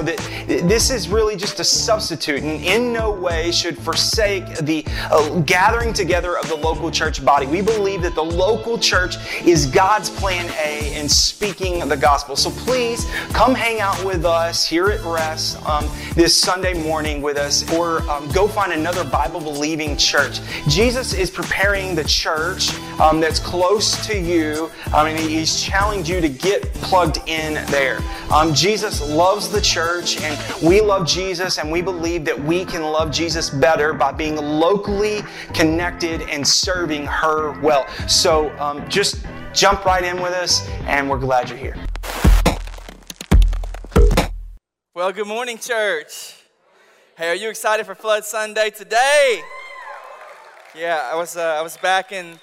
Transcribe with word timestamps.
know 0.00 0.12
that 0.12 0.68
this 0.68 0.90
is 0.90 1.08
really 1.08 1.36
just 1.36 1.60
a 1.60 1.64
substitute 1.64 2.42
and 2.42 2.64
in 2.64 2.92
no 2.92 3.10
way 3.10 3.50
should 3.50 3.78
forsake 3.78 4.46
the 4.58 4.84
uh, 5.10 5.40
gathering 5.40 5.92
together 5.92 6.38
of 6.38 6.48
the 6.48 6.56
local 6.56 6.90
church 6.90 7.24
body. 7.24 7.46
We 7.46 7.62
believe 7.62 8.02
that 8.02 8.14
the 8.14 8.24
local 8.24 8.78
church 8.78 9.16
is 9.44 9.66
God's 9.66 10.10
plan 10.10 10.50
A 10.64 10.98
in 10.98 11.08
speaking 11.08 11.86
the 11.88 11.96
gospel. 11.96 12.36
So 12.36 12.50
please 12.50 13.06
come 13.32 13.54
hang 13.54 13.80
out 13.80 14.02
with 14.04 14.24
us 14.24 14.66
here 14.66 14.88
at 14.88 15.04
Rest 15.04 15.62
um, 15.66 15.88
this 16.14 16.36
Sunday 16.36 16.74
morning 16.82 17.22
with 17.22 17.36
us 17.36 17.70
or 17.72 18.02
um, 18.10 18.28
go 18.30 18.48
find 18.48 18.72
another 18.72 19.04
Bible 19.04 19.40
believing 19.40 19.96
church. 19.96 20.40
Jesus 20.68 21.14
is 21.14 21.30
preparing 21.30 21.94
the 21.94 22.04
church 22.04 22.70
um, 23.00 23.18
that's 23.18 23.38
close 23.38 24.06
to 24.06 24.18
you. 24.18 24.70
I 24.92 25.04
mean, 25.04 25.16
he's 25.16 25.60
challenged 25.60 26.08
you 26.08 26.20
to 26.20 26.28
get 26.28 26.62
plugged 26.74 27.18
in 27.26 27.54
there. 27.70 28.00
Um, 28.30 28.54
Jesus 28.54 29.00
loves 29.00 29.48
the 29.48 29.60
church 29.60 30.20
and 30.20 30.62
we 30.62 30.80
love 30.80 31.06
Jesus 31.06 31.58
and 31.58 31.72
we 31.72 31.80
believe 31.80 32.24
that 32.26 32.38
we 32.38 32.64
can 32.64 32.82
love 32.82 33.10
Jesus 33.10 33.48
better 33.48 33.94
by 33.94 34.12
being 34.12 34.36
locally 34.36 35.22
connected 35.54 36.22
and 36.22 36.46
serving 36.46 37.06
her 37.06 37.58
well. 37.60 37.88
So 38.06 38.50
um, 38.58 38.86
just 38.88 39.24
jump 39.54 39.84
right 39.86 40.04
in 40.04 40.20
with 40.20 40.32
us 40.32 40.68
and 40.86 41.08
we're 41.08 41.18
glad 41.18 41.48
you're 41.48 41.58
here. 41.58 41.76
Well, 44.94 45.10
good 45.12 45.26
morning, 45.26 45.56
church. 45.56 46.36
Hey, 47.16 47.30
are 47.30 47.34
you 47.34 47.48
excited 47.48 47.86
for 47.86 47.94
Flood 47.94 48.24
Sunday 48.24 48.70
today? 48.70 49.40
Yeah, 50.74 51.08
I 51.10 51.16
was 51.16 51.36
uh, 51.36 51.56
I 51.58 51.62
was 51.62 51.76
back 51.78 52.12
in 52.12 52.38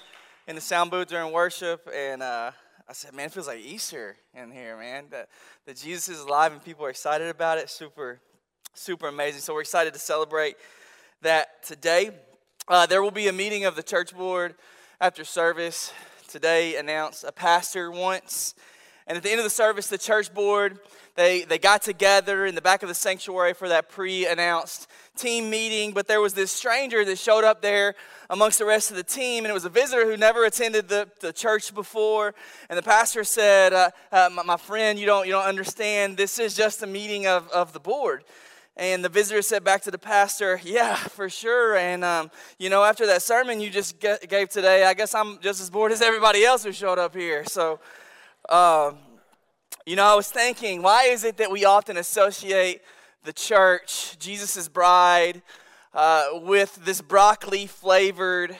in 0.47 0.55
the 0.55 0.61
sound 0.61 0.89
booth 0.89 1.09
during 1.09 1.33
worship, 1.33 1.89
and 1.93 2.23
uh, 2.23 2.51
I 2.87 2.93
said, 2.93 3.13
"Man, 3.13 3.25
it 3.25 3.33
feels 3.33 3.47
like 3.47 3.59
Easter 3.59 4.15
in 4.33 4.49
here, 4.49 4.77
man." 4.77 5.07
The, 5.09 5.27
that 5.65 5.75
Jesus 5.75 6.07
is 6.07 6.21
alive 6.21 6.53
and 6.53 6.63
people 6.63 6.85
are 6.85 6.89
excited 6.89 7.27
about 7.27 7.57
it. 7.57 7.69
Super, 7.69 8.21
super 8.73 9.09
amazing. 9.09 9.41
So 9.41 9.53
we're 9.53 9.61
excited 9.61 9.93
to 9.93 9.99
celebrate 9.99 10.55
that 11.21 11.63
today. 11.63 12.11
Uh, 12.65 12.85
there 12.85 13.03
will 13.03 13.11
be 13.11 13.27
a 13.27 13.33
meeting 13.33 13.65
of 13.65 13.75
the 13.75 13.83
church 13.83 14.15
board 14.15 14.55
after 15.01 15.25
service. 15.25 15.91
Today 16.29 16.77
announced 16.77 17.25
a 17.25 17.33
pastor 17.33 17.91
once. 17.91 18.55
And 19.07 19.15
at 19.15 19.23
the 19.23 19.31
end 19.31 19.39
of 19.39 19.45
the 19.45 19.49
service, 19.49 19.87
the 19.87 19.97
church 19.97 20.33
board, 20.33 20.79
they, 21.15 21.43
they 21.43 21.57
got 21.57 21.81
together 21.81 22.45
in 22.45 22.55
the 22.55 22.61
back 22.61 22.83
of 22.83 22.89
the 22.89 22.95
sanctuary 22.95 23.53
for 23.53 23.69
that 23.69 23.89
pre-announced 23.89 24.87
team 25.15 25.49
meeting. 25.49 25.93
But 25.93 26.07
there 26.07 26.21
was 26.21 26.33
this 26.33 26.51
stranger 26.51 27.03
that 27.05 27.17
showed 27.17 27.45
up 27.45 27.61
there 27.61 27.95
amongst 28.29 28.59
the 28.59 28.65
rest 28.65 28.91
of 28.91 28.97
the 28.97 29.03
team, 29.03 29.45
and 29.45 29.49
it 29.49 29.53
was 29.53 29.65
a 29.65 29.69
visitor 29.69 30.05
who 30.05 30.17
never 30.17 30.45
attended 30.45 30.89
the, 30.89 31.09
the 31.21 31.31
church 31.31 31.73
before. 31.73 32.35
And 32.69 32.77
the 32.77 32.83
pastor 32.83 33.23
said, 33.23 33.73
uh, 33.73 33.89
uh, 34.11 34.29
my, 34.31 34.43
my, 34.43 34.57
friend, 34.57 34.99
you 34.99 35.05
don't, 35.05 35.25
you 35.25 35.31
don't 35.31 35.45
understand. 35.45 36.17
This 36.17 36.37
is 36.37 36.53
just 36.53 36.83
a 36.83 36.87
meeting 36.87 37.25
of, 37.25 37.49
of 37.49 37.71
the 37.71 37.79
board. 37.79 38.25
And 38.75 39.03
the 39.03 39.09
visitor 39.09 39.41
said 39.41 39.63
back 39.63 39.81
to 39.83 39.91
the 39.91 39.97
pastor, 39.97 40.59
Yeah, 40.63 40.95
for 40.95 41.29
sure. 41.29 41.77
And, 41.77 42.03
um, 42.03 42.29
you 42.59 42.69
know, 42.69 42.83
after 42.83 43.07
that 43.07 43.23
sermon 43.23 43.59
you 43.59 43.71
just 43.71 43.99
gave 43.99 44.49
today, 44.49 44.83
I 44.83 44.93
guess 44.93 45.15
I'm 45.15 45.39
just 45.39 45.61
as 45.61 45.69
bored 45.69 45.91
as 45.91 46.01
everybody 46.01 46.45
else 46.45 46.63
who 46.63 46.71
showed 46.71 46.99
up 46.99 47.15
here. 47.15 47.43
So, 47.45 47.79
um, 48.49 48.97
you 49.85 49.95
know, 49.95 50.05
I 50.05 50.15
was 50.15 50.29
thinking, 50.29 50.81
why 50.81 51.05
is 51.05 51.23
it 51.23 51.37
that 51.37 51.51
we 51.51 51.65
often 51.65 51.97
associate 51.97 52.81
the 53.23 53.33
church, 53.33 54.17
Jesus' 54.19 54.69
bride, 54.69 55.41
uh, 55.93 56.29
with 56.43 56.75
this 56.85 57.01
broccoli 57.01 57.65
flavored, 57.65 58.55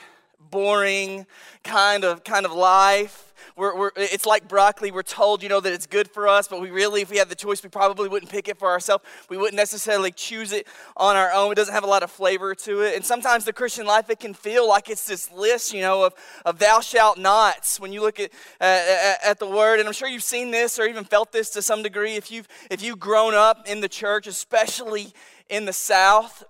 boring 0.50 1.26
kind 1.64 2.04
of 2.04 2.24
kind 2.24 2.44
of 2.44 2.52
life. 2.52 3.27
We're, 3.58 3.76
we're, 3.76 3.90
it's 3.96 4.24
like 4.24 4.46
broccoli. 4.46 4.92
We're 4.92 5.02
told, 5.02 5.42
you 5.42 5.48
know, 5.48 5.58
that 5.58 5.72
it's 5.72 5.86
good 5.86 6.08
for 6.08 6.28
us, 6.28 6.46
but 6.46 6.60
we 6.60 6.70
really, 6.70 7.02
if 7.02 7.10
we 7.10 7.16
had 7.16 7.28
the 7.28 7.34
choice, 7.34 7.60
we 7.60 7.68
probably 7.68 8.08
wouldn't 8.08 8.30
pick 8.30 8.46
it 8.46 8.56
for 8.56 8.68
ourselves. 8.68 9.02
We 9.28 9.36
wouldn't 9.36 9.56
necessarily 9.56 10.12
choose 10.12 10.52
it 10.52 10.68
on 10.96 11.16
our 11.16 11.32
own. 11.32 11.50
It 11.50 11.56
doesn't 11.56 11.74
have 11.74 11.82
a 11.82 11.88
lot 11.88 12.04
of 12.04 12.10
flavor 12.12 12.54
to 12.54 12.82
it. 12.82 12.94
And 12.94 13.04
sometimes 13.04 13.44
the 13.44 13.52
Christian 13.52 13.84
life, 13.84 14.08
it 14.10 14.20
can 14.20 14.32
feel 14.32 14.68
like 14.68 14.88
it's 14.88 15.04
this 15.08 15.32
list, 15.32 15.74
you 15.74 15.80
know, 15.80 16.04
of, 16.04 16.14
of 16.46 16.60
thou 16.60 16.78
shalt 16.78 17.18
nots 17.18 17.80
when 17.80 17.92
you 17.92 18.00
look 18.00 18.20
at, 18.20 18.30
uh, 18.60 19.14
at 19.24 19.40
the 19.40 19.48
word. 19.48 19.80
And 19.80 19.88
I'm 19.88 19.92
sure 19.92 20.06
you've 20.06 20.22
seen 20.22 20.52
this 20.52 20.78
or 20.78 20.86
even 20.86 21.02
felt 21.02 21.32
this 21.32 21.50
to 21.50 21.60
some 21.60 21.82
degree 21.82 22.14
if 22.14 22.30
you've, 22.30 22.46
if 22.70 22.80
you've 22.80 23.00
grown 23.00 23.34
up 23.34 23.68
in 23.68 23.80
the 23.80 23.88
church, 23.88 24.28
especially 24.28 25.12
in 25.48 25.64
the 25.64 25.72
South. 25.72 26.44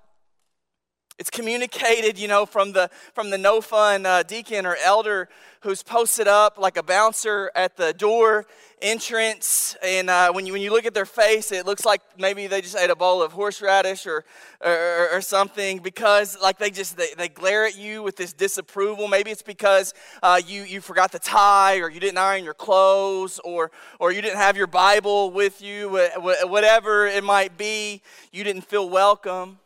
It's 1.19 1.31
communicated, 1.31 2.17
you 2.17 2.29
know, 2.29 2.47
from 2.47 2.71
the 2.71 2.91
from 3.13 3.31
the 3.31 3.39
no 3.39 3.61
fun 3.61 4.07
uh, 4.07 4.23
deacon 4.23 4.65
or 4.65 4.77
elder 4.77 5.29
who's 5.63 5.83
posted 5.83 6.29
up 6.29 6.59
like 6.59 6.77
a 6.77 6.83
bouncer 6.83 7.51
at 7.57 7.77
the 7.77 7.93
door 7.93 8.47
entrance. 8.81 9.77
And 9.83 10.09
uh, 10.11 10.31
when 10.31 10.47
you 10.47 10.53
when 10.53 10.63
you 10.63 10.71
look 10.71 10.87
at 10.87 10.95
their 10.95 11.05
face, 11.05 11.51
it 11.51 11.67
looks 11.67 11.85
like 11.85 12.03
maybe 12.17 12.47
they 12.47 12.61
just 12.61 12.77
ate 12.77 12.91
a 12.91 12.95
bowl 12.95 13.21
of 13.21 13.33
horseradish 13.33 14.07
or 14.07 14.25
or, 14.61 15.09
or 15.15 15.21
something 15.21 15.81
because 15.81 16.39
like 16.41 16.59
they 16.59 16.71
just 16.71 16.97
they, 16.97 17.09
they 17.17 17.29
glare 17.29 17.67
at 17.67 17.77
you 17.77 18.05
with 18.05 18.15
this 18.15 18.33
disapproval. 18.33 19.09
Maybe 19.09 19.33
it's 19.33 19.43
because 19.43 19.95
uh, 20.23 20.41
you 20.47 20.63
you 20.63 20.81
forgot 20.81 21.11
the 21.11 21.19
tie 21.19 21.79
or 21.79 21.91
you 21.91 21.99
didn't 21.99 22.19
iron 22.19 22.45
your 22.45 22.55
clothes 22.55 23.41
or 23.43 23.73
or 23.99 24.13
you 24.13 24.23
didn't 24.23 24.39
have 24.39 24.57
your 24.57 24.69
Bible 24.69 25.33
with 25.33 25.61
you. 25.61 25.89
Whatever 26.45 27.09
it 27.09 27.25
might 27.25 27.59
be, 27.59 28.03
you 28.31 28.45
didn't 28.45 28.63
feel 28.63 28.89
welcome. 28.89 29.59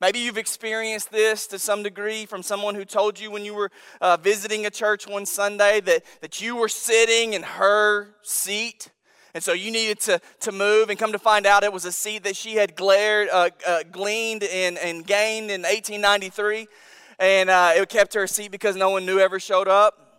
Maybe 0.00 0.18
you've 0.20 0.38
experienced 0.38 1.10
this 1.10 1.46
to 1.48 1.58
some 1.58 1.82
degree 1.82 2.24
from 2.24 2.42
someone 2.42 2.74
who 2.74 2.86
told 2.86 3.20
you 3.20 3.30
when 3.30 3.44
you 3.44 3.52
were 3.52 3.70
uh, 4.00 4.16
visiting 4.16 4.64
a 4.64 4.70
church 4.70 5.06
one 5.06 5.26
Sunday 5.26 5.80
that, 5.82 6.04
that 6.22 6.40
you 6.40 6.56
were 6.56 6.68
sitting 6.68 7.34
in 7.34 7.42
her 7.42 8.08
seat. 8.22 8.90
And 9.34 9.44
so 9.44 9.52
you 9.52 9.70
needed 9.70 10.00
to, 10.00 10.20
to 10.40 10.52
move 10.52 10.88
and 10.88 10.98
come 10.98 11.12
to 11.12 11.18
find 11.18 11.44
out 11.44 11.64
it 11.64 11.72
was 11.72 11.84
a 11.84 11.92
seat 11.92 12.24
that 12.24 12.34
she 12.34 12.54
had 12.54 12.76
glared, 12.76 13.28
uh, 13.30 13.50
uh, 13.66 13.82
gleaned 13.92 14.42
and, 14.42 14.78
and 14.78 15.06
gained 15.06 15.50
in 15.50 15.62
1893. 15.62 16.66
And 17.18 17.50
uh, 17.50 17.72
it 17.76 17.88
kept 17.90 18.14
her 18.14 18.26
seat 18.26 18.50
because 18.50 18.76
no 18.76 18.88
one 18.88 19.04
knew 19.04 19.18
ever 19.18 19.38
showed 19.38 19.68
up. 19.68 20.09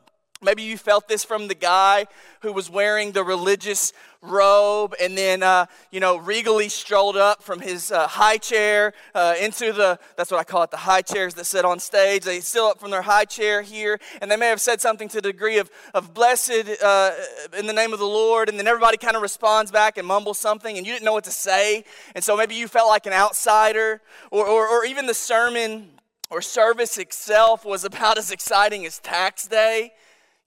Maybe 0.43 0.63
you 0.63 0.75
felt 0.75 1.07
this 1.07 1.23
from 1.23 1.47
the 1.47 1.53
guy 1.55 2.07
who 2.41 2.51
was 2.51 2.67
wearing 2.67 3.11
the 3.11 3.23
religious 3.23 3.93
robe 4.23 4.95
and 4.99 5.15
then, 5.15 5.43
uh, 5.43 5.67
you 5.91 5.99
know, 5.99 6.17
regally 6.17 6.67
strolled 6.67 7.15
up 7.15 7.43
from 7.43 7.59
his 7.59 7.91
uh, 7.91 8.07
high 8.07 8.37
chair 8.37 8.93
uh, 9.13 9.35
into 9.39 9.71
the, 9.71 9.99
that's 10.15 10.31
what 10.31 10.39
I 10.39 10.43
call 10.43 10.63
it, 10.63 10.71
the 10.71 10.77
high 10.77 11.03
chairs 11.03 11.35
that 11.35 11.45
sit 11.45 11.63
on 11.63 11.79
stage. 11.79 12.23
They 12.23 12.39
still 12.39 12.65
up 12.65 12.79
from 12.79 12.89
their 12.89 13.03
high 13.03 13.25
chair 13.25 13.61
here, 13.61 13.99
and 14.19 14.31
they 14.31 14.35
may 14.35 14.47
have 14.47 14.59
said 14.59 14.81
something 14.81 15.07
to 15.09 15.17
the 15.17 15.31
degree 15.31 15.59
of, 15.59 15.69
of 15.93 16.11
blessed 16.11 16.81
uh, 16.83 17.11
in 17.55 17.67
the 17.67 17.73
name 17.73 17.93
of 17.93 17.99
the 17.99 18.05
Lord, 18.05 18.49
and 18.49 18.57
then 18.57 18.67
everybody 18.67 18.97
kind 18.97 19.15
of 19.15 19.21
responds 19.21 19.69
back 19.69 19.99
and 19.99 20.07
mumbles 20.07 20.39
something, 20.39 20.75
and 20.75 20.87
you 20.87 20.93
didn't 20.93 21.05
know 21.05 21.13
what 21.13 21.25
to 21.25 21.31
say. 21.31 21.83
And 22.15 22.23
so 22.23 22.35
maybe 22.35 22.55
you 22.55 22.67
felt 22.67 22.89
like 22.89 23.05
an 23.05 23.13
outsider, 23.13 24.01
or, 24.31 24.47
or, 24.47 24.67
or 24.67 24.85
even 24.85 25.05
the 25.05 25.13
sermon 25.13 25.91
or 26.31 26.41
service 26.41 26.97
itself 26.97 27.63
was 27.63 27.83
about 27.83 28.17
as 28.19 28.31
exciting 28.31 28.87
as 28.87 28.97
tax 28.97 29.47
day. 29.47 29.93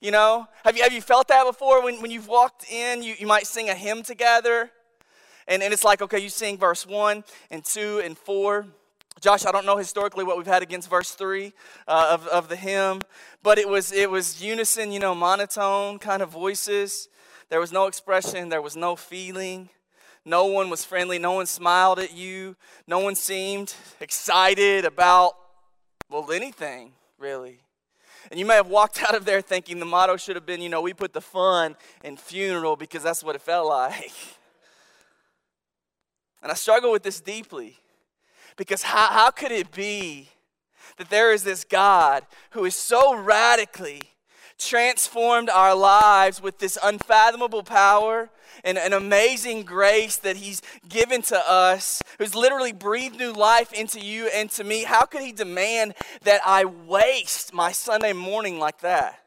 You 0.05 0.11
know, 0.11 0.47
have 0.63 0.77
you, 0.77 0.83
have 0.83 0.93
you 0.93 1.01
felt 1.01 1.29
that 1.29 1.47
before? 1.47 1.81
When, 1.81 1.99
when 1.99 2.11
you've 2.11 2.27
walked 2.27 2.71
in, 2.71 3.01
you, 3.01 3.15
you 3.17 3.25
might 3.25 3.47
sing 3.47 3.69
a 3.69 3.73
hymn 3.73 4.03
together. 4.03 4.69
And, 5.47 5.63
and 5.63 5.73
it's 5.73 5.83
like, 5.83 5.99
okay, 5.99 6.19
you 6.19 6.29
sing 6.29 6.59
verse 6.59 6.85
1 6.85 7.23
and 7.49 7.65
2 7.65 8.03
and 8.05 8.15
4. 8.15 8.67
Josh, 9.19 9.47
I 9.47 9.51
don't 9.51 9.65
know 9.65 9.77
historically 9.77 10.23
what 10.23 10.37
we've 10.37 10.45
had 10.45 10.61
against 10.61 10.91
verse 10.91 11.09
3 11.09 11.51
uh, 11.87 12.09
of, 12.11 12.27
of 12.27 12.49
the 12.49 12.55
hymn, 12.55 13.01
but 13.41 13.57
it 13.57 13.67
was, 13.67 13.91
it 13.91 14.11
was 14.11 14.43
unison, 14.43 14.91
you 14.91 14.99
know, 14.99 15.15
monotone 15.15 15.97
kind 15.97 16.21
of 16.21 16.29
voices. 16.29 17.09
There 17.49 17.59
was 17.59 17.71
no 17.71 17.87
expression, 17.87 18.49
there 18.49 18.61
was 18.61 18.75
no 18.75 18.95
feeling. 18.95 19.69
No 20.23 20.45
one 20.45 20.69
was 20.69 20.85
friendly, 20.85 21.17
no 21.17 21.31
one 21.31 21.47
smiled 21.47 21.97
at 21.97 22.13
you, 22.13 22.55
no 22.85 22.99
one 22.99 23.15
seemed 23.15 23.73
excited 23.99 24.85
about, 24.85 25.33
well, 26.11 26.31
anything, 26.31 26.91
really. 27.17 27.64
And 28.31 28.39
you 28.39 28.45
may 28.45 28.55
have 28.55 28.67
walked 28.67 29.01
out 29.07 29.15
of 29.15 29.25
there 29.25 29.41
thinking 29.41 29.79
the 29.79 29.85
motto 29.85 30.17
should 30.17 30.35
have 30.35 30.45
been, 30.45 30.61
you 30.61 30.69
know, 30.69 30.81
we 30.81 30.93
put 30.93 31.13
the 31.13 31.21
fun 31.21 31.75
in 32.03 32.17
funeral 32.17 32.75
because 32.75 33.03
that's 33.03 33.23
what 33.23 33.35
it 33.35 33.41
felt 33.41 33.67
like. 33.67 34.11
And 36.41 36.51
I 36.51 36.55
struggle 36.55 36.91
with 36.91 37.01
this 37.01 37.21
deeply 37.21 37.79
because 38.55 38.83
how, 38.83 39.07
how 39.07 39.31
could 39.31 39.51
it 39.51 39.71
be 39.71 40.29
that 40.97 41.09
there 41.09 41.33
is 41.33 41.43
this 41.43 41.63
God 41.63 42.23
who 42.51 42.65
is 42.65 42.75
so 42.75 43.15
radically 43.15 44.01
transformed 44.59 45.49
our 45.49 45.73
lives 45.73 46.43
with 46.43 46.59
this 46.59 46.77
unfathomable 46.83 47.63
power 47.63 48.29
an, 48.65 48.77
an 48.77 48.91
amazing 48.91 49.63
grace 49.63 50.17
that 50.17 50.35
He's 50.35 50.61
given 50.89 51.21
to 51.23 51.49
us, 51.49 52.01
who's 52.17 52.35
literally 52.35 52.73
breathed 52.73 53.17
new 53.17 53.31
life 53.31 53.71
into 53.71 54.01
you 54.01 54.27
and 54.27 54.49
to 54.51 54.63
me, 54.63 54.83
how 54.83 55.05
could 55.05 55.21
He 55.21 55.31
demand 55.31 55.93
that 56.23 56.41
I 56.45 56.65
waste 56.65 57.53
my 57.53 57.71
Sunday 57.71 58.11
morning 58.11 58.59
like 58.59 58.81
that? 58.81 59.19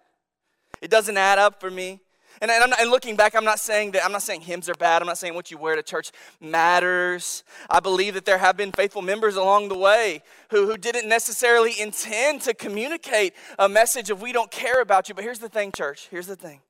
It 0.83 0.91
doesn't 0.91 1.17
add 1.17 1.39
up 1.39 1.61
for 1.61 1.71
me. 1.71 2.01
And, 2.41 2.51
and, 2.51 2.71
not, 2.71 2.81
and, 2.81 2.91
looking 2.91 3.17
back, 3.17 3.35
I'm 3.35 3.45
not 3.45 3.59
saying 3.59 3.93
that 3.93 4.05
I'm 4.05 4.13
not 4.13 4.23
saying 4.23 4.43
hymns 4.43 4.69
are 4.69 4.75
bad. 4.75 5.03
I'm 5.03 5.09
not 5.09 5.19
saying 5.19 5.35
what 5.35 5.51
you 5.51 5.59
wear 5.59 5.75
to 5.75 5.83
church 5.83 6.13
matters. 6.41 7.43
I 7.69 7.81
believe 7.81 8.15
that 8.15 8.25
there 8.25 8.39
have 8.39 8.57
been 8.57 8.71
faithful 8.71 9.03
members 9.03 9.35
along 9.35 9.69
the 9.69 9.79
way 9.79 10.23
who, 10.51 10.67
who 10.67 10.77
didn't 10.77 11.09
necessarily 11.09 11.81
intend 11.81 12.43
to 12.43 12.55
communicate 12.55 13.35
a 13.59 13.69
message 13.69 14.11
of 14.11 14.23
we 14.23 14.33
don't 14.33 14.53
care 14.53 14.81
about 14.81 15.09
you. 15.09 15.17
But 15.17 15.25
here's 15.25 15.41
the 15.41 15.49
thing, 15.49 15.73
church. 15.73 16.07
Here's 16.11 16.29
the 16.29 16.37
thing. 16.37 16.61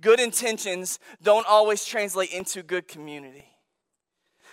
Good 0.00 0.20
intentions 0.20 0.98
don't 1.22 1.46
always 1.46 1.84
translate 1.84 2.32
into 2.32 2.62
good 2.62 2.88
community. 2.88 3.46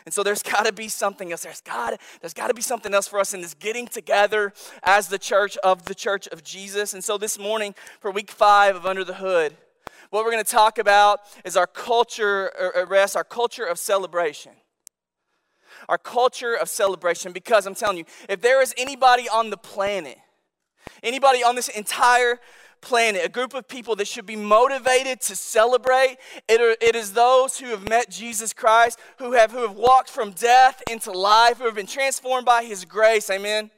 And 0.06 0.14
so 0.14 0.24
there's 0.24 0.44
got 0.44 0.66
to 0.66 0.74
be 0.74 0.88
something 0.88 1.32
else. 1.32 1.44
There's 1.44 1.62
got 1.62 2.00
there's 2.22 2.34
got 2.34 2.48
to 2.48 2.54
be 2.54 2.62
something 2.62 2.94
else 2.94 3.08
for 3.08 3.20
us 3.20 3.34
in 3.34 3.42
this 3.42 3.54
getting 3.54 3.88
together 3.88 4.54
as 4.84 5.08
the 5.08 5.20
church 5.20 5.58
of 5.58 5.86
the 5.86 5.96
church 5.96 6.28
of 6.28 6.44
Jesus. 6.44 6.94
And 6.94 7.04
so 7.04 7.18
this 7.18 7.38
morning 7.38 7.76
for 8.00 8.12
week 8.12 8.32
5 8.32 8.76
of 8.76 8.86
Under 8.86 9.04
the 9.04 9.16
Hood, 9.16 9.56
what 10.10 10.26
we're 10.26 10.32
going 10.32 10.44
to 10.44 10.52
talk 10.52 10.78
about 10.78 11.22
is 11.46 11.56
our 11.56 11.68
culture, 11.68 12.52
er, 12.60 12.74
er, 12.76 12.84
arrest, 12.84 13.16
our 13.16 13.24
culture 13.24 13.66
of 13.66 13.80
celebration. 13.80 14.52
Our 15.88 15.98
culture 15.98 16.54
of 16.54 16.70
celebration, 16.70 17.32
because 17.32 17.66
I'm 17.66 17.76
telling 17.76 17.98
you, 17.98 18.06
if 18.30 18.42
there 18.42 18.62
is 18.62 18.74
anybody 18.78 19.28
on 19.30 19.50
the 19.50 19.58
planet, 19.58 20.18
anybody 21.02 21.44
on 21.44 21.56
this 21.56 21.70
entire 21.70 22.40
planet, 22.82 23.24
a 23.24 23.30
group 23.30 23.54
of 23.54 23.68
people 23.68 23.96
that 23.98 24.08
should 24.08 24.26
be 24.26 24.36
motivated 24.36 25.22
to 25.22 25.36
celebrate. 25.36 26.18
It, 26.48 26.60
are, 26.60 26.76
it 26.82 26.96
is 26.96 27.14
those 27.14 27.58
who 27.60 27.68
have 27.68 27.88
met 27.88 28.10
Jesus 28.10 28.54
Christ, 28.54 29.00
who 29.18 29.34
have, 29.34 29.52
who 29.52 29.62
have 29.62 29.76
walked 29.76 30.10
from 30.10 30.32
death 30.32 30.82
into 30.90 31.12
life, 31.12 31.60
who 31.60 31.66
have 31.66 31.76
been 31.76 31.88
transformed 31.88 32.46
by 32.46 32.64
His 32.64 32.86
grace. 32.86 33.30
Amen. 33.30 33.72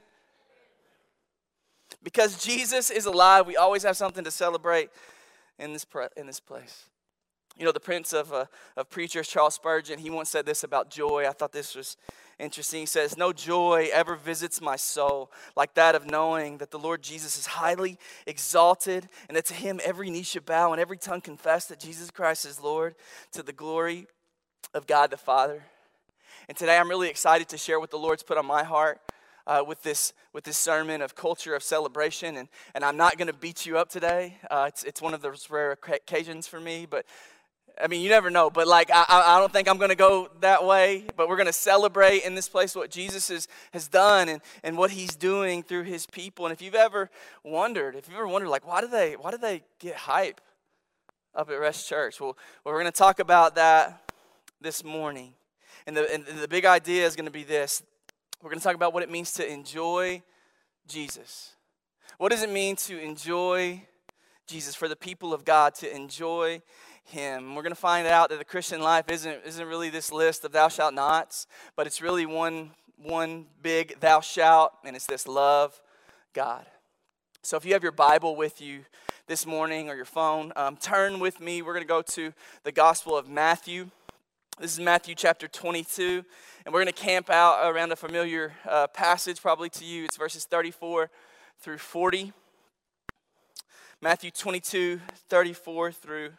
Because 2.02 2.44
Jesus 2.44 2.90
is 2.90 3.06
alive, 3.06 3.46
we 3.48 3.56
always 3.56 3.84
have 3.84 3.96
something 3.96 4.24
to 4.24 4.32
celebrate 4.32 4.90
in 5.60 5.74
this, 5.74 5.86
pre- 5.86 6.08
in 6.18 6.28
this 6.28 6.40
place. 6.40 6.86
You 7.58 7.66
know, 7.66 7.72
the 7.72 7.80
prince 7.80 8.14
of, 8.14 8.34
uh, 8.34 8.46
of 8.76 8.90
preachers, 8.90 9.28
Charles 9.28 9.54
Spurgeon, 9.54 10.00
he 10.00 10.10
once 10.10 10.30
said 10.30 10.46
this 10.46 10.64
about 10.64 10.90
joy. 10.90 11.26
I 11.28 11.32
thought 11.32 11.52
this 11.52 11.76
was 11.76 11.98
interesting. 12.44 12.82
He 12.82 12.86
says, 12.86 13.18
No 13.18 13.34
joy 13.34 13.90
ever 13.92 14.16
visits 14.16 14.62
my 14.62 14.76
soul 14.76 15.32
like 15.56 15.74
that 15.76 15.96
of 15.96 16.06
knowing 16.06 16.58
that 16.58 16.72
the 16.72 16.80
Lord 16.80 17.02
Jesus 17.02 17.38
is 17.38 17.46
highly 17.46 17.98
exalted 18.28 19.08
and 19.28 19.36
that 19.38 19.46
to 19.46 19.54
him 19.54 19.80
every 19.84 20.10
knee 20.10 20.24
should 20.24 20.46
bow 20.46 20.72
and 20.72 20.82
every 20.82 20.98
tongue 20.98 21.22
confess 21.22 21.66
that 21.68 21.80
Jesus 21.80 22.12
Christ 22.12 22.46
is 22.46 22.62
Lord 22.62 22.96
to 23.32 23.42
the 23.42 23.54
glory 23.54 24.08
of 24.74 24.86
God 24.88 25.10
the 25.10 25.18
Father. 25.18 25.64
And 26.48 26.58
today 26.58 26.78
I'm 26.78 26.90
really 26.90 27.10
excited 27.10 27.48
to 27.50 27.58
share 27.58 27.80
what 27.80 27.92
the 27.92 27.98
Lord's 27.98 28.24
put 28.24 28.38
on 28.38 28.46
my 28.46 28.64
heart 28.64 29.00
uh, 29.48 29.64
with, 29.66 29.84
this, 29.84 30.14
with 30.34 30.44
this 30.44 30.58
sermon 30.58 31.02
of 31.02 31.16
culture 31.16 31.56
of 31.56 31.64
celebration. 31.64 32.38
And, 32.38 32.48
and 32.76 32.84
I'm 32.84 32.98
not 32.98 33.18
going 33.18 33.28
to 33.28 33.34
beat 33.34 33.66
you 33.66 33.78
up 33.78 33.90
today. 33.90 34.38
Uh, 34.50 34.66
it's, 34.68 34.84
it's 34.84 35.02
one 35.02 35.14
of 35.14 35.22
those 35.22 35.50
rare 35.50 35.72
occasions 35.72 36.48
for 36.48 36.60
me, 36.60 36.86
but 36.90 37.06
I 37.82 37.88
mean, 37.88 38.02
you 38.02 38.10
never 38.10 38.30
know, 38.30 38.50
but 38.50 38.68
like, 38.68 38.92
I, 38.94 39.06
I 39.10 39.40
don't 39.40 39.52
think 39.52 39.68
I'm 39.68 39.78
going 39.78 39.90
to 39.90 39.96
go 39.96 40.30
that 40.42 40.64
way. 40.64 41.06
But 41.16 41.28
we're 41.28 41.38
going 41.38 41.48
to 41.48 41.54
celebrate 41.54 42.24
in 42.24 42.36
this 42.36 42.48
place 42.48 42.76
what 42.76 42.92
Jesus 42.92 43.30
has, 43.30 43.48
has 43.72 43.88
done 43.88 44.30
and, 44.30 44.42
and 44.64 44.78
what 44.78 44.92
he's 44.92 45.16
doing 45.16 45.64
through 45.64 45.84
his 45.84 46.06
people. 46.06 46.46
And 46.46 46.54
if 46.54 46.62
you've 46.62 46.76
ever 46.76 47.10
wondered, 47.44 47.96
if 47.96 48.08
you've 48.08 48.18
ever 48.18 48.28
wondered, 48.28 48.50
like, 48.50 48.68
why 48.68 48.82
do 48.82 48.88
they, 48.88 49.14
why 49.14 49.32
do 49.32 49.38
they 49.38 49.64
get 49.80 49.96
hype 49.96 50.40
up 51.34 51.50
at 51.50 51.60
Rest 51.60 51.90
Church? 51.90 52.20
Well, 52.20 52.38
well 52.64 52.74
we're 52.74 52.82
going 52.82 52.92
to 52.92 52.98
talk 52.98 53.20
about 53.20 53.56
that 53.56 54.12
this 54.62 54.84
morning. 54.84 55.34
And 55.88 55.98
the, 55.98 56.14
and 56.14 56.26
the 56.26 56.48
big 56.48 56.66
idea 56.66 57.06
is 57.06 57.16
going 57.16 57.26
to 57.26 57.32
be 57.32 57.44
this 57.44 57.84
we're 58.42 58.50
going 58.50 58.60
to 58.60 58.64
talk 58.64 58.76
about 58.76 58.94
what 58.94 59.04
it 59.04 59.10
means 59.10 59.32
to 59.34 59.50
enjoy 59.50 60.22
Jesus. 60.86 61.56
What 62.18 62.32
does 62.32 62.44
it 62.44 62.50
mean 62.50 62.76
to 62.76 63.00
enjoy 63.00 63.84
Jesus, 64.48 64.76
for 64.76 64.90
the 64.90 64.96
people 64.96 65.34
of 65.34 65.46
God 65.46 65.74
to 65.76 65.96
enjoy 65.96 66.62
Him? 67.06 67.56
We're 67.56 67.64
going 67.64 67.76
to 67.76 67.80
find 67.80 68.08
out 68.08 68.30
that 68.30 68.40
the 68.40 68.46
Christian 68.46 68.82
life 68.82 69.10
isn't, 69.10 69.42
isn't 69.46 69.68
really 69.68 69.90
this 69.90 70.12
list 70.12 70.46
of 70.46 70.52
thou 70.52 70.68
shalt 70.68 70.94
nots, 70.94 71.48
but 71.76 71.88
it's 71.88 72.02
really 72.02 72.26
one, 72.26 72.72
one 72.98 73.46
big 73.62 74.00
thou 74.00 74.22
shalt, 74.22 74.74
and 74.84 74.96
it's 74.96 75.06
this 75.06 75.28
love 75.28 75.82
God. 76.34 76.66
So 77.42 77.58
if 77.58 77.66
you 77.66 77.74
have 77.74 77.84
your 77.84 77.92
Bible 77.92 78.36
with 78.36 78.62
you 78.62 78.86
this 79.28 79.46
morning 79.46 79.90
or 79.90 79.96
your 79.96 80.06
phone, 80.06 80.54
um, 80.56 80.78
turn 80.78 81.20
with 81.20 81.40
me. 81.40 81.62
We're 81.62 81.74
going 81.74 81.84
to 81.84 81.88
go 81.88 82.02
to 82.02 82.34
the 82.64 82.72
Gospel 82.72 83.18
of 83.18 83.28
Matthew. 83.28 83.90
This 84.60 84.74
is 84.74 84.80
Matthew 84.80 85.16
chapter 85.16 85.48
22, 85.48 86.24
and 86.66 86.74
we're 86.74 86.84
going 86.84 86.94
to 86.94 87.02
camp 87.02 87.30
out 87.30 87.70
around 87.70 87.92
a 87.92 87.96
familiar 87.96 88.54
uh, 88.70 88.88
passage, 88.88 89.42
probably 89.42 89.70
to 89.72 89.84
you. 89.84 90.06
It's 90.06 90.16
verses 90.16 90.46
34 90.46 91.10
through 91.60 91.80
40. 91.80 92.32
Matthew 94.00 94.32
22, 94.32 95.02
34 95.30 95.92
through 95.92 96.32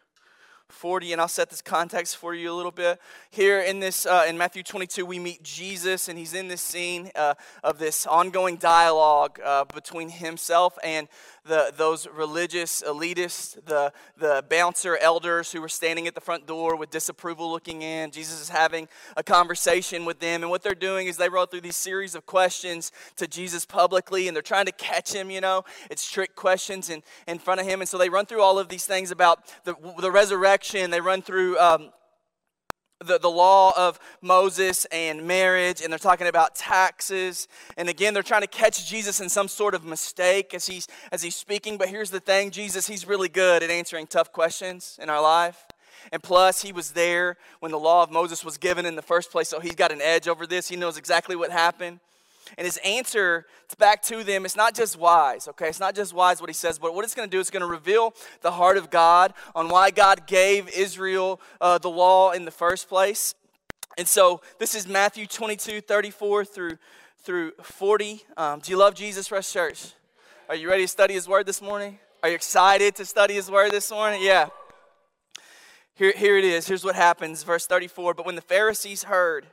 40 0.74 1.12
and 1.12 1.20
i'll 1.20 1.28
set 1.28 1.50
this 1.50 1.62
context 1.62 2.16
for 2.16 2.34
you 2.34 2.50
a 2.50 2.52
little 2.52 2.72
bit. 2.72 3.00
Here 3.30 3.60
in 3.60 3.80
this 3.80 4.04
uh, 4.06 4.24
in 4.28 4.36
matthew 4.36 4.62
22 4.62 5.06
we 5.06 5.18
meet 5.18 5.42
jesus 5.42 6.08
and 6.08 6.18
he's 6.18 6.34
in 6.34 6.48
this 6.48 6.60
scene 6.60 7.10
uh, 7.14 7.34
of 7.62 7.78
this 7.78 8.06
ongoing 8.06 8.56
dialogue 8.56 9.38
uh, 9.44 9.64
between 9.64 10.08
himself 10.08 10.76
and 10.82 11.08
the, 11.44 11.72
those 11.76 12.08
religious 12.08 12.82
elitists, 12.82 13.62
the, 13.66 13.92
the 14.16 14.44
bouncer 14.48 14.96
elders 14.96 15.52
who 15.52 15.60
were 15.60 15.68
standing 15.68 16.06
at 16.06 16.14
the 16.14 16.20
front 16.20 16.46
door 16.46 16.76
with 16.76 16.90
disapproval 16.90 17.50
looking 17.50 17.82
in. 17.82 18.10
Jesus 18.10 18.40
is 18.40 18.48
having 18.48 18.88
a 19.16 19.22
conversation 19.22 20.04
with 20.04 20.20
them. 20.20 20.42
And 20.42 20.50
what 20.50 20.62
they're 20.62 20.74
doing 20.74 21.06
is 21.06 21.16
they 21.16 21.28
roll 21.28 21.46
through 21.46 21.60
these 21.60 21.76
series 21.76 22.14
of 22.14 22.24
questions 22.24 22.92
to 23.16 23.26
Jesus 23.26 23.66
publicly, 23.66 24.26
and 24.26 24.34
they're 24.34 24.42
trying 24.42 24.66
to 24.66 24.72
catch 24.72 25.12
him, 25.12 25.30
you 25.30 25.40
know. 25.40 25.64
It's 25.90 26.10
trick 26.10 26.34
questions 26.34 26.88
in, 26.88 27.02
in 27.28 27.38
front 27.38 27.60
of 27.60 27.66
him. 27.66 27.80
And 27.80 27.88
so 27.88 27.98
they 27.98 28.08
run 28.08 28.26
through 28.26 28.42
all 28.42 28.58
of 28.58 28.68
these 28.68 28.86
things 28.86 29.10
about 29.10 29.40
the, 29.64 29.74
the 29.98 30.10
resurrection. 30.10 30.90
They 30.90 31.00
run 31.00 31.22
through. 31.22 31.58
Um, 31.58 31.90
the, 33.00 33.18
the 33.18 33.30
law 33.30 33.72
of 33.76 33.98
Moses 34.20 34.84
and 34.86 35.26
marriage, 35.26 35.80
and 35.80 35.92
they're 35.92 35.98
talking 35.98 36.26
about 36.26 36.54
taxes. 36.54 37.48
And 37.76 37.88
again, 37.88 38.14
they're 38.14 38.22
trying 38.22 38.42
to 38.42 38.46
catch 38.46 38.88
Jesus 38.88 39.20
in 39.20 39.28
some 39.28 39.48
sort 39.48 39.74
of 39.74 39.84
mistake 39.84 40.54
as 40.54 40.66
he's, 40.66 40.88
as 41.12 41.22
he's 41.22 41.36
speaking. 41.36 41.76
But 41.76 41.88
here's 41.88 42.10
the 42.10 42.20
thing 42.20 42.50
Jesus, 42.50 42.86
he's 42.86 43.06
really 43.06 43.28
good 43.28 43.62
at 43.62 43.70
answering 43.70 44.06
tough 44.06 44.32
questions 44.32 44.98
in 45.02 45.10
our 45.10 45.22
life. 45.22 45.66
And 46.12 46.22
plus, 46.22 46.62
he 46.62 46.72
was 46.72 46.92
there 46.92 47.36
when 47.60 47.72
the 47.72 47.78
law 47.78 48.02
of 48.02 48.10
Moses 48.10 48.44
was 48.44 48.58
given 48.58 48.84
in 48.84 48.94
the 48.94 49.02
first 49.02 49.30
place, 49.30 49.48
so 49.48 49.60
he's 49.60 49.74
got 49.74 49.90
an 49.90 50.02
edge 50.02 50.28
over 50.28 50.46
this. 50.46 50.68
He 50.68 50.76
knows 50.76 50.98
exactly 50.98 51.34
what 51.34 51.50
happened. 51.50 52.00
And 52.56 52.64
his 52.64 52.78
answer 52.84 53.46
back 53.78 54.02
to 54.02 54.22
them, 54.22 54.44
it's 54.44 54.56
not 54.56 54.74
just 54.74 54.98
wise, 54.98 55.48
okay? 55.48 55.68
It's 55.68 55.80
not 55.80 55.94
just 55.94 56.12
wise 56.12 56.40
what 56.40 56.50
he 56.50 56.54
says, 56.54 56.78
but 56.78 56.94
what 56.94 57.04
it's 57.04 57.14
going 57.14 57.28
to 57.28 57.36
do 57.36 57.40
is 57.40 57.50
going 57.50 57.62
to 57.62 57.66
reveal 57.66 58.14
the 58.42 58.52
heart 58.52 58.76
of 58.76 58.90
God 58.90 59.34
on 59.54 59.68
why 59.68 59.90
God 59.90 60.26
gave 60.26 60.68
Israel 60.68 61.40
uh, 61.60 61.78
the 61.78 61.90
law 61.90 62.32
in 62.32 62.44
the 62.44 62.50
first 62.50 62.88
place. 62.88 63.34
And 63.96 64.06
so 64.06 64.40
this 64.58 64.74
is 64.74 64.86
Matthew 64.86 65.26
22, 65.26 65.80
34 65.80 66.44
through, 66.44 66.78
through 67.18 67.52
40. 67.62 68.22
Um, 68.36 68.60
do 68.60 68.70
you 68.70 68.78
love 68.78 68.94
Jesus, 68.94 69.30
Rest 69.30 69.52
Church? 69.52 69.92
Are 70.48 70.56
you 70.56 70.68
ready 70.68 70.84
to 70.84 70.88
study 70.88 71.14
his 71.14 71.28
word 71.28 71.46
this 71.46 71.62
morning? 71.62 71.98
Are 72.22 72.28
you 72.28 72.34
excited 72.34 72.94
to 72.96 73.04
study 73.04 73.34
his 73.34 73.50
word 73.50 73.70
this 73.70 73.90
morning? 73.90 74.20
Yeah. 74.22 74.48
Here, 75.94 76.12
here 76.16 76.36
it 76.36 76.44
is. 76.44 76.66
Here's 76.66 76.84
what 76.84 76.96
happens, 76.96 77.42
verse 77.44 77.66
34. 77.66 78.14
But 78.14 78.26
when 78.26 78.34
the 78.34 78.40
Pharisees 78.40 79.04
heard, 79.04 79.46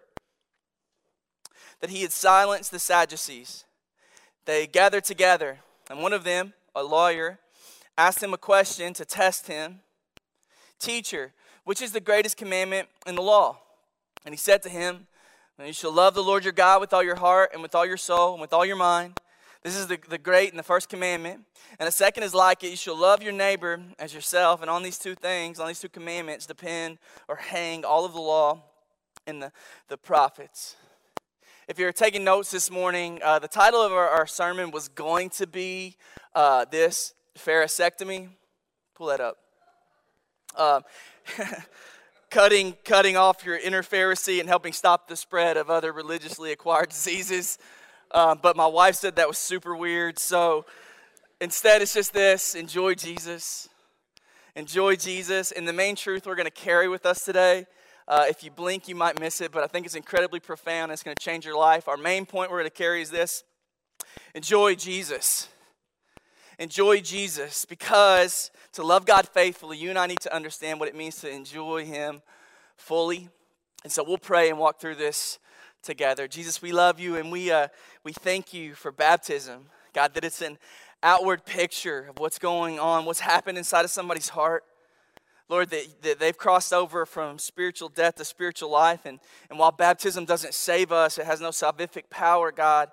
that 1.82 1.90
he 1.90 2.04
had 2.04 2.12
silenced 2.12 2.72
the 2.72 2.80
Sadducees. 2.80 3.66
They 4.46 4.68
gathered 4.68 5.04
together, 5.04 5.60
and 5.90 6.02
one 6.02 6.14
of 6.14 6.24
them, 6.24 6.54
a 6.76 6.84
lawyer, 6.84 7.40
asked 7.98 8.24
him 8.24 8.34
a 8.34 8.38
question 8.38 8.94
to 8.94 9.06
test 9.06 9.48
him 9.48 9.82
Teacher, 10.80 11.32
which 11.64 11.80
is 11.80 11.92
the 11.92 12.00
greatest 12.00 12.38
commandment 12.38 12.88
in 13.06 13.14
the 13.14 13.22
law? 13.22 13.60
And 14.26 14.34
he 14.34 14.38
said 14.38 14.64
to 14.64 14.70
him, 14.70 15.06
You 15.64 15.74
shall 15.74 15.94
love 15.94 16.16
the 16.16 16.24
Lord 16.24 16.44
your 16.44 16.54
God 16.54 16.82
with 16.82 16.92
all 16.92 17.04
your 17.04 17.18
heart, 17.18 17.52
and 17.54 17.62
with 17.62 17.76
all 17.76 17.86
your 17.86 17.98
soul, 17.98 18.34
and 18.34 18.42
with 18.42 18.52
all 18.52 18.66
your 18.66 18.76
mind. 18.76 19.20
This 19.64 19.78
is 19.78 19.86
the, 19.86 20.00
the 20.10 20.18
great 20.18 20.50
and 20.50 20.58
the 20.58 20.64
first 20.64 20.90
commandment. 20.90 21.42
And 21.80 21.86
the 21.86 21.92
second 21.92 22.24
is 22.24 22.34
like 22.34 22.64
it 22.64 22.72
you 22.72 22.76
shall 22.76 22.98
love 22.98 23.22
your 23.22 23.32
neighbor 23.32 23.80
as 24.00 24.12
yourself. 24.12 24.62
And 24.62 24.72
on 24.72 24.82
these 24.82 24.98
two 24.98 25.14
things, 25.14 25.60
on 25.60 25.68
these 25.68 25.80
two 25.80 25.90
commandments, 25.90 26.48
depend 26.48 26.98
or 27.28 27.36
hang 27.36 27.86
all 27.86 28.04
of 28.04 28.14
the 28.14 28.20
law 28.20 28.64
and 29.28 29.42
the, 29.42 29.52
the 29.88 29.98
prophets. 29.98 30.76
If 31.72 31.80
you're 31.80 31.94
taking 31.94 32.26
notes 32.26 32.52
this 32.52 32.70
morning, 32.70 33.22
uh, 33.24 33.40
the 33.40 33.48
title 33.48 33.82
of 33.82 33.94
our, 33.94 34.10
our, 34.10 34.28
sermon 34.28 34.72
was 34.72 34.90
going 34.90 35.30
to 35.30 35.48
be 35.48 35.96
uh, 36.36 36.66
this 36.66 37.14
Pharisectomy. 37.40 38.28
Pull 38.94 39.08
that 39.08 39.22
up. 39.22 39.38
Uh, 40.54 40.82
cutting, 42.30 42.76
cutting 42.84 43.16
off 43.16 43.46
your 43.46 43.58
inner 43.58 43.84
Pharisee 43.84 44.42
and 44.42 44.50
helping 44.50 44.74
stop 44.74 45.08
the 45.08 45.16
spread 45.16 45.56
of 45.56 45.70
other 45.70 45.94
religiously 45.94 46.52
acquired 46.52 46.90
diseases. 46.90 47.58
Um, 48.14 48.42
but 48.44 48.58
my 48.58 48.68
wife 48.68 48.96
said 48.96 49.16
that 49.16 49.30
was 49.30 49.38
super 49.38 49.74
weird. 49.74 50.20
So 50.20 50.66
instead, 51.40 51.82
it's 51.82 51.94
just 51.94 52.12
this 52.12 52.54
enjoy 52.54 52.96
Jesus. 52.96 53.70
Enjoy 54.58 54.98
Jesus. 54.98 55.54
And 55.54 55.66
the 55.66 55.72
main 55.72 55.96
truth 55.96 56.28
we're 56.28 56.36
going 56.36 56.44
to 56.44 56.52
carry 56.52 56.90
with 56.90 57.06
us 57.06 57.24
today, 57.24 57.66
uh, 58.12 58.26
if 58.28 58.44
you 58.44 58.52
blink, 58.52 58.90
you 58.90 58.96
might 58.96 59.18
miss 59.22 59.40
it, 59.40 59.54
but 59.54 59.64
I 59.64 59.68
think 59.68 59.86
it's 59.86 59.96
incredibly 59.96 60.42
profound. 60.42 60.92
It's 60.92 61.02
going 61.02 61.16
to 61.16 61.24
change 61.24 61.46
your 61.46 61.58
life. 61.58 61.88
Our 61.88 61.96
main 61.96 62.26
point 62.26 62.52
we're 62.52 62.58
going 62.58 62.70
to 62.70 62.76
carry 62.76 63.02
is 63.02 63.10
this 63.10 63.46
enjoy 64.36 64.76
Jesus. 64.76 65.48
Enjoy 66.60 67.00
Jesus 67.00 67.64
because 67.64 68.52
to 68.74 68.84
love 68.84 69.06
God 69.06 69.30
faithfully, 69.30 69.78
you 69.78 69.90
and 69.90 69.98
I 69.98 70.08
need 70.08 70.20
to 70.20 70.36
understand 70.36 70.78
what 70.78 70.90
it 70.90 70.96
means 70.96 71.22
to 71.22 71.30
enjoy 71.30 71.86
Him 71.86 72.22
fully. 72.76 73.30
And 73.86 73.92
so 73.94 74.04
we'll 74.04 74.18
pray 74.18 74.50
and 74.50 74.60
walk 74.60 74.82
through 74.82 74.96
this 74.96 75.40
together. 75.82 76.28
Jesus, 76.28 76.62
we 76.62 76.74
love 76.74 77.00
you 77.00 77.16
and 77.16 77.32
we, 77.32 77.50
uh, 77.50 77.70
we 78.04 78.12
thank 78.12 78.54
you 78.54 78.76
for 78.76 78.92
baptism. 78.92 79.68
God, 79.94 80.16
that 80.16 80.26
it's 80.26 80.42
an 80.42 80.58
outward 81.02 81.46
picture 81.46 82.08
of 82.10 82.20
what's 82.20 82.40
going 82.40 82.78
on, 82.78 83.06
what's 83.06 83.22
happened 83.22 83.58
inside 83.58 83.86
of 83.86 83.90
somebody's 83.90 84.30
heart. 84.30 84.66
Lord, 85.52 85.70
that, 85.72 86.18
they've 86.18 86.38
crossed 86.38 86.72
over 86.72 87.06
from 87.06 87.38
spiritual 87.38 87.90
death 87.90 88.16
to 88.16 88.26
spiritual 88.26 88.72
life. 88.72 89.06
And, 89.06 89.20
and 89.50 89.60
while 89.60 89.74
baptism 89.74 90.24
doesn't 90.24 90.54
save 90.54 90.94
us, 90.94 91.18
it 91.18 91.26
has 91.26 91.42
no 91.42 91.50
salvific 91.50 92.10
power, 92.10 92.54
God. 92.54 92.90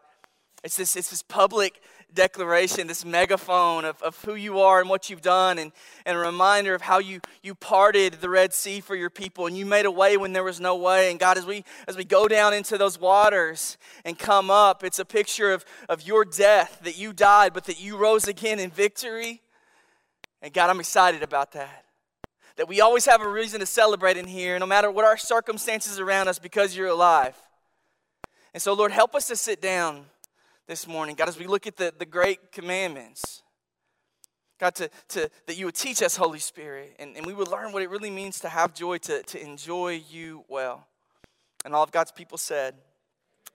It's 0.65 0.77
this, 0.77 0.97
it's 0.97 1.11
this 1.11 1.23
public 1.23 1.81
declaration, 2.13 2.89
this 2.89 3.05
megaphone 3.05 3.85
of, 3.85 4.03
of 4.03 4.21
who 4.25 4.35
you 4.35 4.59
are 4.59 4.81
and 4.81 4.91
what 4.91 5.09
you've 5.09 5.23
done, 5.23 5.59
and, 5.59 5.71
and 6.05 6.17
a 6.17 6.21
reminder 6.21 6.75
of 6.75 6.83
how 6.83 6.99
you, 6.99 7.21
you 7.45 7.55
parted 7.55 8.15
the 8.15 8.29
Red 8.29 8.53
Sea 8.53 8.81
for 8.81 8.97
your 8.97 9.11
people 9.11 9.47
and 9.47 9.57
you 9.57 9.65
made 9.65 9.87
a 9.87 9.91
way 9.91 10.17
when 10.17 10.33
there 10.33 10.43
was 10.43 10.59
no 10.59 10.75
way. 10.75 11.13
And 11.13 11.21
God, 11.21 11.39
as 11.39 11.47
we, 11.47 11.65
as 11.87 11.97
we 11.97 12.05
go 12.05 12.27
down 12.27 12.55
into 12.55 12.77
those 12.77 12.99
waters 12.99 13.79
and 14.05 14.19
come 14.19 14.51
up, 14.51 14.83
it's 14.83 14.99
a 14.99 15.05
picture 15.05 15.53
of, 15.53 15.65
of 15.89 16.05
your 16.05 16.25
death, 16.25 16.81
that 16.83 16.99
you 16.99 17.13
died, 17.13 17.55
but 17.55 17.67
that 17.67 17.81
you 17.81 17.97
rose 17.97 18.27
again 18.27 18.59
in 18.59 18.71
victory. 18.71 19.43
And 20.43 20.53
God, 20.53 20.71
I'm 20.71 20.81
excited 20.81 21.23
about 21.23 21.53
that. 21.53 21.85
That 22.59 22.69
we 22.69 22.81
always 22.81 23.07
have 23.07 23.23
a 23.23 23.29
reason 23.29 23.61
to 23.61 23.67
celebrate 23.67 24.17
in 24.17 24.27
here, 24.27 24.59
no 24.59 24.67
matter 24.67 24.91
what 24.91 25.05
our 25.05 25.17
circumstances 25.17 26.01
around 26.01 26.27
us, 26.27 26.41
because 26.41 26.77
you're 26.77 26.89
alive. 26.89 27.37
And 28.53 28.61
so, 28.61 28.73
Lord, 28.73 28.91
help 28.91 29.15
us 29.15 29.29
to 29.29 29.37
sit 29.37 29.63
down 29.63 30.07
this 30.67 30.89
morning. 30.89 31.15
God, 31.15 31.29
as 31.29 31.39
we 31.39 31.47
look 31.47 31.69
at 31.69 31.77
the, 31.77 31.95
the 31.97 32.05
great 32.05 32.51
commandments, 32.51 33.45
God, 34.59 34.75
to, 34.75 34.91
to, 35.11 35.31
that 35.47 35.57
you 35.57 35.67
would 35.67 35.77
teach 35.77 36.03
us, 36.03 36.17
Holy 36.17 36.41
Spirit, 36.41 36.97
and, 36.99 37.17
and 37.17 37.25
we 37.25 37.33
would 37.33 37.47
learn 37.47 37.71
what 37.71 37.81
it 37.83 37.91
really 37.91 38.11
means 38.11 38.41
to 38.41 38.49
have 38.49 38.75
joy, 38.75 38.99
to, 38.99 39.23
to 39.23 39.41
enjoy 39.41 40.03
you 40.11 40.45
well. 40.49 40.85
And 41.65 41.77
all 41.77 41.85
of 41.85 41.93
God's 41.93 42.11
people 42.11 42.39
said, 42.39 42.75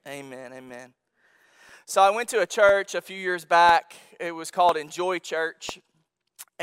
Amen, 0.08 0.54
amen. 0.54 0.94
So 1.86 2.02
I 2.02 2.10
went 2.10 2.30
to 2.30 2.40
a 2.40 2.46
church 2.46 2.96
a 2.96 3.02
few 3.02 3.18
years 3.18 3.44
back. 3.44 3.96
It 4.18 4.34
was 4.34 4.50
called 4.50 4.78
Enjoy 4.78 5.20
Church. 5.20 5.80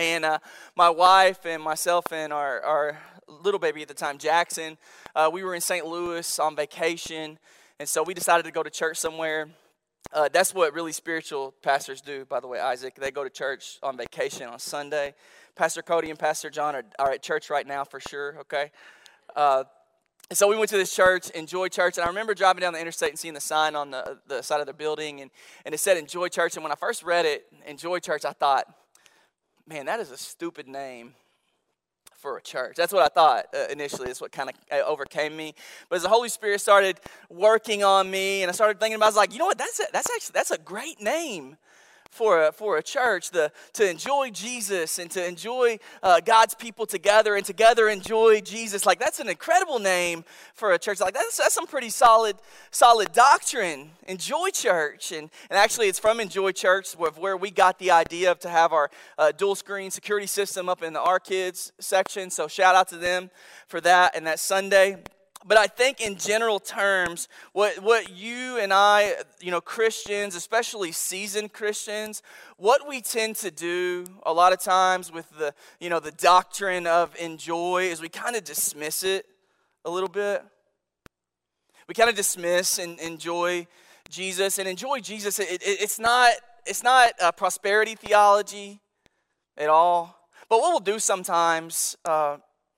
And 0.00 0.24
uh, 0.24 0.38
my 0.76 0.88
wife 0.88 1.44
and 1.44 1.62
myself 1.62 2.10
and 2.10 2.32
our, 2.32 2.62
our 2.62 2.98
little 3.28 3.60
baby 3.60 3.82
at 3.82 3.88
the 3.88 3.92
time, 3.92 4.16
Jackson, 4.16 4.78
uh, 5.14 5.28
we 5.30 5.44
were 5.44 5.54
in 5.54 5.60
St. 5.60 5.84
Louis 5.84 6.38
on 6.38 6.56
vacation. 6.56 7.38
And 7.78 7.86
so 7.86 8.02
we 8.02 8.14
decided 8.14 8.46
to 8.46 8.50
go 8.50 8.62
to 8.62 8.70
church 8.70 8.96
somewhere. 8.96 9.50
Uh, 10.10 10.30
that's 10.32 10.54
what 10.54 10.72
really 10.72 10.92
spiritual 10.92 11.52
pastors 11.60 12.00
do, 12.00 12.24
by 12.24 12.40
the 12.40 12.46
way, 12.46 12.58
Isaac. 12.58 12.94
They 12.94 13.10
go 13.10 13.24
to 13.24 13.28
church 13.28 13.78
on 13.82 13.98
vacation 13.98 14.48
on 14.48 14.58
Sunday. 14.58 15.12
Pastor 15.54 15.82
Cody 15.82 16.08
and 16.08 16.18
Pastor 16.18 16.48
John 16.48 16.74
are, 16.74 16.84
are 16.98 17.10
at 17.10 17.22
church 17.22 17.50
right 17.50 17.66
now 17.66 17.84
for 17.84 18.00
sure, 18.00 18.38
okay? 18.40 18.70
Uh, 19.36 19.64
so 20.32 20.48
we 20.48 20.56
went 20.56 20.70
to 20.70 20.78
this 20.78 20.96
church, 20.96 21.28
Enjoy 21.30 21.68
Church, 21.68 21.98
and 21.98 22.06
I 22.06 22.08
remember 22.08 22.32
driving 22.32 22.62
down 22.62 22.72
the 22.72 22.80
interstate 22.80 23.10
and 23.10 23.18
seeing 23.18 23.34
the 23.34 23.40
sign 23.40 23.76
on 23.76 23.90
the, 23.90 24.18
the 24.26 24.40
side 24.40 24.60
of 24.60 24.66
the 24.66 24.72
building, 24.72 25.20
and, 25.20 25.30
and 25.66 25.74
it 25.74 25.78
said 25.78 25.98
Enjoy 25.98 26.28
Church. 26.28 26.54
And 26.56 26.62
when 26.62 26.72
I 26.72 26.76
first 26.76 27.02
read 27.02 27.26
it, 27.26 27.44
Enjoy 27.66 27.98
Church, 27.98 28.24
I 28.24 28.32
thought, 28.32 28.64
man, 29.66 29.86
that 29.86 30.00
is 30.00 30.10
a 30.10 30.16
stupid 30.16 30.68
name 30.68 31.14
for 32.20 32.36
a 32.36 32.42
church. 32.42 32.76
That's 32.76 32.92
what 32.92 33.02
I 33.02 33.08
thought 33.08 33.46
uh, 33.54 33.66
initially. 33.70 34.06
That's 34.06 34.20
what 34.20 34.30
kind 34.30 34.50
of 34.50 34.56
uh, 34.70 34.84
overcame 34.86 35.36
me. 35.36 35.54
But 35.88 35.96
as 35.96 36.02
the 36.02 36.08
Holy 36.08 36.28
Spirit 36.28 36.60
started 36.60 37.00
working 37.30 37.82
on 37.82 38.10
me, 38.10 38.42
and 38.42 38.50
I 38.50 38.52
started 38.52 38.78
thinking 38.78 38.96
about, 38.96 39.06
it, 39.06 39.08
I 39.08 39.10
was 39.10 39.16
like, 39.16 39.32
you 39.32 39.38
know 39.38 39.46
what? 39.46 39.58
That's 39.58 39.80
a, 39.80 39.84
that's 39.92 40.10
actually 40.10 40.32
that's 40.34 40.50
a 40.50 40.58
great 40.58 41.00
name 41.00 41.56
for 42.10 42.48
a, 42.48 42.52
for 42.52 42.76
a 42.76 42.82
church 42.82 43.30
the, 43.30 43.52
to 43.72 43.88
enjoy 43.88 44.30
Jesus 44.30 44.98
and 44.98 45.10
to 45.12 45.26
enjoy 45.26 45.78
uh, 46.02 46.20
God's 46.20 46.54
people 46.54 46.84
together 46.84 47.36
and 47.36 47.46
together 47.46 47.88
enjoy 47.88 48.40
Jesus. 48.40 48.84
Like 48.84 48.98
that's 48.98 49.20
an 49.20 49.28
incredible 49.28 49.78
name 49.78 50.24
for 50.54 50.72
a 50.72 50.78
church. 50.78 51.00
Like 51.00 51.14
that's, 51.14 51.38
that's 51.38 51.54
some 51.54 51.66
pretty 51.66 51.90
solid 51.90 52.36
solid 52.70 53.12
doctrine. 53.12 53.90
Enjoy 54.08 54.50
church 54.50 55.12
and, 55.12 55.30
and 55.48 55.58
actually 55.58 55.86
it's 55.86 55.98
from 55.98 56.20
Enjoy 56.20 56.52
Church 56.52 56.92
where, 56.94 57.12
where 57.12 57.36
we 57.36 57.50
got 57.50 57.78
the 57.78 57.92
idea 57.92 58.30
of 58.30 58.40
to 58.40 58.48
have 58.48 58.72
our 58.72 58.90
uh, 59.16 59.32
dual 59.32 59.54
screen 59.54 59.90
security 59.90 60.26
system 60.26 60.68
up 60.68 60.82
in 60.82 60.92
the 60.92 61.00
our 61.00 61.20
kids 61.20 61.72
section. 61.78 62.30
So 62.30 62.48
shout 62.48 62.74
out 62.74 62.88
to 62.88 62.96
them 62.96 63.30
for 63.68 63.80
that 63.82 64.16
and 64.16 64.26
that 64.26 64.40
Sunday 64.40 64.98
but 65.46 65.56
I 65.56 65.66
think 65.66 66.00
in 66.02 66.16
general 66.16 66.60
terms, 66.60 67.28
what, 67.52 67.78
what 67.82 68.10
you 68.10 68.58
and 68.58 68.72
I, 68.72 69.14
you 69.40 69.50
know, 69.50 69.60
Christians, 69.60 70.34
especially 70.34 70.92
seasoned 70.92 71.52
Christians, 71.52 72.22
what 72.58 72.86
we 72.86 73.00
tend 73.00 73.36
to 73.36 73.50
do 73.50 74.04
a 74.26 74.32
lot 74.32 74.52
of 74.52 74.60
times 74.60 75.10
with 75.10 75.30
the, 75.38 75.54
you 75.80 75.88
know, 75.88 75.98
the 75.98 76.12
doctrine 76.12 76.86
of 76.86 77.16
enjoy 77.16 77.84
is 77.84 78.02
we 78.02 78.10
kind 78.10 78.36
of 78.36 78.44
dismiss 78.44 79.02
it 79.02 79.24
a 79.86 79.90
little 79.90 80.10
bit. 80.10 80.44
We 81.88 81.94
kind 81.94 82.10
of 82.10 82.16
dismiss 82.16 82.78
and 82.78 83.00
enjoy 83.00 83.66
Jesus 84.10 84.58
and 84.58 84.68
enjoy 84.68 85.00
Jesus. 85.00 85.38
It, 85.38 85.50
it, 85.50 85.62
it's 85.62 85.98
not, 85.98 86.32
it's 86.66 86.82
not 86.82 87.12
a 87.20 87.32
prosperity 87.32 87.94
theology 87.94 88.80
at 89.56 89.70
all. 89.70 90.16
But 90.50 90.60
what 90.60 90.70
we'll 90.70 90.80
do 90.80 90.98
sometimes, 90.98 91.96
uh, 92.04 92.36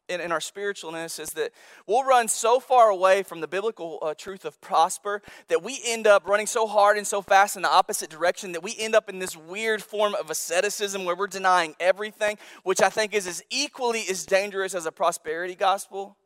in, 0.09 0.21
in 0.21 0.33
our 0.33 0.41
spiritualness 0.41 1.19
is 1.21 1.31
that 1.31 1.53
we'll 1.87 2.05
run 2.05 2.29
so 2.29 2.61
far 2.61 2.89
away 2.89 3.23
from 3.23 3.41
the 3.41 3.49
biblical 3.49 3.99
uh, 4.03 4.15
truth 4.15 4.45
of 4.45 4.61
prosper 4.61 5.23
that 5.49 5.63
we 5.63 5.81
end 5.85 6.07
up 6.07 6.27
running 6.27 6.47
so 6.47 6.67
hard 6.67 6.97
and 6.97 7.07
so 7.07 7.23
fast 7.23 7.57
in 7.57 7.63
the 7.63 7.71
opposite 7.71 8.11
direction 8.11 8.53
that 8.53 8.63
we 8.63 8.75
end 8.79 8.95
up 8.95 9.09
in 9.09 9.19
this 9.19 9.37
weird 9.37 9.83
form 9.83 10.15
of 10.15 10.31
asceticism 10.31 11.05
where 11.05 11.17
we're 11.17 11.27
denying 11.27 11.75
everything, 11.81 12.39
which 12.63 12.83
I 12.83 12.89
think 12.89 13.15
is 13.15 13.27
as 13.27 13.43
equally 13.51 14.05
as 14.11 14.27
dangerous 14.27 14.75
as 14.75 14.87
a 14.87 14.93
prosperity 14.93 15.55
gospel. 15.55 16.17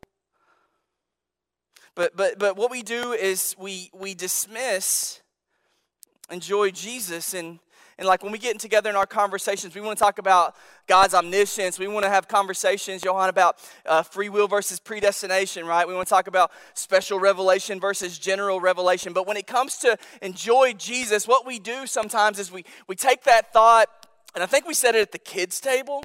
But, 1.95 2.15
but, 2.15 2.37
but 2.37 2.57
what 2.57 2.69
we 2.69 2.83
do 2.83 3.13
is 3.13 3.55
we, 3.57 3.89
we 3.93 4.13
dismiss 4.13 5.21
enjoy 6.29 6.71
Jesus 6.71 7.33
and 7.33 7.59
and 7.99 8.07
like 8.07 8.21
when 8.21 8.31
we 8.31 8.37
get 8.37 8.59
together 8.59 8.89
in 8.91 8.95
our 8.95 9.07
conversations, 9.07 9.73
we 9.73 9.81
want 9.81 9.97
to 9.97 10.03
talk 10.03 10.19
about 10.19 10.55
God's 10.85 11.15
omniscience. 11.15 11.79
We 11.79 11.87
want 11.87 12.03
to 12.03 12.09
have 12.09 12.27
conversations, 12.27 13.03
Johan, 13.03 13.29
about 13.29 13.57
uh, 13.87 14.03
free 14.03 14.29
will 14.29 14.47
versus 14.47 14.79
predestination, 14.79 15.65
right? 15.65 15.87
We 15.87 15.95
want 15.95 16.07
to 16.07 16.13
talk 16.13 16.27
about 16.27 16.51
special 16.75 17.19
revelation 17.19 17.79
versus 17.79 18.19
general 18.19 18.61
revelation. 18.61 19.13
But 19.13 19.25
when 19.25 19.35
it 19.35 19.47
comes 19.47 19.77
to 19.79 19.97
enjoy 20.21 20.73
Jesus, 20.73 21.27
what 21.27 21.47
we 21.47 21.57
do 21.57 21.87
sometimes 21.87 22.37
is 22.37 22.51
we, 22.51 22.65
we 22.87 22.95
take 22.95 23.23
that 23.23 23.51
thought, 23.51 23.87
and 24.35 24.43
I 24.43 24.47
think 24.47 24.67
we 24.67 24.75
said 24.75 24.93
it 24.93 25.01
at 25.01 25.11
the 25.11 25.17
kids' 25.17 25.59
table, 25.59 26.03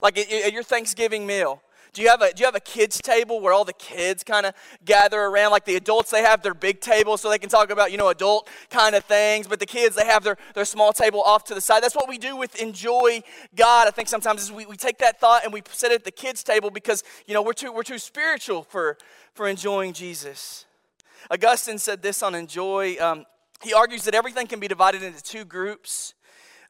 like 0.00 0.16
at 0.16 0.52
your 0.52 0.62
Thanksgiving 0.62 1.26
meal. 1.26 1.60
Do 1.94 2.02
you 2.02 2.08
have 2.08 2.22
a, 2.22 2.32
do 2.32 2.40
you 2.40 2.46
have 2.46 2.56
a 2.56 2.60
kids 2.60 3.00
table 3.00 3.40
where 3.40 3.52
all 3.52 3.64
the 3.64 3.72
kids 3.72 4.24
kind 4.24 4.46
of 4.46 4.54
gather 4.84 5.20
around? 5.20 5.52
Like 5.52 5.64
the 5.64 5.76
adults, 5.76 6.10
they 6.10 6.22
have 6.22 6.42
their 6.42 6.52
big 6.52 6.80
table 6.80 7.16
so 7.16 7.30
they 7.30 7.38
can 7.38 7.48
talk 7.48 7.70
about, 7.70 7.92
you 7.92 7.98
know, 7.98 8.08
adult 8.08 8.48
kind 8.68 8.96
of 8.96 9.04
things. 9.04 9.46
But 9.46 9.60
the 9.60 9.66
kids, 9.66 9.94
they 9.94 10.04
have 10.04 10.24
their, 10.24 10.36
their 10.54 10.64
small 10.64 10.92
table 10.92 11.22
off 11.22 11.44
to 11.44 11.54
the 11.54 11.60
side. 11.60 11.84
That's 11.84 11.94
what 11.94 12.08
we 12.08 12.18
do 12.18 12.36
with 12.36 12.60
enjoy 12.60 13.22
God. 13.54 13.86
I 13.86 13.92
think 13.92 14.08
sometimes 14.08 14.50
we, 14.50 14.66
we 14.66 14.76
take 14.76 14.98
that 14.98 15.20
thought 15.20 15.44
and 15.44 15.52
we 15.52 15.62
set 15.70 15.92
it 15.92 15.94
at 15.94 16.04
the 16.04 16.10
kids 16.10 16.42
table 16.42 16.68
because, 16.68 17.04
you 17.26 17.32
know, 17.32 17.42
we're 17.42 17.52
too, 17.52 17.72
we're 17.72 17.84
too 17.84 17.98
spiritual 17.98 18.64
for, 18.64 18.98
for 19.32 19.46
enjoying 19.46 19.92
Jesus. 19.92 20.66
Augustine 21.30 21.78
said 21.78 22.02
this 22.02 22.24
on 22.24 22.34
enjoy. 22.34 22.96
Um, 23.00 23.24
he 23.62 23.72
argues 23.72 24.02
that 24.02 24.16
everything 24.16 24.48
can 24.48 24.58
be 24.58 24.66
divided 24.66 25.04
into 25.04 25.22
two 25.22 25.44
groups. 25.44 26.14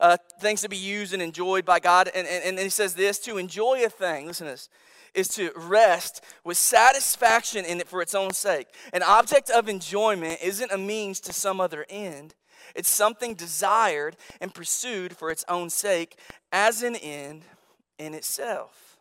Uh, 0.00 0.16
things 0.40 0.60
to 0.60 0.68
be 0.68 0.76
used 0.76 1.14
and 1.14 1.22
enjoyed 1.22 1.64
by 1.64 1.78
God. 1.78 2.10
And, 2.14 2.26
and, 2.26 2.44
and 2.44 2.58
he 2.58 2.68
says 2.68 2.94
this 2.94 3.18
to 3.20 3.38
enjoy 3.38 3.84
a 3.84 3.88
thing, 3.88 4.26
listen 4.26 4.48
to 4.48 4.52
this, 4.52 4.68
is 5.14 5.28
to 5.28 5.52
rest 5.56 6.22
with 6.44 6.56
satisfaction 6.56 7.64
in 7.64 7.80
it 7.80 7.88
for 7.88 8.02
its 8.02 8.14
own 8.14 8.32
sake. 8.32 8.68
An 8.92 9.02
object 9.02 9.50
of 9.50 9.68
enjoyment 9.68 10.38
isn't 10.42 10.72
a 10.72 10.78
means 10.78 11.20
to 11.20 11.32
some 11.32 11.60
other 11.60 11.86
end, 11.88 12.34
it's 12.74 12.88
something 12.88 13.34
desired 13.34 14.16
and 14.40 14.52
pursued 14.52 15.16
for 15.16 15.30
its 15.30 15.44
own 15.48 15.70
sake 15.70 16.18
as 16.52 16.82
an 16.82 16.96
end 16.96 17.42
in 17.98 18.14
itself. 18.14 18.98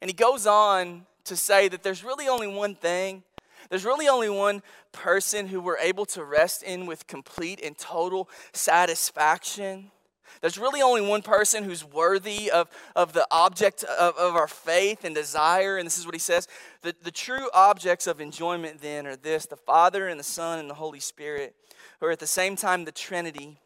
And 0.00 0.08
he 0.08 0.14
goes 0.14 0.46
on 0.46 1.06
to 1.24 1.36
say 1.36 1.68
that 1.68 1.84
there's 1.84 2.02
really 2.02 2.26
only 2.26 2.48
one 2.48 2.74
thing. 2.74 3.22
There's 3.70 3.84
really 3.84 4.08
only 4.08 4.28
one 4.28 4.62
person 4.90 5.46
who 5.46 5.60
we're 5.60 5.78
able 5.78 6.04
to 6.06 6.24
rest 6.24 6.64
in 6.64 6.86
with 6.86 7.06
complete 7.06 7.60
and 7.62 7.78
total 7.78 8.28
satisfaction. 8.52 9.91
There's 10.40 10.58
really 10.58 10.82
only 10.82 11.00
one 11.00 11.22
person 11.22 11.64
who's 11.64 11.84
worthy 11.84 12.50
of, 12.50 12.68
of 12.96 13.12
the 13.12 13.26
object 13.30 13.84
of, 13.84 14.16
of 14.16 14.34
our 14.34 14.48
faith 14.48 15.04
and 15.04 15.14
desire. 15.14 15.76
And 15.76 15.86
this 15.86 15.98
is 15.98 16.06
what 16.06 16.14
he 16.14 16.18
says 16.18 16.48
the, 16.82 16.94
the 17.02 17.10
true 17.10 17.48
objects 17.54 18.06
of 18.06 18.20
enjoyment 18.20 18.80
then 18.80 19.06
are 19.06 19.16
this 19.16 19.46
the 19.46 19.56
Father 19.56 20.08
and 20.08 20.18
the 20.18 20.24
Son 20.24 20.58
and 20.58 20.68
the 20.68 20.74
Holy 20.74 21.00
Spirit, 21.00 21.54
who 22.00 22.06
are 22.06 22.10
at 22.10 22.18
the 22.18 22.26
same 22.26 22.56
time 22.56 22.84
the 22.84 22.92
Trinity, 22.92 23.58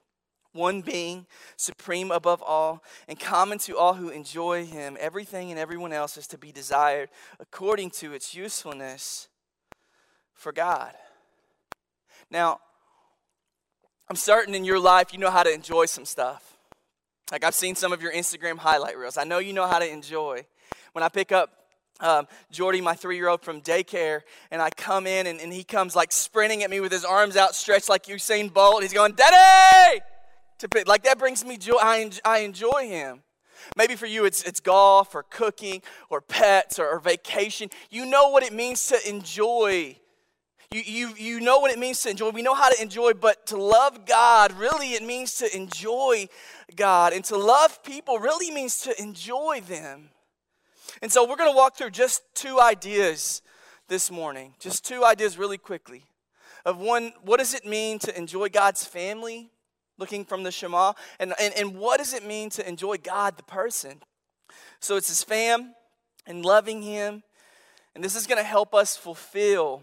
one 0.52 0.80
being, 0.80 1.26
supreme 1.56 2.11
above 2.11 2.42
all, 2.42 2.82
and 3.08 3.18
common 3.18 3.58
to 3.58 3.76
all 3.76 3.94
who 3.94 4.08
enjoy 4.08 4.66
him. 4.66 4.96
Everything 5.00 5.50
and 5.50 5.58
everyone 5.58 5.92
else 5.92 6.16
is 6.16 6.26
to 6.28 6.38
be 6.38 6.52
desired 6.52 7.08
according 7.38 7.90
to 7.90 8.12
its 8.12 8.35
usefulness 8.35 9.28
for 10.35 10.52
God. 10.52 10.92
Now, 12.30 12.61
I'm 14.08 14.16
certain 14.16 14.54
in 14.54 14.64
your 14.64 14.78
life 14.78 15.12
you 15.12 15.18
know 15.18 15.30
how 15.30 15.42
to 15.42 15.52
enjoy 15.52 15.87
some 15.87 16.04
stuff. 16.04 16.55
Like 17.33 17.42
I've 17.45 17.54
seen 17.54 17.75
some 17.75 17.92
of 17.92 18.00
your 18.00 18.12
Instagram 18.12 18.59
highlight 18.59 18.97
reels. 18.97 19.16
I 19.18 19.25
know 19.25 19.38
you 19.38 19.52
know 19.52 19.66
how 19.66 19.78
to 19.78 19.90
enjoy. 19.90 20.47
When 20.92 21.02
I 21.02 21.09
pick 21.09 21.33
up 21.33 21.50
um, 22.00 22.28
Jordy, 22.52 22.80
my 22.80 22.95
three 22.95 23.16
year 23.16 23.28
old 23.28 23.42
from 23.42 23.61
daycare, 23.61 24.21
and 24.50 24.62
I 24.62 24.71
come 24.71 25.06
in 25.06 25.26
and, 25.26 25.40
and 25.40 25.52
he 25.52 25.64
comes 25.64 25.97
like 25.97 26.12
sprinting 26.12 26.62
at 26.62 26.71
me 26.71 26.80
with 26.80 26.92
his 26.92 27.04
arms 27.04 27.37
outstretched 27.37 27.88
like 27.88 28.04
Usain 28.04 28.52
Bolt. 28.52 28.83
He's 28.83 28.92
going, 28.92 29.14
Daddy! 29.14 30.00
To 30.59 30.68
pick, 30.68 30.87
like 30.87 31.02
that 31.04 31.18
brings 31.18 31.45
me 31.45 31.56
joy. 31.56 31.76
I, 31.80 32.11
I 32.25 32.38
enjoy 32.40 32.87
him. 32.88 33.23
Maybe 33.76 33.97
for 33.97 34.06
you 34.06 34.25
it's, 34.25 34.42
it's 34.45 34.61
golf 34.61 35.14
or 35.14 35.25
cooking 35.25 35.83
or 36.09 36.21
pets 36.21 36.78
or, 36.78 36.87
or 36.88 37.00
vacation. 37.00 37.71
You 37.90 38.06
know 38.06 38.28
what 38.28 38.42
it 38.42 38.52
means 38.52 38.87
to 38.87 39.09
enjoy 39.09 39.97
you, 40.76 40.83
you, 40.85 41.14
you 41.16 41.40
know 41.40 41.59
what 41.59 41.71
it 41.71 41.78
means 41.78 42.02
to 42.02 42.11
enjoy. 42.11 42.30
We 42.30 42.42
know 42.42 42.54
how 42.54 42.68
to 42.68 42.83
enjoy, 42.83 43.14
but 43.14 43.47
to 43.47 43.56
love 43.56 44.04
God, 44.04 44.52
really, 44.52 44.92
it 44.92 45.02
means 45.02 45.37
to 45.37 45.56
enjoy 45.56 46.28
God. 46.75 47.14
And 47.14 47.25
to 47.26 47.37
love 47.37 47.83
people 47.83 48.18
really 48.18 48.50
means 48.50 48.80
to 48.83 49.00
enjoy 49.00 49.62
them. 49.66 50.11
And 51.00 51.11
so 51.11 51.26
we're 51.26 51.37
going 51.37 51.50
to 51.50 51.56
walk 51.56 51.76
through 51.76 51.90
just 51.90 52.23
two 52.35 52.61
ideas 52.61 53.40
this 53.88 54.11
morning. 54.11 54.54
Just 54.59 54.85
two 54.85 55.02
ideas 55.02 55.38
really 55.38 55.56
quickly. 55.56 56.04
Of 56.66 56.78
one, 56.78 57.12
what 57.23 57.38
does 57.38 57.54
it 57.54 57.64
mean 57.64 57.99
to 58.00 58.18
enjoy 58.18 58.49
God's 58.50 58.85
family, 58.85 59.50
looking 59.99 60.26
from 60.26 60.42
the 60.42 60.50
Shema? 60.50 60.92
And, 61.18 61.33
and, 61.40 61.54
and 61.54 61.76
what 61.76 61.99
does 61.99 62.12
it 62.12 62.26
mean 62.26 62.50
to 62.50 62.68
enjoy 62.68 62.97
God, 62.99 63.38
the 63.38 63.45
person? 63.45 64.02
So 64.80 64.97
it's 64.97 65.09
his 65.09 65.23
fam 65.23 65.75
and 66.26 66.45
loving 66.45 66.83
him. 66.83 67.23
And 67.95 68.04
this 68.04 68.14
is 68.14 68.26
going 68.26 68.38
to 68.38 68.45
help 68.45 68.75
us 68.75 68.95
fulfill 68.95 69.83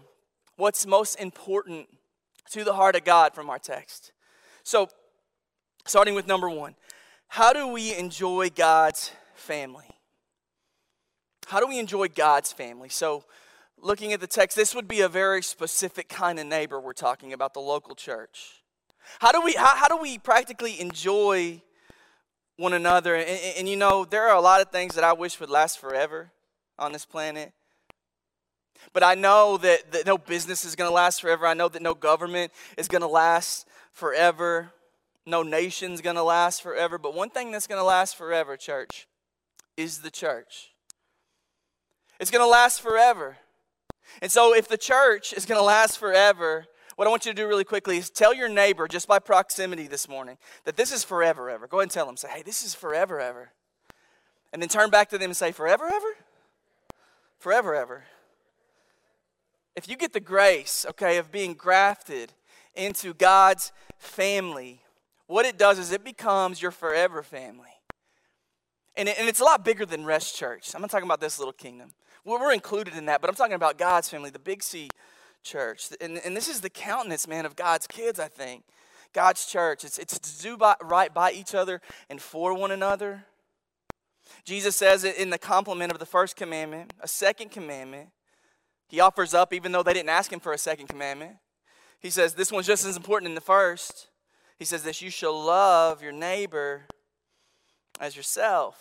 what's 0.56 0.86
most 0.86 1.16
important 1.16 1.88
to 2.50 2.64
the 2.64 2.74
heart 2.74 2.96
of 2.96 3.04
God 3.04 3.34
from 3.34 3.50
our 3.50 3.58
text. 3.58 4.12
So, 4.62 4.88
starting 5.84 6.14
with 6.14 6.26
number 6.26 6.48
one, 6.48 6.74
how 7.28 7.52
do 7.52 7.68
we 7.68 7.94
enjoy 7.94 8.50
God's 8.54 9.10
family? 9.34 9.86
How 11.46 11.60
do 11.60 11.66
we 11.66 11.78
enjoy 11.78 12.08
God's 12.08 12.52
family? 12.52 12.88
So, 12.88 13.24
looking 13.80 14.12
at 14.12 14.20
the 14.20 14.26
text, 14.26 14.56
this 14.56 14.74
would 14.74 14.88
be 14.88 15.00
a 15.00 15.08
very 15.08 15.42
specific 15.42 16.08
kind 16.08 16.38
of 16.38 16.46
neighbor 16.46 16.80
we're 16.80 16.92
talking 16.92 17.32
about, 17.32 17.54
the 17.54 17.60
local 17.60 17.94
church. 17.94 18.62
How 19.18 19.32
do 19.32 19.42
we, 19.42 19.54
how, 19.54 19.76
how 19.76 19.88
do 19.88 19.98
we 19.98 20.18
practically 20.18 20.80
enjoy 20.80 21.60
one 22.56 22.72
another? 22.72 23.14
And, 23.14 23.28
and, 23.28 23.58
and 23.58 23.68
you 23.68 23.76
know, 23.76 24.04
there 24.04 24.28
are 24.28 24.36
a 24.36 24.40
lot 24.40 24.62
of 24.62 24.70
things 24.70 24.94
that 24.94 25.04
I 25.04 25.12
wish 25.12 25.38
would 25.40 25.50
last 25.50 25.78
forever 25.78 26.30
on 26.78 26.92
this 26.92 27.04
planet. 27.04 27.52
But 28.92 29.02
I 29.02 29.14
know 29.14 29.56
that, 29.58 29.92
that 29.92 30.06
no 30.06 30.18
business 30.18 30.64
is 30.64 30.76
going 30.76 30.88
to 30.88 30.94
last 30.94 31.20
forever. 31.20 31.46
I 31.46 31.54
know 31.54 31.68
that 31.68 31.82
no 31.82 31.94
government 31.94 32.52
is 32.76 32.88
going 32.88 33.02
to 33.02 33.08
last 33.08 33.66
forever. 33.92 34.70
No 35.26 35.42
nation's 35.42 36.00
going 36.00 36.16
to 36.16 36.22
last 36.22 36.62
forever. 36.62 36.98
But 36.98 37.14
one 37.14 37.30
thing 37.30 37.50
that's 37.50 37.66
going 37.66 37.80
to 37.80 37.84
last 37.84 38.16
forever, 38.16 38.56
church, 38.56 39.08
is 39.76 39.98
the 39.98 40.10
church. 40.10 40.70
It's 42.20 42.30
going 42.30 42.44
to 42.44 42.48
last 42.48 42.80
forever. 42.80 43.38
And 44.20 44.30
so, 44.30 44.54
if 44.54 44.68
the 44.68 44.76
church 44.76 45.32
is 45.32 45.46
going 45.46 45.58
to 45.58 45.64
last 45.64 45.98
forever, 45.98 46.66
what 46.94 47.08
I 47.08 47.10
want 47.10 47.24
you 47.26 47.32
to 47.32 47.36
do 47.36 47.48
really 47.48 47.64
quickly 47.64 47.96
is 47.96 48.10
tell 48.10 48.34
your 48.34 48.48
neighbor, 48.48 48.86
just 48.86 49.08
by 49.08 49.18
proximity 49.18 49.88
this 49.88 50.08
morning, 50.08 50.36
that 50.64 50.76
this 50.76 50.92
is 50.92 51.02
forever 51.02 51.48
ever. 51.48 51.66
Go 51.66 51.78
ahead 51.78 51.84
and 51.84 51.90
tell 51.90 52.06
them, 52.06 52.16
say, 52.16 52.28
hey, 52.28 52.42
this 52.42 52.62
is 52.62 52.74
forever 52.74 53.18
ever. 53.18 53.50
And 54.52 54.62
then 54.62 54.68
turn 54.68 54.90
back 54.90 55.08
to 55.08 55.18
them 55.18 55.30
and 55.30 55.36
say, 55.36 55.50
forever 55.50 55.86
ever? 55.86 56.16
Forever 57.38 57.74
ever 57.74 58.04
if 59.76 59.88
you 59.88 59.96
get 59.96 60.12
the 60.12 60.20
grace, 60.20 60.86
okay, 60.90 61.18
of 61.18 61.32
being 61.32 61.54
grafted 61.54 62.32
into 62.74 63.14
God's 63.14 63.72
family, 63.98 64.80
what 65.26 65.46
it 65.46 65.58
does 65.58 65.78
is 65.78 65.92
it 65.92 66.04
becomes 66.04 66.60
your 66.60 66.70
forever 66.70 67.22
family. 67.22 67.68
And, 68.96 69.08
it, 69.08 69.16
and 69.18 69.28
it's 69.28 69.40
a 69.40 69.44
lot 69.44 69.64
bigger 69.64 69.84
than 69.84 70.04
Rest 70.04 70.36
Church. 70.36 70.74
I'm 70.74 70.80
not 70.80 70.90
talking 70.90 71.06
about 71.06 71.20
this 71.20 71.38
little 71.38 71.52
kingdom. 71.52 71.92
We're 72.24 72.52
included 72.52 72.94
in 72.94 73.06
that, 73.06 73.20
but 73.20 73.28
I'm 73.28 73.36
talking 73.36 73.54
about 73.54 73.76
God's 73.76 74.08
family, 74.08 74.30
the 74.30 74.38
Big 74.38 74.62
C 74.62 74.88
church. 75.42 75.88
And, 76.00 76.18
and 76.24 76.36
this 76.36 76.48
is 76.48 76.60
the 76.60 76.70
countenance, 76.70 77.28
man, 77.28 77.44
of 77.44 77.54
God's 77.54 77.86
kids, 77.86 78.18
I 78.18 78.28
think. 78.28 78.64
God's 79.12 79.46
church. 79.46 79.84
It's, 79.84 79.98
it's 79.98 80.18
to 80.18 80.42
do 80.42 80.56
by, 80.56 80.74
right 80.82 81.12
by 81.12 81.32
each 81.32 81.54
other 81.54 81.80
and 82.08 82.20
for 82.20 82.54
one 82.54 82.70
another. 82.70 83.24
Jesus 84.44 84.74
says 84.74 85.04
it 85.04 85.16
in 85.16 85.30
the 85.30 85.38
complement 85.38 85.92
of 85.92 85.98
the 85.98 86.06
first 86.06 86.34
commandment, 86.34 86.92
a 87.00 87.08
second 87.08 87.50
commandment 87.50 88.08
he 88.88 89.00
offers 89.00 89.34
up, 89.34 89.52
even 89.52 89.72
though 89.72 89.82
they 89.82 89.94
didn't 89.94 90.10
ask 90.10 90.32
him 90.32 90.40
for 90.40 90.52
a 90.52 90.58
second 90.58 90.88
commandment. 90.88 91.36
He 92.00 92.10
says, 92.10 92.34
This 92.34 92.52
one's 92.52 92.66
just 92.66 92.84
as 92.84 92.96
important 92.96 93.28
in 93.28 93.34
the 93.34 93.40
first. 93.40 94.08
He 94.58 94.64
says, 94.64 94.82
this 94.82 95.02
you 95.02 95.10
shall 95.10 95.38
love 95.38 96.02
your 96.02 96.12
neighbor 96.12 96.86
as 98.00 98.16
yourself. 98.16 98.80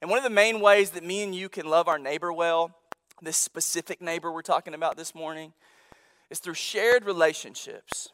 And 0.00 0.10
one 0.10 0.18
of 0.18 0.24
the 0.24 0.30
main 0.30 0.60
ways 0.60 0.90
that 0.90 1.04
me 1.04 1.22
and 1.22 1.34
you 1.34 1.48
can 1.48 1.66
love 1.66 1.88
our 1.88 1.98
neighbor 1.98 2.32
well, 2.32 2.74
this 3.22 3.36
specific 3.36 4.00
neighbor 4.00 4.30
we're 4.30 4.42
talking 4.42 4.74
about 4.74 4.96
this 4.96 5.14
morning, 5.14 5.52
is 6.30 6.38
through 6.38 6.54
shared 6.54 7.04
relationships. 7.04 8.10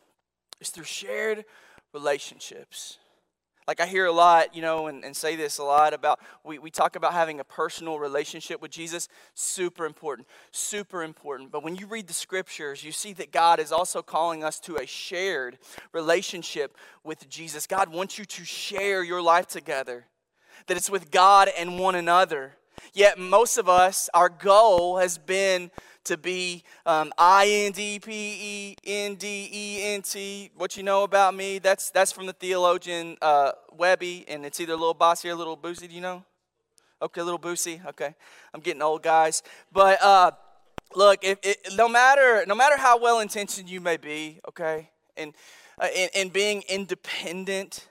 It's 0.60 0.70
through 0.70 0.84
shared 0.84 1.44
relationships. 1.92 2.98
Like 3.68 3.80
I 3.80 3.86
hear 3.86 4.06
a 4.06 4.12
lot, 4.12 4.56
you 4.56 4.62
know, 4.62 4.88
and, 4.88 5.04
and 5.04 5.16
say 5.16 5.36
this 5.36 5.58
a 5.58 5.64
lot 5.64 5.94
about 5.94 6.20
we, 6.44 6.58
we 6.58 6.70
talk 6.70 6.96
about 6.96 7.12
having 7.12 7.38
a 7.38 7.44
personal 7.44 7.98
relationship 7.98 8.60
with 8.60 8.72
Jesus. 8.72 9.08
Super 9.34 9.86
important. 9.86 10.26
Super 10.50 11.02
important. 11.02 11.52
But 11.52 11.62
when 11.62 11.76
you 11.76 11.86
read 11.86 12.08
the 12.08 12.12
scriptures, 12.12 12.82
you 12.82 12.90
see 12.90 13.12
that 13.14 13.30
God 13.30 13.60
is 13.60 13.70
also 13.70 14.02
calling 14.02 14.42
us 14.42 14.58
to 14.60 14.76
a 14.76 14.86
shared 14.86 15.58
relationship 15.92 16.76
with 17.04 17.28
Jesus. 17.28 17.66
God 17.66 17.88
wants 17.88 18.18
you 18.18 18.24
to 18.24 18.44
share 18.44 19.04
your 19.04 19.22
life 19.22 19.46
together, 19.46 20.06
that 20.66 20.76
it's 20.76 20.90
with 20.90 21.10
God 21.10 21.48
and 21.56 21.78
one 21.78 21.94
another. 21.94 22.56
Yet 22.92 23.18
most 23.18 23.58
of 23.58 23.68
us, 23.68 24.10
our 24.12 24.28
goal 24.28 24.98
has 24.98 25.18
been 25.18 25.70
to 26.04 26.16
be 26.16 26.62
um, 26.86 27.12
I 27.16 27.48
N 27.48 27.72
D 27.72 27.98
P 27.98 28.12
E 28.12 28.76
N 28.84 29.14
D 29.14 29.48
E 29.52 29.94
N 29.94 30.02
T. 30.02 30.50
What 30.56 30.76
you 30.76 30.82
know 30.82 31.04
about 31.04 31.34
me? 31.34 31.58
That's 31.58 31.90
that's 31.90 32.12
from 32.12 32.26
the 32.26 32.32
theologian 32.32 33.16
uh, 33.22 33.52
Webbie, 33.76 34.24
and 34.28 34.44
it's 34.44 34.60
either 34.60 34.72
a 34.72 34.76
little 34.76 34.94
bossy 34.94 35.28
or 35.28 35.32
a 35.32 35.36
little 35.36 35.56
boozy. 35.56 35.88
Do 35.88 35.94
you 35.94 36.00
know? 36.00 36.24
Okay, 37.00 37.20
a 37.20 37.24
little 37.24 37.38
boozy. 37.38 37.80
Okay, 37.86 38.14
I'm 38.54 38.60
getting 38.60 38.82
old, 38.82 39.02
guys. 39.02 39.42
But 39.72 40.02
uh, 40.02 40.32
look, 40.94 41.20
if, 41.22 41.38
no 41.76 41.88
matter 41.88 42.44
no 42.46 42.54
matter 42.54 42.76
how 42.76 42.98
well 43.00 43.20
intentioned 43.20 43.68
you 43.68 43.80
may 43.80 43.96
be, 43.96 44.40
okay, 44.48 44.90
and 45.16 45.34
uh, 45.80 45.88
in, 45.94 46.08
in 46.14 46.28
being 46.28 46.62
independent 46.68 47.88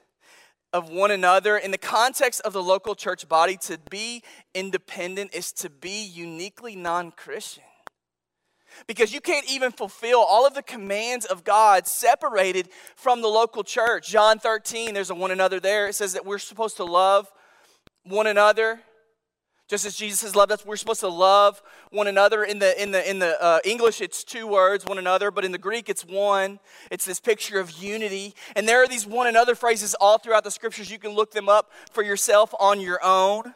of 0.74 0.90
one 0.90 1.12
another 1.12 1.58
in 1.58 1.72
the 1.72 1.78
context 1.78 2.40
of 2.42 2.54
the 2.54 2.64
local 2.64 2.96
church 2.96 3.28
body 3.28 3.58
to 3.58 3.78
be 3.90 4.24
independent 4.54 5.34
is 5.36 5.52
to 5.52 5.70
be 5.70 6.02
uniquely 6.06 6.78
non-christian 6.78 7.64
because 8.88 9.14
you 9.14 9.22
can't 9.22 9.50
even 9.50 9.72
fulfill 9.72 10.20
all 10.20 10.46
of 10.46 10.54
the 10.54 10.64
commands 10.64 11.26
of 11.26 11.44
God 11.44 11.88
separated 11.88 12.70
from 12.96 13.22
the 13.22 13.28
local 13.28 13.64
church. 13.64 14.10
John 14.10 14.40
13, 14.40 14.94
there's 14.94 15.10
a 15.10 15.16
one 15.16 15.32
another 15.32 15.60
there. 15.60 15.88
It 15.88 15.96
says 15.96 16.14
that 16.14 16.26
we're 16.26 16.40
supposed 16.40 16.78
to 16.78 16.84
love 16.84 17.32
one 18.04 18.28
another. 18.28 18.82
Just 19.72 19.86
as 19.86 19.96
Jesus 19.96 20.22
has 20.24 20.36
loved 20.36 20.52
us, 20.52 20.66
we're 20.66 20.76
supposed 20.76 21.00
to 21.00 21.08
love 21.08 21.62
one 21.92 22.08
another. 22.08 22.44
In 22.44 22.60
the, 22.60 22.82
in 22.82 22.92
the, 22.92 23.10
in 23.10 23.20
the 23.20 23.42
uh, 23.42 23.60
English, 23.64 24.02
it's 24.02 24.22
two 24.26 24.46
words, 24.46 24.86
one 24.86 24.98
another, 24.98 25.32
but 25.32 25.46
in 25.46 25.54
the 25.54 25.58
Greek, 25.58 25.88
it's 25.88 26.04
one. 26.04 26.60
It's 26.92 27.06
this 27.06 27.22
picture 27.22 27.58
of 27.58 27.72
unity. 27.72 28.36
And 28.58 28.68
there 28.68 28.84
are 28.84 28.88
these 28.88 29.08
one 29.08 29.28
another 29.28 29.56
phrases 29.56 29.96
all 29.96 30.18
throughout 30.18 30.44
the 30.44 30.52
scriptures. 30.52 30.92
You 30.92 31.00
can 31.00 31.12
look 31.12 31.32
them 31.32 31.48
up 31.48 31.72
for 31.90 32.04
yourself 32.04 32.54
on 32.60 32.82
your 32.82 33.00
own. 33.02 33.54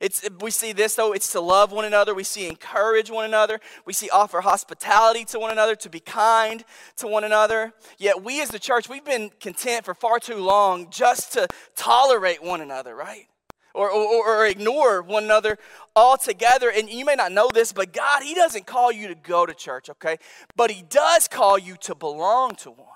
It's, 0.00 0.28
we 0.40 0.50
see 0.50 0.72
this 0.72 0.94
though, 0.94 1.12
it's 1.12 1.30
to 1.32 1.40
love 1.40 1.72
one 1.72 1.84
another. 1.84 2.14
We 2.14 2.24
see 2.24 2.48
encourage 2.48 3.10
one 3.10 3.24
another. 3.24 3.60
We 3.84 3.92
see 3.92 4.10
offer 4.10 4.40
hospitality 4.40 5.24
to 5.26 5.38
one 5.38 5.52
another, 5.52 5.76
to 5.76 5.90
be 5.90 6.00
kind 6.00 6.64
to 6.96 7.06
one 7.06 7.24
another. 7.24 7.72
Yet 7.98 8.22
we 8.22 8.40
as 8.42 8.50
the 8.50 8.58
church, 8.58 8.88
we've 8.88 9.04
been 9.04 9.30
content 9.40 9.84
for 9.84 9.94
far 9.94 10.18
too 10.18 10.36
long 10.36 10.90
just 10.90 11.32
to 11.34 11.46
tolerate 11.76 12.42
one 12.42 12.60
another, 12.60 12.94
right? 12.94 13.26
Or, 13.74 13.90
or, 13.90 14.28
or 14.28 14.46
ignore 14.46 15.02
one 15.02 15.24
another 15.24 15.58
altogether. 15.96 16.70
And 16.70 16.88
you 16.88 17.04
may 17.04 17.16
not 17.16 17.32
know 17.32 17.50
this, 17.52 17.72
but 17.72 17.92
God, 17.92 18.22
He 18.22 18.34
doesn't 18.34 18.66
call 18.66 18.92
you 18.92 19.08
to 19.08 19.16
go 19.16 19.46
to 19.46 19.54
church, 19.54 19.90
okay? 19.90 20.18
But 20.54 20.70
He 20.70 20.82
does 20.82 21.26
call 21.26 21.58
you 21.58 21.76
to 21.80 21.94
belong 21.94 22.54
to 22.56 22.70
one. 22.70 22.88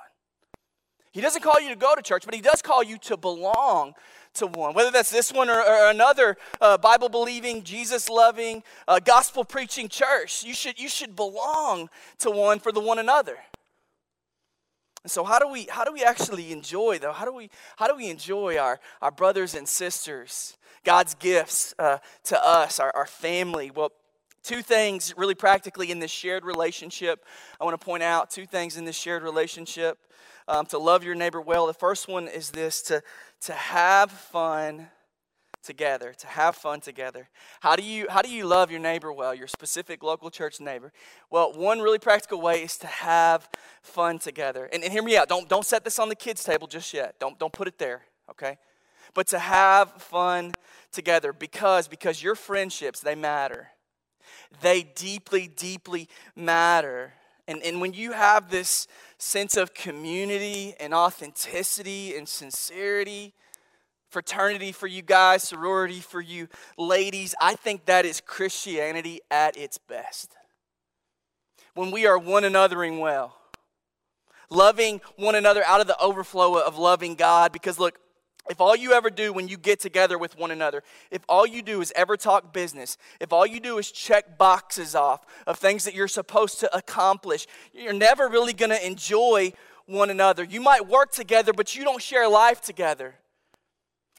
He 1.10 1.20
doesn't 1.20 1.42
call 1.42 1.60
you 1.60 1.70
to 1.70 1.76
go 1.76 1.96
to 1.96 2.02
church, 2.02 2.24
but 2.24 2.34
He 2.34 2.40
does 2.40 2.62
call 2.62 2.84
you 2.84 2.96
to 2.98 3.16
belong 3.16 3.94
to 4.38 4.46
one, 4.46 4.74
whether 4.74 4.90
that's 4.90 5.10
this 5.10 5.32
one 5.32 5.48
or, 5.48 5.60
or 5.60 5.90
another 5.90 6.36
uh, 6.60 6.78
Bible 6.78 7.08
believing, 7.08 7.62
Jesus 7.62 8.08
loving, 8.08 8.62
uh, 8.86 8.98
gospel 8.98 9.44
preaching 9.44 9.88
church. 9.88 10.44
You 10.44 10.54
should, 10.54 10.78
you 10.78 10.88
should 10.88 11.14
belong 11.14 11.88
to 12.18 12.30
one 12.30 12.58
for 12.58 12.72
the 12.72 12.80
one 12.80 12.98
another. 12.98 13.38
And 15.04 15.10
so 15.10 15.24
how 15.24 15.38
do 15.38 15.48
we 15.48 15.66
how 15.70 15.84
do 15.84 15.92
we 15.92 16.02
actually 16.02 16.52
enjoy 16.52 16.98
though? 16.98 17.12
How 17.12 17.24
do 17.24 17.32
we 17.32 17.50
how 17.76 17.86
do 17.86 17.96
we 17.96 18.10
enjoy 18.10 18.58
our, 18.58 18.80
our 19.00 19.10
brothers 19.10 19.54
and 19.54 19.66
sisters, 19.66 20.58
God's 20.84 21.14
gifts 21.14 21.74
uh, 21.78 21.98
to 22.24 22.44
us, 22.44 22.80
our, 22.80 22.92
our 22.94 23.06
family? 23.06 23.70
Well, 23.70 23.92
two 24.42 24.60
things 24.60 25.14
really 25.16 25.34
practically 25.34 25.90
in 25.90 25.98
this 25.98 26.10
shared 26.10 26.44
relationship. 26.44 27.24
I 27.60 27.64
want 27.64 27.80
to 27.80 27.84
point 27.84 28.02
out 28.02 28.30
two 28.30 28.46
things 28.46 28.76
in 28.76 28.84
this 28.84 28.96
shared 28.96 29.22
relationship 29.22 29.98
um, 30.48 30.66
to 30.66 30.78
love 30.78 31.04
your 31.04 31.14
neighbor 31.14 31.40
well. 31.40 31.66
The 31.66 31.74
first 31.74 32.08
one 32.08 32.26
is 32.26 32.50
this 32.50 32.82
to, 32.82 33.02
to 33.42 33.52
have 33.52 34.10
fun 34.10 34.88
together 35.62 36.14
to 36.16 36.26
have 36.26 36.56
fun 36.56 36.80
together. 36.80 37.28
How 37.60 37.76
do 37.76 37.82
you 37.82 38.06
how 38.08 38.22
do 38.22 38.30
you 38.30 38.46
love 38.46 38.70
your 38.70 38.80
neighbor 38.80 39.12
well 39.12 39.34
your 39.34 39.48
specific 39.48 40.02
local 40.02 40.30
church 40.30 40.60
neighbor? 40.60 40.92
Well 41.30 41.52
one 41.52 41.80
really 41.80 41.98
practical 41.98 42.40
way 42.40 42.62
is 42.62 42.78
to 42.78 42.86
have 42.86 43.48
fun 43.82 44.18
together. 44.18 44.68
And, 44.72 44.82
and 44.82 44.92
hear 44.92 45.02
me 45.02 45.16
out 45.16 45.28
don't 45.28 45.46
don't 45.48 45.66
set 45.66 45.84
this 45.84 45.98
on 45.98 46.08
the 46.08 46.14
kids 46.14 46.42
table 46.42 46.66
just 46.66 46.94
yet. 46.94 47.16
Don't 47.20 47.38
don't 47.38 47.52
put 47.52 47.68
it 47.68 47.78
there 47.78 48.02
okay? 48.30 48.56
But 49.14 49.26
to 49.28 49.38
have 49.38 49.92
fun 50.02 50.52
together 50.92 51.32
because 51.32 51.88
because 51.88 52.22
your 52.22 52.34
friendships 52.34 53.00
they 53.00 53.14
matter. 53.14 53.68
They 54.62 54.82
deeply 54.82 55.48
deeply 55.48 56.08
matter. 56.34 57.12
And, 57.46 57.62
and 57.62 57.80
when 57.80 57.94
you 57.94 58.12
have 58.12 58.50
this 58.50 58.86
sense 59.18 59.56
of 59.56 59.74
community 59.74 60.74
and 60.80 60.94
authenticity 60.94 62.16
and 62.16 62.28
sincerity 62.28 63.34
fraternity 64.10 64.72
for 64.72 64.86
you 64.86 65.02
guys, 65.02 65.42
sorority 65.42 66.00
for 66.00 66.20
you 66.20 66.48
ladies. 66.76 67.34
I 67.40 67.54
think 67.54 67.86
that 67.86 68.04
is 68.04 68.20
Christianity 68.20 69.20
at 69.30 69.56
its 69.56 69.78
best. 69.78 70.34
When 71.74 71.90
we 71.90 72.06
are 72.06 72.18
one 72.18 72.42
anothering 72.42 72.98
well, 72.98 73.36
loving 74.50 75.00
one 75.16 75.34
another 75.34 75.62
out 75.64 75.80
of 75.80 75.86
the 75.86 75.98
overflow 75.98 76.58
of 76.58 76.78
loving 76.78 77.14
God. 77.14 77.52
Because 77.52 77.78
look, 77.78 77.98
if 78.48 78.60
all 78.60 78.74
you 78.74 78.92
ever 78.92 79.10
do 79.10 79.32
when 79.32 79.48
you 79.48 79.56
get 79.56 79.80
together 79.80 80.18
with 80.18 80.38
one 80.38 80.50
another, 80.50 80.82
if 81.10 81.22
all 81.28 81.46
you 81.46 81.62
do 81.62 81.80
is 81.80 81.92
ever 81.94 82.16
talk 82.16 82.52
business, 82.52 82.96
if 83.20 83.32
all 83.32 83.46
you 83.46 83.60
do 83.60 83.78
is 83.78 83.90
check 83.90 84.38
boxes 84.38 84.94
off 84.94 85.24
of 85.46 85.58
things 85.58 85.84
that 85.84 85.94
you're 85.94 86.08
supposed 86.08 86.60
to 86.60 86.76
accomplish, 86.76 87.46
you're 87.72 87.92
never 87.92 88.28
really 88.28 88.52
going 88.52 88.70
to 88.70 88.86
enjoy 88.86 89.52
one 89.86 90.10
another. 90.10 90.44
You 90.44 90.60
might 90.60 90.86
work 90.86 91.12
together, 91.12 91.52
but 91.52 91.74
you 91.74 91.84
don't 91.84 92.02
share 92.02 92.28
life 92.28 92.60
together. 92.60 93.14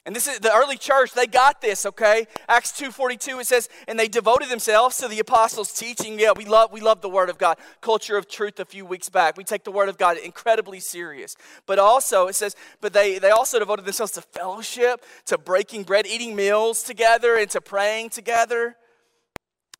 And 0.06 0.16
this 0.16 0.26
is 0.26 0.38
the 0.40 0.52
early 0.52 0.78
church, 0.78 1.12
they 1.12 1.26
got 1.26 1.60
this, 1.60 1.84
okay? 1.84 2.26
Acts 2.48 2.72
2:42 2.72 3.40
it 3.40 3.46
says, 3.46 3.68
and 3.86 3.98
they 3.98 4.08
devoted 4.08 4.48
themselves 4.48 4.96
to 4.98 5.08
the 5.08 5.18
apostles' 5.18 5.72
teaching. 5.72 6.18
Yeah, 6.18 6.32
we 6.34 6.46
love 6.46 6.72
we 6.72 6.80
love 6.80 7.02
the 7.02 7.08
word 7.08 7.28
of 7.28 7.36
God. 7.36 7.58
Culture 7.82 8.16
of 8.16 8.26
truth 8.26 8.58
a 8.60 8.64
few 8.64 8.86
weeks 8.86 9.10
back. 9.10 9.36
We 9.36 9.44
take 9.44 9.64
the 9.64 9.70
word 9.70 9.90
of 9.90 9.98
God 9.98 10.16
incredibly 10.16 10.80
serious. 10.80 11.36
But 11.66 11.78
also 11.78 12.28
it 12.28 12.34
says, 12.34 12.56
but 12.80 12.94
they 12.94 13.18
they 13.18 13.30
also 13.30 13.58
devoted 13.58 13.84
themselves 13.84 14.12
to 14.12 14.22
fellowship, 14.22 15.04
to 15.26 15.36
breaking 15.36 15.82
bread, 15.82 16.06
eating 16.06 16.34
meals 16.34 16.82
together, 16.82 17.36
and 17.36 17.50
to 17.50 17.60
praying 17.60 18.10
together. 18.10 18.76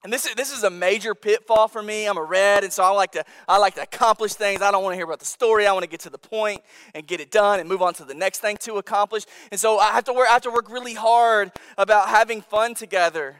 And 0.03 0.11
this 0.11 0.25
is, 0.25 0.35
this 0.35 0.51
is 0.51 0.63
a 0.63 0.71
major 0.71 1.15
pitfall 1.15 1.69
for 1.69 1.83
me. 1.83 2.07
I'm 2.07 2.17
a 2.17 2.23
red, 2.23 2.65
and 2.65 2.73
so 2.73 2.83
I 2.83 2.89
like 2.91 3.13
to 3.13 3.25
I 3.47 3.59
like 3.59 3.75
to 3.75 3.83
accomplish 3.83 4.33
things. 4.33 4.63
I 4.63 4.71
don't 4.71 4.83
want 4.83 4.95
to 4.95 4.97
hear 4.97 5.05
about 5.05 5.19
the 5.19 5.27
story. 5.27 5.67
I 5.67 5.73
want 5.73 5.83
to 5.83 5.91
get 5.91 6.01
to 6.01 6.11
the 6.11 6.19
point 6.19 6.63
and 6.95 7.07
get 7.07 7.21
it 7.21 7.31
done 7.31 7.61
and 7.61 7.69
move 7.69 7.83
on 7.83 7.93
to 7.95 8.05
the 8.05 8.15
next 8.15 8.39
thing 8.39 8.57
to 8.59 8.77
accomplish. 8.77 9.25
And 9.51 9.61
so 9.61 9.79
I 9.79 9.93
have 9.93 10.05
to 10.05 10.15
work 10.15 10.29
I 10.29 10.33
have 10.33 10.43
to 10.43 10.51
work 10.51 10.71
really 10.71 10.95
hard 10.95 11.53
about 11.77 12.09
having 12.09 12.41
fun 12.41 12.75
together. 12.75 13.37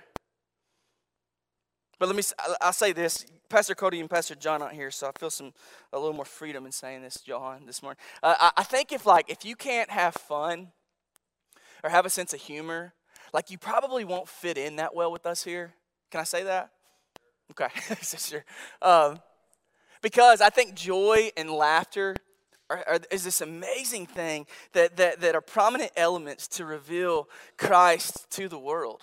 But 1.99 2.09
let 2.09 2.17
me 2.17 2.23
I'll 2.61 2.75
say 2.75 2.93
this. 2.93 3.25
Pastor 3.49 3.75
Cody 3.75 3.99
and 3.99 4.09
Pastor 4.09 4.35
John 4.35 4.63
aren't 4.63 4.75
here, 4.75 4.91
so 4.91 5.09
I 5.09 5.19
feel 5.19 5.31
some 5.31 5.53
a 5.95 5.99
little 5.99 6.15
more 6.15 6.25
freedom 6.25 6.67
in 6.67 6.73
saying 6.73 7.03
this, 7.03 7.21
John, 7.21 7.67
this 7.67 7.83
morning. 7.83 7.99
Uh, 8.23 8.35
I, 8.39 8.51
I 8.59 8.63
think 8.65 8.93
if 8.93 9.07
like 9.07 9.31
if 9.31 9.47
you 9.47 9.57
can't 9.57 9.91
have 9.91 10.15
fun 10.15 10.69
or 11.83 11.89
have 11.89 12.05
a 12.05 12.11
sense 12.11 12.35
of 12.35 12.41
humor, 12.41 12.93
like 13.33 13.51
you 13.51 13.57
probably 13.57 14.05
won't 14.05 14.29
fit 14.29 14.59
in 14.59 14.77
that 14.77 14.95
well 14.95 15.11
with 15.11 15.25
us 15.25 15.43
here. 15.43 15.73
Can 16.11 16.21
I 16.21 16.25
say 16.25 16.43
that? 16.45 16.71
Okay, 17.53 17.69
sure. 18.03 18.45
Um, 18.83 19.21
because 20.03 20.41
I 20.41 20.51
think 20.51 20.75
joy 20.75 21.31
and 21.37 21.51
laughter 21.51 22.17
are, 22.69 22.85
are, 22.87 22.99
is 23.11 23.25
this 23.25 23.41
amazing 23.41 24.07
thing 24.07 24.47
that, 24.73 24.97
that, 24.97 25.21
that 25.21 25.35
are 25.35 25.41
prominent 25.41 25.91
elements 25.97 26.49
to 26.49 26.65
reveal 26.65 27.29
Christ 27.59 28.31
to 28.31 28.49
the 28.49 28.59
world. 28.59 29.03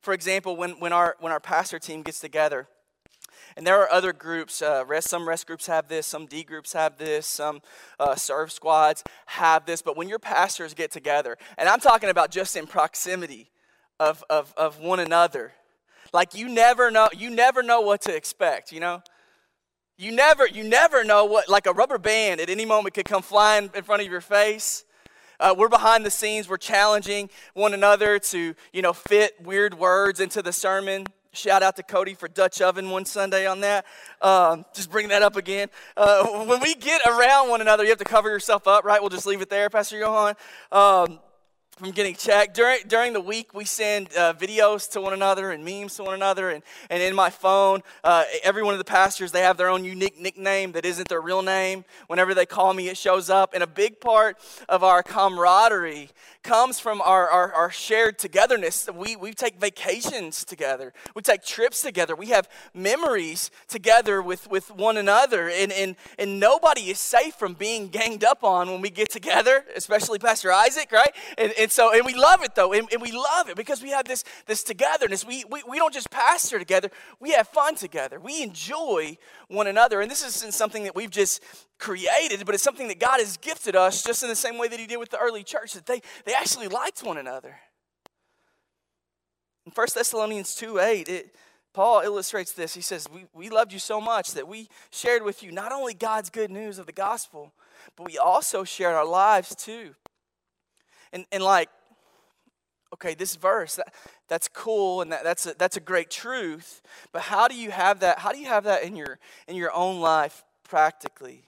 For 0.00 0.14
example, 0.14 0.56
when, 0.56 0.72
when, 0.80 0.92
our, 0.92 1.16
when 1.20 1.32
our 1.32 1.40
pastor 1.40 1.78
team 1.78 2.02
gets 2.02 2.20
together, 2.20 2.68
and 3.56 3.66
there 3.66 3.80
are 3.80 3.90
other 3.90 4.12
groups, 4.12 4.62
uh, 4.62 4.84
rest, 4.86 5.08
some 5.08 5.28
rest 5.28 5.46
groups 5.46 5.66
have 5.66 5.88
this, 5.88 6.06
some 6.06 6.26
D 6.26 6.44
groups 6.44 6.72
have 6.72 6.98
this, 6.98 7.26
some 7.26 7.60
uh, 7.98 8.14
serve 8.14 8.52
squads 8.52 9.02
have 9.26 9.66
this. 9.66 9.82
But 9.82 9.96
when 9.96 10.08
your 10.08 10.18
pastors 10.18 10.72
get 10.72 10.90
together, 10.90 11.36
and 11.58 11.68
I'm 11.68 11.80
talking 11.80 12.10
about 12.10 12.30
just 12.30 12.56
in 12.56 12.66
proximity 12.66 13.50
of, 13.98 14.24
of, 14.30 14.54
of 14.56 14.78
one 14.78 15.00
another, 15.00 15.52
like 16.12 16.34
you 16.34 16.48
never 16.48 16.90
know, 16.90 17.08
you 17.16 17.30
never 17.30 17.62
know 17.62 17.80
what 17.80 18.02
to 18.02 18.14
expect, 18.14 18.72
you 18.72 18.80
know? 18.80 19.02
You 19.96 20.12
never, 20.12 20.46
you 20.46 20.64
never 20.64 21.04
know 21.04 21.26
what, 21.26 21.48
like 21.48 21.66
a 21.66 21.72
rubber 21.72 21.98
band 21.98 22.40
at 22.40 22.48
any 22.48 22.64
moment 22.64 22.94
could 22.94 23.04
come 23.04 23.22
flying 23.22 23.70
in 23.74 23.82
front 23.82 24.00
of 24.00 24.08
your 24.08 24.22
face. 24.22 24.84
Uh, 25.38 25.54
we're 25.56 25.68
behind 25.68 26.06
the 26.06 26.10
scenes. 26.10 26.48
We're 26.48 26.56
challenging 26.56 27.30
one 27.54 27.74
another 27.74 28.18
to, 28.18 28.54
you 28.72 28.82
know, 28.82 28.92
fit 28.92 29.34
weird 29.42 29.74
words 29.74 30.20
into 30.20 30.42
the 30.42 30.52
sermon. 30.52 31.06
Shout 31.32 31.62
out 31.62 31.76
to 31.76 31.82
Cody 31.82 32.14
for 32.14 32.28
Dutch 32.28 32.60
oven 32.60 32.90
one 32.90 33.04
Sunday 33.04 33.46
on 33.46 33.60
that. 33.60 33.86
Um, 34.20 34.64
just 34.74 34.90
bring 34.90 35.08
that 35.08 35.22
up 35.22 35.36
again. 35.36 35.68
Uh, 35.96 36.26
when 36.44 36.60
we 36.60 36.74
get 36.74 37.02
around 37.06 37.48
one 37.48 37.60
another, 37.60 37.84
you 37.84 37.90
have 37.90 37.98
to 37.98 38.04
cover 38.04 38.28
yourself 38.28 38.66
up, 38.66 38.84
right? 38.84 39.00
We'll 39.00 39.10
just 39.10 39.26
leave 39.26 39.40
it 39.40 39.48
there, 39.48 39.70
Pastor 39.70 39.98
Johan. 39.98 40.34
Um, 40.72 41.20
from 41.80 41.92
getting 41.92 42.14
checked. 42.14 42.54
During, 42.54 42.80
during 42.88 43.14
the 43.14 43.22
week, 43.22 43.54
we 43.54 43.64
send 43.64 44.08
uh, 44.14 44.34
videos 44.34 44.88
to 44.90 45.00
one 45.00 45.14
another 45.14 45.50
and 45.50 45.64
memes 45.64 45.96
to 45.96 46.04
one 46.04 46.12
another. 46.12 46.50
And, 46.50 46.62
and 46.90 47.02
in 47.02 47.14
my 47.14 47.30
phone, 47.30 47.82
uh, 48.04 48.24
every 48.42 48.62
one 48.62 48.74
of 48.74 48.78
the 48.78 48.84
pastors, 48.84 49.32
they 49.32 49.40
have 49.40 49.56
their 49.56 49.70
own 49.70 49.82
unique 49.82 50.20
nickname 50.20 50.72
that 50.72 50.84
isn't 50.84 51.08
their 51.08 51.22
real 51.22 51.40
name. 51.40 51.86
Whenever 52.06 52.34
they 52.34 52.44
call 52.44 52.74
me, 52.74 52.88
it 52.88 52.98
shows 52.98 53.30
up. 53.30 53.54
And 53.54 53.62
a 53.62 53.66
big 53.66 53.98
part 53.98 54.36
of 54.68 54.84
our 54.84 55.02
camaraderie 55.02 56.10
comes 56.42 56.78
from 56.78 57.00
our, 57.00 57.28
our, 57.28 57.52
our 57.52 57.70
shared 57.70 58.18
togetherness. 58.18 58.88
We, 58.92 59.16
we 59.16 59.32
take 59.32 59.58
vacations 59.58 60.44
together, 60.44 60.92
we 61.14 61.22
take 61.22 61.44
trips 61.44 61.82
together, 61.82 62.14
we 62.14 62.26
have 62.26 62.48
memories 62.74 63.50
together 63.68 64.22
with, 64.22 64.50
with 64.50 64.70
one 64.70 64.96
another. 64.96 65.48
And, 65.48 65.72
and, 65.72 65.96
and 66.18 66.40
nobody 66.40 66.90
is 66.90 66.98
safe 66.98 67.34
from 67.34 67.54
being 67.54 67.88
ganged 67.88 68.24
up 68.24 68.42
on 68.44 68.70
when 68.70 68.80
we 68.80 68.90
get 68.90 69.10
together, 69.10 69.64
especially 69.76 70.18
Pastor 70.18 70.52
Isaac, 70.52 70.92
right? 70.92 71.14
And, 71.36 71.52
and 71.58 71.69
so, 71.70 71.92
and 71.94 72.04
we 72.04 72.14
love 72.14 72.42
it 72.42 72.54
though, 72.54 72.72
and, 72.72 72.88
and 72.92 73.00
we 73.00 73.12
love 73.12 73.48
it 73.48 73.56
because 73.56 73.82
we 73.82 73.90
have 73.90 74.06
this, 74.06 74.24
this 74.46 74.62
togetherness. 74.62 75.24
We, 75.24 75.44
we, 75.50 75.62
we 75.68 75.78
don't 75.78 75.92
just 75.92 76.10
pastor 76.10 76.58
together, 76.58 76.90
we 77.20 77.32
have 77.32 77.48
fun 77.48 77.74
together. 77.74 78.18
We 78.20 78.42
enjoy 78.42 79.18
one 79.48 79.66
another. 79.66 80.00
And 80.00 80.10
this 80.10 80.24
isn't 80.24 80.54
something 80.54 80.84
that 80.84 80.94
we've 80.94 81.10
just 81.10 81.42
created, 81.78 82.44
but 82.46 82.54
it's 82.54 82.64
something 82.64 82.88
that 82.88 82.98
God 82.98 83.20
has 83.20 83.36
gifted 83.36 83.76
us 83.76 84.02
just 84.02 84.22
in 84.22 84.28
the 84.28 84.36
same 84.36 84.58
way 84.58 84.68
that 84.68 84.78
He 84.78 84.86
did 84.86 84.98
with 84.98 85.10
the 85.10 85.18
early 85.18 85.42
church, 85.42 85.72
that 85.74 85.86
they, 85.86 86.00
they 86.24 86.34
actually 86.34 86.68
liked 86.68 87.02
one 87.02 87.18
another. 87.18 87.56
In 89.66 89.72
1 89.72 89.86
Thessalonians 89.94 90.54
2 90.54 90.78
8, 90.78 91.08
it, 91.08 91.34
Paul 91.72 92.00
illustrates 92.00 92.52
this. 92.52 92.74
He 92.74 92.80
says, 92.80 93.06
we, 93.12 93.26
we 93.32 93.48
loved 93.48 93.72
you 93.72 93.78
so 93.78 94.00
much 94.00 94.32
that 94.32 94.48
we 94.48 94.68
shared 94.90 95.22
with 95.22 95.42
you 95.42 95.52
not 95.52 95.72
only 95.72 95.94
God's 95.94 96.30
good 96.30 96.50
news 96.50 96.78
of 96.78 96.86
the 96.86 96.92
gospel, 96.92 97.52
but 97.96 98.06
we 98.06 98.18
also 98.18 98.64
shared 98.64 98.94
our 98.94 99.06
lives 99.06 99.54
too. 99.54 99.94
And, 101.12 101.26
and 101.32 101.42
like, 101.42 101.68
okay, 102.94 103.14
this 103.14 103.36
verse, 103.36 103.76
that, 103.76 103.94
that's 104.28 104.48
cool 104.48 105.02
and 105.02 105.12
that, 105.12 105.24
that's, 105.24 105.46
a, 105.46 105.54
that's 105.54 105.76
a 105.76 105.80
great 105.80 106.10
truth, 106.10 106.82
but 107.12 107.22
how 107.22 107.48
do 107.48 107.54
you 107.54 107.70
have 107.70 108.00
that? 108.00 108.18
How 108.18 108.32
do 108.32 108.38
you 108.38 108.46
have 108.46 108.64
that 108.64 108.82
in 108.82 108.96
your, 108.96 109.18
in 109.46 109.56
your 109.56 109.72
own 109.72 110.00
life 110.00 110.44
practically? 110.64 111.44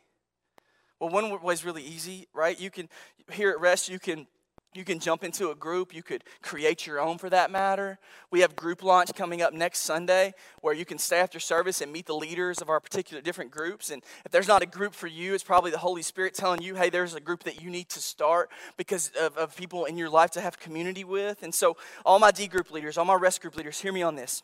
Well, 1.01 1.11
one 1.11 1.43
way 1.43 1.55
is 1.55 1.65
really 1.65 1.83
easy, 1.83 2.29
right? 2.33 2.59
You 2.59 2.71
can, 2.71 2.89
here 3.33 3.51
at 3.51 3.61
Rest, 3.61 3.89
you 3.89 3.99
can 3.99 4.27
you 4.75 4.85
can 4.85 4.99
jump 4.99 5.23
into 5.23 5.51
a 5.51 5.55
group. 5.55 5.95
You 5.95 6.03
could 6.03 6.25
create 6.41 6.87
your 6.87 7.01
own 7.01 7.19
for 7.19 7.29
that 7.31 7.51
matter. 7.51 7.99
We 8.31 8.41
have 8.41 8.57
group 8.57 8.83
launch 8.83 9.15
coming 9.15 9.43
up 9.43 9.53
next 9.53 9.81
Sunday 9.81 10.35
where 10.61 10.75
you 10.75 10.85
can 10.85 10.99
stay 10.99 11.21
after 11.21 11.39
service 11.39 11.81
and 11.81 11.93
meet 11.93 12.07
the 12.07 12.15
leaders 12.15 12.63
of 12.63 12.71
our 12.71 12.81
particular 12.81 13.23
different 13.23 13.51
groups. 13.51 13.91
And 13.91 14.03
if 14.25 14.33
there's 14.33 14.49
not 14.49 14.63
a 14.63 14.67
group 14.67 14.95
for 14.95 15.07
you, 15.07 15.35
it's 15.35 15.45
probably 15.45 15.71
the 15.71 15.79
Holy 15.79 16.03
Spirit 16.03 16.35
telling 16.35 16.63
you, 16.63 16.75
hey, 16.75 16.89
there's 16.89 17.15
a 17.15 17.21
group 17.21 17.43
that 17.45 17.63
you 17.63 17.71
need 17.71 17.89
to 17.91 18.01
start 18.01 18.51
because 18.77 19.11
of, 19.21 19.37
of 19.37 19.57
people 19.57 19.85
in 19.85 19.99
your 19.99 20.09
life 20.09 20.31
to 20.33 20.41
have 20.41 20.59
community 20.59 21.05
with. 21.05 21.43
And 21.43 21.55
so, 21.55 21.77
all 22.07 22.19
my 22.19 22.31
D 22.31 22.47
group 22.47 22.71
leaders, 22.71 22.97
all 22.97 23.05
my 23.05 23.15
rest 23.15 23.43
group 23.43 23.57
leaders, 23.57 23.81
hear 23.81 23.93
me 23.93 24.03
on 24.03 24.15
this. 24.15 24.43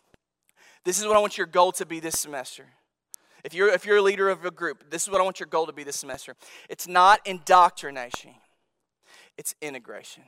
This 0.84 1.00
is 1.00 1.06
what 1.06 1.16
I 1.16 1.20
want 1.20 1.38
your 1.38 1.46
goal 1.46 1.72
to 1.72 1.86
be 1.86 2.00
this 2.00 2.18
semester. 2.18 2.66
If 3.44 3.54
you're, 3.54 3.68
if 3.68 3.86
you're 3.86 3.98
a 3.98 4.02
leader 4.02 4.28
of 4.28 4.44
a 4.44 4.50
group, 4.50 4.90
this 4.90 5.02
is 5.02 5.10
what 5.10 5.20
I 5.20 5.24
want 5.24 5.40
your 5.40 5.46
goal 5.46 5.66
to 5.66 5.72
be 5.72 5.84
this 5.84 5.96
semester. 5.96 6.34
It's 6.68 6.88
not 6.88 7.20
indoctrination, 7.24 8.32
it's 9.38 9.54
integration. 9.62 10.24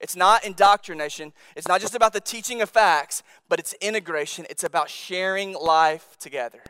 It's 0.00 0.14
not 0.14 0.44
indoctrination. 0.44 1.32
It's 1.56 1.66
not 1.68 1.80
just 1.80 1.94
about 1.94 2.12
the 2.12 2.20
teaching 2.20 2.62
of 2.62 2.70
facts, 2.70 3.22
but 3.48 3.58
it's 3.58 3.74
integration. 3.80 4.46
It's 4.48 4.64
about 4.64 4.88
sharing 4.88 5.54
life 5.54 6.16
together. 6.18 6.62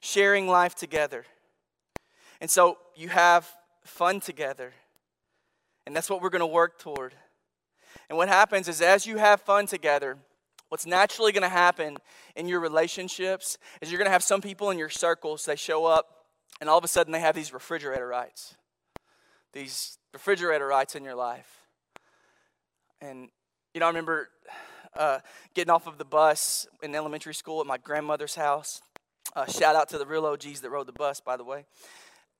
Sharing 0.00 0.46
life 0.46 0.74
together. 0.74 1.24
And 2.40 2.50
so 2.50 2.78
you 2.94 3.08
have 3.08 3.48
fun 3.84 4.20
together. 4.20 4.72
And 5.86 5.96
that's 5.96 6.10
what 6.10 6.20
we're 6.20 6.30
going 6.30 6.40
to 6.40 6.46
work 6.46 6.78
toward. 6.78 7.14
And 8.08 8.18
what 8.18 8.28
happens 8.28 8.68
is 8.68 8.82
as 8.82 9.06
you 9.06 9.16
have 9.16 9.40
fun 9.40 9.66
together, 9.66 10.18
what's 10.68 10.86
naturally 10.86 11.32
going 11.32 11.42
to 11.42 11.48
happen 11.48 11.96
in 12.36 12.48
your 12.48 12.60
relationships 12.60 13.56
is 13.80 13.90
you're 13.90 13.98
going 13.98 14.06
to 14.06 14.12
have 14.12 14.22
some 14.22 14.40
people 14.40 14.70
in 14.70 14.78
your 14.78 14.88
circles, 14.88 15.44
they 15.44 15.56
show 15.56 15.86
up, 15.86 16.26
and 16.60 16.68
all 16.68 16.78
of 16.78 16.84
a 16.84 16.88
sudden 16.88 17.12
they 17.12 17.20
have 17.20 17.34
these 17.34 17.52
refrigerator 17.52 18.06
rights. 18.06 18.56
These 19.52 19.98
refrigerator 20.12 20.66
rights 20.66 20.94
in 20.94 21.04
your 21.04 21.14
life. 21.14 21.66
And, 23.00 23.28
you 23.74 23.80
know, 23.80 23.86
I 23.86 23.88
remember 23.88 24.28
uh, 24.96 25.20
getting 25.54 25.70
off 25.70 25.86
of 25.86 25.98
the 25.98 26.04
bus 26.04 26.66
in 26.82 26.94
elementary 26.94 27.34
school 27.34 27.60
at 27.60 27.66
my 27.66 27.78
grandmother's 27.78 28.34
house. 28.34 28.82
Uh, 29.34 29.46
shout 29.46 29.76
out 29.76 29.88
to 29.90 29.98
the 29.98 30.06
real 30.06 30.26
OGs 30.26 30.60
that 30.60 30.70
rode 30.70 30.86
the 30.86 30.92
bus, 30.92 31.20
by 31.20 31.36
the 31.36 31.44
way. 31.44 31.64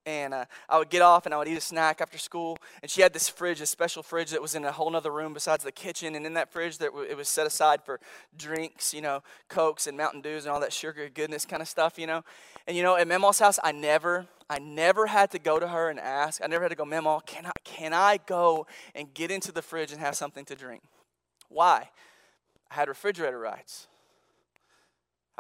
And 0.06 0.32
uh, 0.32 0.46
I 0.68 0.78
would 0.78 0.88
get 0.88 1.02
off 1.02 1.26
and 1.26 1.34
I 1.34 1.38
would 1.38 1.48
eat 1.48 1.58
a 1.58 1.60
snack 1.60 2.00
after 2.00 2.16
school. 2.16 2.56
And 2.82 2.90
she 2.90 3.02
had 3.02 3.12
this 3.12 3.28
fridge, 3.28 3.60
a 3.60 3.66
special 3.66 4.02
fridge 4.02 4.30
that 4.30 4.40
was 4.40 4.54
in 4.54 4.64
a 4.64 4.72
whole 4.72 4.94
other 4.96 5.10
room 5.10 5.34
besides 5.34 5.62
the 5.62 5.72
kitchen. 5.72 6.14
And 6.14 6.24
in 6.24 6.34
that 6.34 6.50
fridge, 6.50 6.78
that 6.78 6.90
it 7.08 7.16
was 7.16 7.28
set 7.28 7.46
aside 7.46 7.84
for 7.84 8.00
drinks, 8.36 8.94
you 8.94 9.02
know, 9.02 9.22
Cokes 9.48 9.86
and 9.86 9.96
Mountain 9.96 10.22
Dews 10.22 10.44
and 10.44 10.52
all 10.52 10.60
that 10.60 10.72
sugar 10.72 11.08
goodness 11.08 11.44
kind 11.44 11.60
of 11.60 11.68
stuff, 11.68 11.98
you 11.98 12.06
know. 12.06 12.24
And, 12.66 12.76
you 12.76 12.82
know, 12.82 12.96
at 12.96 13.06
Mema's 13.06 13.38
house, 13.38 13.58
I 13.62 13.72
never, 13.72 14.26
I 14.48 14.58
never 14.58 15.06
had 15.06 15.30
to 15.32 15.38
go 15.38 15.60
to 15.60 15.68
her 15.68 15.90
and 15.90 16.00
ask. 16.00 16.40
I 16.42 16.46
never 16.46 16.64
had 16.64 16.70
to 16.70 16.76
go, 16.76 16.84
Memo, 16.84 17.20
can 17.20 17.46
I, 17.46 17.52
can 17.64 17.92
I 17.92 18.18
go 18.26 18.66
and 18.94 19.12
get 19.12 19.30
into 19.30 19.52
the 19.52 19.62
fridge 19.62 19.92
and 19.92 20.00
have 20.00 20.16
something 20.16 20.44
to 20.46 20.54
drink? 20.54 20.82
Why? 21.48 21.90
I 22.70 22.74
had 22.74 22.88
refrigerator 22.88 23.38
rights. 23.38 23.88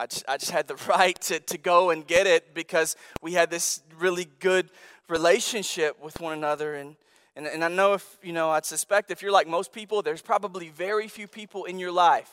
I 0.00 0.06
just, 0.06 0.24
I 0.26 0.38
just 0.38 0.50
had 0.50 0.66
the 0.66 0.76
right 0.88 1.20
to, 1.22 1.40
to 1.40 1.58
go 1.58 1.90
and 1.90 2.06
get 2.06 2.26
it 2.26 2.54
because 2.54 2.96
we 3.20 3.34
had 3.34 3.50
this 3.50 3.82
really 3.98 4.28
good 4.38 4.70
relationship 5.08 6.02
with 6.02 6.18
one 6.20 6.32
another. 6.32 6.74
And, 6.74 6.96
and, 7.36 7.46
and 7.46 7.62
I 7.62 7.68
know 7.68 7.92
if, 7.92 8.18
you 8.22 8.32
know, 8.32 8.48
I 8.48 8.60
suspect 8.62 9.10
if 9.10 9.20
you're 9.20 9.30
like 9.30 9.46
most 9.46 9.72
people, 9.72 10.00
there's 10.00 10.22
probably 10.22 10.70
very 10.70 11.06
few 11.06 11.26
people 11.28 11.66
in 11.66 11.78
your 11.78 11.92
life 11.92 12.30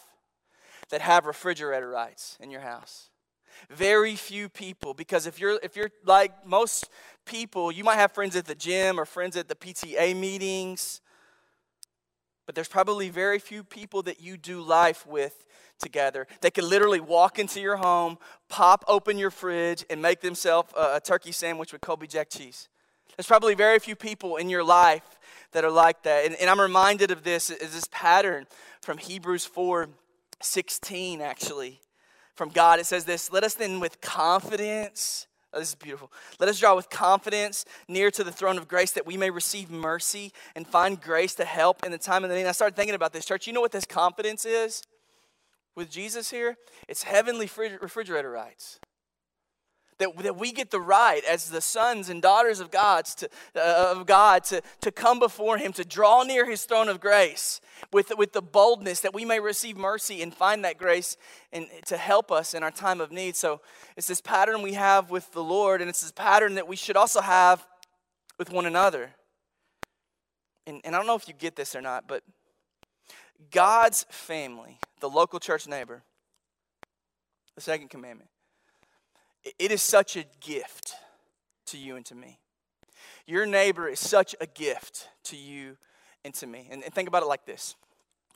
that 0.89 1.01
have 1.01 1.25
refrigerator 1.25 1.89
rights 1.89 2.37
in 2.39 2.51
your 2.51 2.61
house. 2.61 3.09
Very 3.69 4.15
few 4.15 4.47
people, 4.47 4.93
because 4.93 5.25
if 5.25 5.39
you're 5.39 5.59
if 5.63 5.75
you're 5.75 5.89
like 6.05 6.45
most 6.45 6.89
people, 7.25 7.71
you 7.71 7.83
might 7.83 7.95
have 7.95 8.11
friends 8.11 8.35
at 8.35 8.45
the 8.45 8.53
gym 8.53 8.99
or 8.99 9.03
friends 9.05 9.35
at 9.35 9.49
the 9.49 9.55
PTA 9.55 10.15
meetings, 10.15 11.01
but 12.45 12.53
there's 12.53 12.67
probably 12.67 13.09
very 13.09 13.39
few 13.39 13.63
people 13.63 14.03
that 14.03 14.21
you 14.21 14.37
do 14.37 14.61
life 14.61 15.07
with 15.07 15.43
together 15.79 16.27
They 16.41 16.51
could 16.51 16.63
literally 16.63 16.99
walk 16.99 17.39
into 17.39 17.59
your 17.59 17.77
home, 17.77 18.17
pop 18.49 18.83
open 18.87 19.17
your 19.17 19.31
fridge, 19.31 19.85
and 19.89 20.01
make 20.01 20.21
themselves 20.21 20.71
a, 20.75 20.95
a 20.95 20.99
turkey 20.99 21.31
sandwich 21.31 21.71
with 21.71 21.81
Colby 21.81 22.07
Jack 22.07 22.29
cheese. 22.29 22.67
There's 23.15 23.27
probably 23.27 23.55
very 23.55 23.79
few 23.79 23.95
people 23.95 24.37
in 24.37 24.49
your 24.49 24.63
life 24.63 25.17
that 25.51 25.63
are 25.63 25.71
like 25.71 26.03
that. 26.03 26.25
And, 26.25 26.35
and 26.35 26.49
I'm 26.49 26.61
reminded 26.61 27.11
of 27.11 27.23
this 27.23 27.49
is 27.49 27.73
this 27.73 27.87
pattern 27.91 28.47
from 28.81 28.97
Hebrews 28.97 29.45
4 29.45 29.89
16, 30.39 31.21
actually. 31.21 31.81
From 32.35 32.49
God, 32.49 32.79
it 32.79 32.85
says 32.85 33.05
this 33.05 33.31
Let 33.31 33.43
us 33.43 33.55
then 33.55 33.79
with 33.79 34.01
confidence 34.01 35.27
Oh, 35.53 35.59
this 35.59 35.69
is 35.69 35.75
beautiful. 35.75 36.11
Let 36.39 36.49
us 36.49 36.59
draw 36.59 36.75
with 36.75 36.89
confidence 36.89 37.65
near 37.87 38.11
to 38.11 38.23
the 38.23 38.31
throne 38.31 38.57
of 38.57 38.67
grace 38.67 38.91
that 38.91 39.05
we 39.05 39.15
may 39.15 39.29
receive 39.29 39.71
mercy 39.71 40.33
and 40.55 40.67
find 40.67 41.01
grace 41.01 41.35
to 41.35 41.45
help 41.45 41.85
in 41.85 41.91
the 41.91 41.97
time 41.97 42.23
of 42.23 42.29
the 42.29 42.35
need. 42.35 42.45
I 42.45 42.51
started 42.51 42.75
thinking 42.75 42.95
about 42.95 43.13
this, 43.13 43.25
church. 43.25 43.47
You 43.47 43.53
know 43.53 43.61
what 43.61 43.71
this 43.71 43.85
confidence 43.85 44.45
is 44.45 44.83
with 45.77 45.89
Jesus 45.89 46.31
here? 46.31 46.57
It's 46.89 47.03
heavenly 47.03 47.49
refrigerator 47.79 48.29
rights. 48.29 48.79
That, 49.99 50.15
that 50.19 50.37
we 50.37 50.51
get 50.51 50.69
the 50.69 50.81
right 50.81 51.23
as 51.23 51.49
the 51.49 51.61
sons 51.61 52.09
and 52.09 52.21
daughters 52.21 52.59
of, 52.59 52.69
God's 52.69 53.15
to, 53.15 53.29
uh, 53.55 53.95
of 53.95 54.05
God 54.05 54.43
to, 54.45 54.61
to 54.81 54.91
come 54.91 55.17
before 55.17 55.57
Him, 55.57 55.73
to 55.73 55.83
draw 55.83 56.21
near 56.21 56.47
His 56.47 56.65
throne 56.65 56.87
of 56.87 56.99
grace 56.99 57.61
with, 57.91 58.11
with 58.15 58.31
the 58.33 58.41
boldness 58.41 58.99
that 58.99 59.15
we 59.15 59.25
may 59.25 59.39
receive 59.39 59.75
mercy 59.75 60.21
and 60.21 60.31
find 60.31 60.63
that 60.65 60.77
grace 60.77 61.17
and 61.51 61.65
to 61.87 61.97
help 61.97 62.31
us 62.31 62.53
in 62.53 62.61
our 62.61 62.69
time 62.69 63.01
of 63.01 63.11
need. 63.11 63.35
So 63.35 63.59
it's 63.95 64.05
this 64.05 64.21
pattern 64.21 64.61
we 64.61 64.73
have 64.73 65.09
with 65.09 65.31
the 65.31 65.43
Lord, 65.43 65.81
and 65.81 65.89
it's 65.89 66.01
this 66.01 66.11
pattern 66.11 66.55
that 66.55 66.67
we 66.67 66.75
should 66.75 66.97
also 66.97 67.21
have 67.21 67.65
with 68.37 68.51
one 68.51 68.67
another. 68.67 69.15
And, 70.67 70.79
and 70.83 70.95
I 70.95 70.99
don't 70.99 71.07
know 71.07 71.15
if 71.15 71.27
you 71.27 71.33
get 71.33 71.55
this 71.55 71.75
or 71.75 71.81
not, 71.81 72.07
but 72.07 72.21
God's 73.51 74.05
family, 74.09 74.79
the 74.99 75.09
local 75.09 75.39
church 75.39 75.67
neighbor, 75.67 76.03
the 77.55 77.61
second 77.61 77.89
commandment, 77.89 78.29
it 79.59 79.71
is 79.71 79.81
such 79.81 80.15
a 80.15 80.25
gift 80.41 80.95
to 81.67 81.77
you 81.77 81.95
and 81.95 82.05
to 82.05 82.15
me. 82.15 82.39
Your 83.25 83.45
neighbor 83.45 83.87
is 83.87 83.99
such 83.99 84.35
a 84.39 84.47
gift 84.47 85.09
to 85.25 85.35
you 85.35 85.77
and 86.23 86.33
to 86.35 86.47
me. 86.47 86.67
And, 86.71 86.83
and 86.83 86.93
think 86.93 87.07
about 87.07 87.23
it 87.23 87.27
like 87.27 87.45
this. 87.45 87.75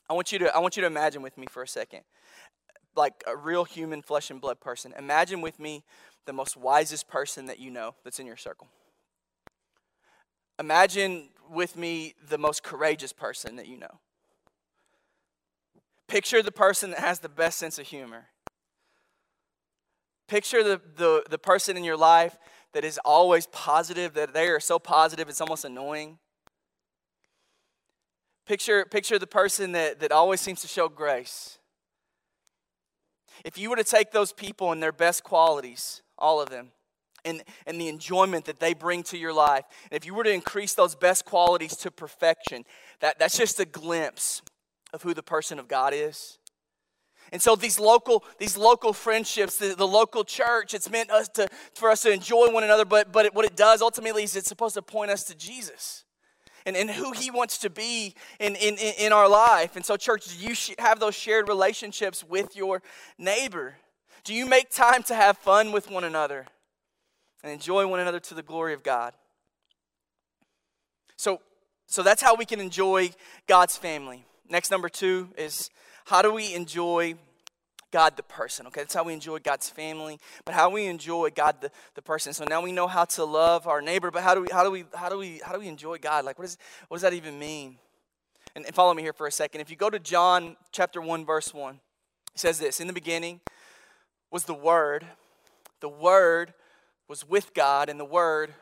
I 0.10 0.14
want 0.14 0.32
you 0.32 0.40
to 0.40 0.56
I 0.56 0.60
want 0.60 0.76
you 0.76 0.82
to 0.82 0.88
imagine 0.88 1.22
with 1.22 1.38
me 1.38 1.48
for 1.50 1.64
a 1.64 1.68
second. 1.68 2.02
Like 2.96 3.24
a 3.26 3.36
real 3.36 3.64
human 3.64 4.02
flesh 4.02 4.30
and 4.30 4.42
blood 4.42 4.60
person. 4.60 4.94
Imagine 4.98 5.42
with 5.42 5.60
me 5.60 5.84
the 6.26 6.34
most 6.34 6.58
wisest 6.58 7.08
person 7.08 7.46
that 7.46 7.60
you 7.60 7.72
know 7.72 7.96
that's 8.04 8.20
in 8.20 8.28
your 8.28 8.38
circle. 8.38 8.68
Imagine 10.60 11.30
with 11.50 11.78
me 11.78 12.14
the 12.30 12.38
most 12.38 12.64
courageous 12.64 13.14
person 13.14 13.56
that 13.56 13.68
you 13.68 13.78
know. 13.78 14.00
Picture 16.12 16.43
the 16.43 16.52
person 16.52 16.89
that 16.89 17.00
has 17.00 17.19
the 17.19 17.30
best 17.30 17.58
sense 17.58 17.80
of 17.80 17.88
humor. 17.88 18.26
Picture 20.28 20.62
the, 20.62 20.82
the, 20.97 21.24
the 21.30 21.38
person 21.38 21.78
in 21.78 21.86
your 21.86 21.95
life 21.95 22.38
that 22.74 22.84
is 22.84 23.00
always 23.06 23.47
positive, 23.47 24.13
that 24.15 24.34
they 24.34 24.50
are 24.50 24.60
so 24.60 24.78
positive 24.78 25.30
it's 25.30 25.39
almost 25.39 25.63
annoying. 25.63 26.19
Picture, 28.45 28.84
picture 28.84 29.17
the 29.17 29.26
person 29.26 29.71
that, 29.71 30.02
that 30.02 30.12
always 30.12 30.41
seems 30.41 30.60
to 30.60 30.67
show 30.67 30.89
grace. 30.89 31.60
If 33.45 33.58
you 33.58 33.69
were 33.69 33.78
to 33.78 33.84
take 33.86 34.12
those 34.12 34.34
people 34.34 34.74
and 34.74 34.84
their 34.84 34.91
best 34.91 35.24
qualities, 35.24 36.02
all 36.17 36.41
of 36.41 36.50
them, 36.50 36.74
and, 37.24 37.41
and 37.65 37.80
the 37.80 37.88
enjoyment 37.88 38.43
that 38.45 38.60
they 38.60 38.74
bring 38.74 39.04
to 39.04 39.17
your 39.17 39.32
life, 39.32 39.63
and 39.89 39.95
if 39.95 40.06
you 40.06 40.13
were 40.13 40.26
to 40.26 40.34
increase 40.34 40.74
those 40.74 40.93
best 40.93 41.24
qualities 41.24 41.78
to 41.78 41.89
perfection, 41.89 42.65
that, 43.00 43.17
that's 43.17 43.38
just 43.38 43.62
a 43.62 43.65
glimpse 43.65 44.41
of 44.94 45.04
who 45.04 45.14
the 45.14 45.24
person 45.24 45.60
of 45.60 45.68
God 45.68 45.94
is. 45.94 46.38
And 47.32 47.42
so 47.42 47.56
these 47.56 47.80
local, 47.80 48.24
these 48.40 48.58
local 48.58 48.92
friendships, 48.94 49.58
the, 49.58 49.74
the 49.76 49.88
local 49.88 50.24
church, 50.24 50.74
it's 50.74 50.90
meant 50.90 51.10
us 51.12 51.30
to, 51.30 51.48
for 51.74 51.90
us 51.90 52.02
to 52.02 52.12
enjoy 52.12 52.52
one 52.52 52.64
another, 52.64 52.84
but, 52.84 53.12
but 53.12 53.34
what 53.34 53.46
it 53.46 53.56
does 53.56 53.82
ultimately 53.82 54.24
is 54.24 54.36
it's 54.36 54.50
supposed 54.50 54.76
to 54.76 54.82
point 54.82 55.12
us 55.12 55.24
to 55.26 55.36
Jesus 55.36 56.04
and, 56.66 56.76
and 56.76 56.90
who 56.90 57.12
he 57.14 57.32
wants 57.32 57.58
to 57.60 57.70
be 57.70 58.16
in, 58.40 58.56
in, 58.56 58.78
in 58.78 59.14
our 59.14 59.30
life. 59.30 59.76
And 59.76 59.86
so, 59.86 59.96
church, 59.98 60.26
do 60.26 60.46
you 60.46 60.56
have 60.80 61.00
those 61.00 61.16
shared 61.16 61.48
relationships 61.48 62.24
with 62.24 62.56
your 62.56 62.82
neighbor? 63.18 63.76
Do 64.24 64.34
you 64.34 64.46
make 64.46 64.70
time 64.70 65.04
to 65.04 65.16
have 65.16 65.38
fun 65.38 65.72
with 65.72 65.90
one 65.90 66.04
another 66.04 66.46
and 67.44 67.52
enjoy 67.52 67.88
one 67.88 68.00
another 68.00 68.20
to 68.20 68.34
the 68.34 68.44
glory 68.44 68.74
of 68.74 68.84
God? 68.84 69.14
So, 71.16 71.40
so 71.88 72.04
that's 72.04 72.22
how 72.22 72.36
we 72.36 72.46
can 72.46 72.60
enjoy 72.60 73.12
God's 73.48 73.78
family. 73.78 74.26
Next, 74.52 74.70
number 74.70 74.90
two 74.90 75.30
is 75.38 75.70
how 76.06 76.22
do 76.22 76.34
we 76.34 76.54
enjoy 76.54 77.16
God 77.90 78.18
the 78.18 78.24
person? 78.24 78.68
Okay, 78.68 78.82
that's 78.82 78.94
how 78.94 79.06
we 79.06 79.14
enjoy 79.14 79.40
God's 79.40 79.70
family, 79.70 80.20
but 80.44 80.54
how 80.54 80.70
we 80.70 80.88
enjoy 80.88 81.30
God 81.30 81.62
the, 81.62 81.72
the 81.96 82.02
person. 82.02 82.34
So 82.34 82.44
now 82.44 82.62
we 82.62 82.74
know 82.74 82.88
how 82.88 83.06
to 83.06 83.24
love 83.24 83.66
our 83.66 83.82
neighbor, 83.82 84.12
but 84.12 84.24
how 84.24 84.36
do 84.36 84.42
we 84.42 84.50
how 84.52 84.66
do 84.66 84.70
we 84.70 84.84
how 84.94 85.08
do 85.08 85.18
we 85.18 85.40
how 85.46 85.54
do 85.54 85.60
we 85.60 85.70
enjoy 85.70 86.00
God? 86.00 86.26
Like 86.26 86.38
what 86.38 86.44
is 86.44 86.58
what 86.90 86.98
does 86.98 87.04
that 87.04 87.14
even 87.14 87.40
mean? 87.40 87.78
And, 88.54 88.66
and 88.66 88.76
follow 88.76 88.94
me 88.94 89.02
here 89.02 89.14
for 89.14 89.26
a 89.26 89.32
second. 89.32 89.62
If 89.62 89.70
you 89.70 89.78
go 89.78 89.90
to 89.90 90.00
John 90.00 90.58
chapter 90.74 91.00
1, 91.00 91.26
verse 91.26 91.54
1, 91.54 91.76
it 91.76 91.80
says 92.36 92.60
this 92.60 92.82
in 92.82 92.88
the 92.88 92.94
beginning 92.94 93.40
was 94.32 94.44
the 94.44 94.54
Word. 94.54 95.06
The 95.80 95.88
Word 95.88 96.54
was 97.08 97.26
with 97.26 97.54
God, 97.54 97.88
and 97.88 97.98
the 97.98 98.06
Word 98.06 98.54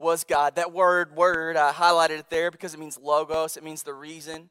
was 0.00 0.24
God. 0.24 0.56
That 0.56 0.72
word, 0.72 1.14
word, 1.14 1.56
I 1.56 1.72
highlighted 1.72 2.18
it 2.18 2.30
there 2.30 2.50
because 2.50 2.74
it 2.74 2.80
means 2.80 2.98
logos, 2.98 3.56
it 3.56 3.62
means 3.62 3.84
the 3.84 3.94
reason. 3.94 4.50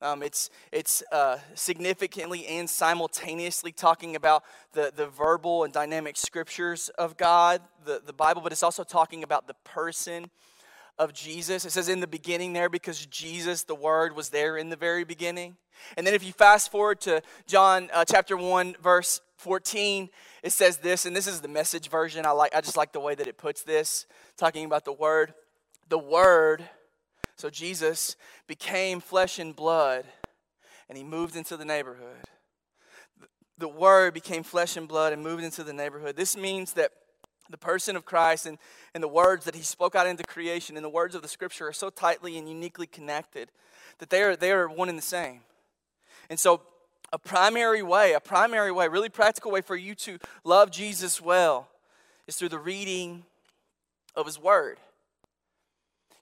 Um, 0.00 0.22
it's 0.22 0.48
it's 0.70 1.02
uh, 1.10 1.38
significantly 1.54 2.46
and 2.46 2.70
simultaneously 2.70 3.72
talking 3.72 4.14
about 4.14 4.44
the, 4.72 4.92
the 4.94 5.08
verbal 5.08 5.64
and 5.64 5.72
dynamic 5.72 6.16
scriptures 6.16 6.88
of 6.90 7.16
God, 7.16 7.60
the, 7.84 8.00
the 8.04 8.12
Bible, 8.12 8.40
but 8.40 8.52
it's 8.52 8.62
also 8.62 8.84
talking 8.84 9.24
about 9.24 9.48
the 9.48 9.54
person 9.64 10.30
of 11.00 11.12
Jesus. 11.12 11.64
It 11.64 11.72
says 11.72 11.88
in 11.88 11.98
the 11.98 12.06
beginning 12.06 12.52
there 12.52 12.68
because 12.68 13.06
Jesus, 13.06 13.64
the 13.64 13.74
Word, 13.74 14.14
was 14.14 14.28
there 14.28 14.56
in 14.56 14.68
the 14.68 14.76
very 14.76 15.02
beginning. 15.02 15.56
And 15.96 16.06
then 16.06 16.14
if 16.14 16.24
you 16.24 16.32
fast 16.32 16.70
forward 16.70 17.00
to 17.02 17.20
John 17.48 17.90
uh, 17.92 18.04
chapter 18.04 18.36
1, 18.36 18.76
verse 18.80 19.20
14, 19.38 20.10
it 20.44 20.52
says 20.52 20.78
this, 20.78 21.06
and 21.06 21.16
this 21.16 21.26
is 21.26 21.40
the 21.40 21.48
message 21.48 21.88
version. 21.88 22.24
I 22.24 22.30
like 22.30 22.54
I 22.54 22.60
just 22.60 22.76
like 22.76 22.92
the 22.92 23.00
way 23.00 23.16
that 23.16 23.26
it 23.26 23.36
puts 23.36 23.64
this, 23.64 24.06
talking 24.36 24.64
about 24.64 24.84
the 24.84 24.92
Word. 24.92 25.34
The 25.88 25.98
Word 25.98 26.68
so 27.38 27.48
Jesus 27.48 28.16
became 28.48 29.00
flesh 29.00 29.38
and 29.38 29.54
blood 29.54 30.04
and 30.88 30.98
he 30.98 31.04
moved 31.04 31.36
into 31.36 31.56
the 31.56 31.64
neighborhood. 31.64 32.24
The 33.58 33.68
word 33.68 34.12
became 34.12 34.42
flesh 34.42 34.76
and 34.76 34.88
blood 34.88 35.12
and 35.12 35.22
moved 35.22 35.44
into 35.44 35.62
the 35.62 35.72
neighborhood. 35.72 36.16
This 36.16 36.36
means 36.36 36.72
that 36.72 36.90
the 37.48 37.56
person 37.56 37.94
of 37.94 38.04
Christ 38.04 38.46
and, 38.46 38.58
and 38.92 39.02
the 39.02 39.08
words 39.08 39.44
that 39.44 39.54
he 39.54 39.62
spoke 39.62 39.94
out 39.94 40.06
into 40.06 40.24
creation 40.24 40.76
and 40.76 40.84
the 40.84 40.90
words 40.90 41.14
of 41.14 41.22
the 41.22 41.28
scripture 41.28 41.68
are 41.68 41.72
so 41.72 41.90
tightly 41.90 42.36
and 42.36 42.48
uniquely 42.48 42.86
connected 42.86 43.50
that 43.98 44.10
they 44.10 44.22
are, 44.22 44.34
they 44.36 44.50
are 44.50 44.68
one 44.68 44.88
and 44.88 44.98
the 44.98 45.02
same. 45.02 45.40
And 46.28 46.38
so, 46.38 46.62
a 47.10 47.18
primary 47.18 47.82
way, 47.82 48.12
a 48.12 48.20
primary 48.20 48.70
way, 48.70 48.86
really 48.88 49.08
practical 49.08 49.50
way 49.50 49.62
for 49.62 49.76
you 49.76 49.94
to 49.94 50.18
love 50.44 50.70
Jesus 50.70 51.22
well 51.22 51.68
is 52.26 52.36
through 52.36 52.50
the 52.50 52.58
reading 52.58 53.24
of 54.14 54.26
his 54.26 54.38
word. 54.38 54.76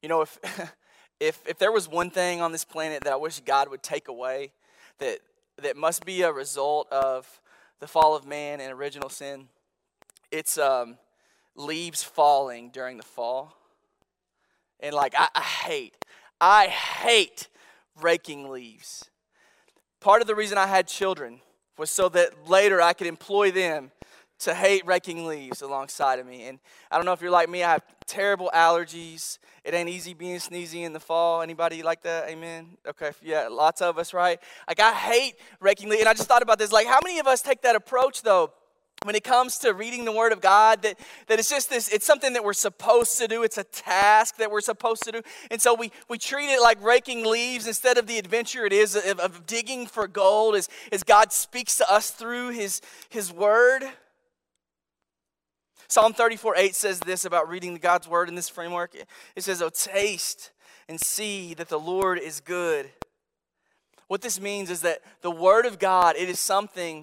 You 0.00 0.08
know, 0.08 0.20
if, 0.20 0.38
if, 1.20 1.40
if 1.46 1.58
there 1.58 1.72
was 1.72 1.88
one 1.88 2.10
thing 2.10 2.40
on 2.40 2.52
this 2.52 2.64
planet 2.64 3.04
that 3.04 3.12
I 3.12 3.16
wish 3.16 3.40
God 3.40 3.68
would 3.68 3.82
take 3.82 4.08
away 4.08 4.52
that, 4.98 5.20
that 5.62 5.76
must 5.76 6.04
be 6.04 6.22
a 6.22 6.32
result 6.32 6.88
of 6.90 7.40
the 7.80 7.86
fall 7.86 8.14
of 8.14 8.26
man 8.26 8.60
and 8.60 8.72
original 8.72 9.08
sin, 9.08 9.48
it's 10.30 10.58
um, 10.58 10.96
leaves 11.54 12.02
falling 12.02 12.70
during 12.70 12.96
the 12.96 13.02
fall. 13.02 13.56
And 14.80 14.94
like, 14.94 15.14
I, 15.16 15.28
I 15.34 15.40
hate, 15.40 15.96
I 16.40 16.66
hate 16.66 17.48
raking 18.00 18.50
leaves. 18.50 19.10
Part 20.00 20.20
of 20.20 20.26
the 20.26 20.34
reason 20.34 20.58
I 20.58 20.66
had 20.66 20.86
children 20.86 21.40
was 21.78 21.90
so 21.90 22.08
that 22.10 22.48
later 22.48 22.80
I 22.80 22.92
could 22.92 23.06
employ 23.06 23.50
them 23.50 23.90
to 24.40 24.54
hate 24.54 24.86
raking 24.86 25.26
leaves 25.26 25.62
alongside 25.62 26.18
of 26.18 26.26
me. 26.26 26.46
And 26.46 26.58
I 26.90 26.96
don't 26.96 27.06
know 27.06 27.12
if 27.12 27.20
you're 27.20 27.30
like 27.30 27.48
me, 27.48 27.62
I 27.62 27.72
have 27.72 27.82
terrible 28.06 28.50
allergies. 28.54 29.38
It 29.64 29.74
ain't 29.74 29.88
easy 29.88 30.14
being 30.14 30.38
sneezy 30.38 30.82
in 30.84 30.92
the 30.92 31.00
fall. 31.00 31.42
Anybody 31.42 31.82
like 31.82 32.02
that? 32.02 32.28
Amen. 32.28 32.76
Okay, 32.86 33.10
yeah, 33.22 33.48
lots 33.48 33.80
of 33.80 33.98
us, 33.98 34.12
right? 34.12 34.38
Like 34.68 34.80
I 34.80 34.92
hate 34.92 35.34
raking 35.60 35.88
leaves. 35.88 36.02
And 36.02 36.08
I 36.08 36.14
just 36.14 36.28
thought 36.28 36.42
about 36.42 36.58
this. 36.58 36.72
Like, 36.72 36.86
how 36.86 37.00
many 37.02 37.18
of 37.18 37.26
us 37.26 37.42
take 37.42 37.62
that 37.62 37.76
approach 37.76 38.22
though? 38.22 38.52
when 39.02 39.14
it 39.14 39.22
comes 39.22 39.58
to 39.58 39.72
reading 39.74 40.04
the 40.04 40.12
word 40.12 40.32
of 40.32 40.40
god 40.40 40.82
that, 40.82 40.98
that 41.26 41.38
it's 41.38 41.50
just 41.50 41.68
this 41.68 41.88
it's 41.88 42.06
something 42.06 42.32
that 42.32 42.42
we're 42.42 42.52
supposed 42.52 43.18
to 43.18 43.28
do 43.28 43.42
it's 43.42 43.58
a 43.58 43.64
task 43.64 44.36
that 44.38 44.50
we're 44.50 44.60
supposed 44.60 45.02
to 45.02 45.12
do 45.12 45.22
and 45.50 45.60
so 45.60 45.74
we, 45.74 45.92
we 46.08 46.16
treat 46.16 46.46
it 46.46 46.60
like 46.60 46.82
raking 46.82 47.24
leaves 47.24 47.66
instead 47.66 47.98
of 47.98 48.06
the 48.06 48.18
adventure 48.18 48.64
it 48.64 48.72
is 48.72 48.96
of, 48.96 49.20
of 49.20 49.46
digging 49.46 49.86
for 49.86 50.08
gold 50.08 50.56
as, 50.56 50.68
as 50.90 51.02
god 51.02 51.30
speaks 51.30 51.76
to 51.76 51.92
us 51.92 52.10
through 52.10 52.48
his, 52.50 52.80
his 53.10 53.30
word 53.30 53.84
psalm 55.88 56.12
34 56.12 56.56
8 56.56 56.74
says 56.74 57.00
this 57.00 57.24
about 57.24 57.48
reading 57.48 57.76
god's 57.76 58.08
word 58.08 58.28
in 58.28 58.34
this 58.34 58.48
framework. 58.48 58.94
It 59.34 59.42
says 59.42 59.62
oh 59.62 59.70
taste 59.70 60.50
and 60.88 61.00
see 61.00 61.54
that 61.54 61.68
the 61.68 61.78
lord 61.78 62.18
is 62.18 62.40
good. 62.40 62.90
What 64.08 64.22
this 64.22 64.40
means 64.40 64.70
is 64.70 64.82
that 64.82 65.02
the 65.22 65.30
word 65.30 65.66
of 65.66 65.78
god 65.78 66.16
it 66.16 66.28
is 66.28 66.40
something 66.40 67.02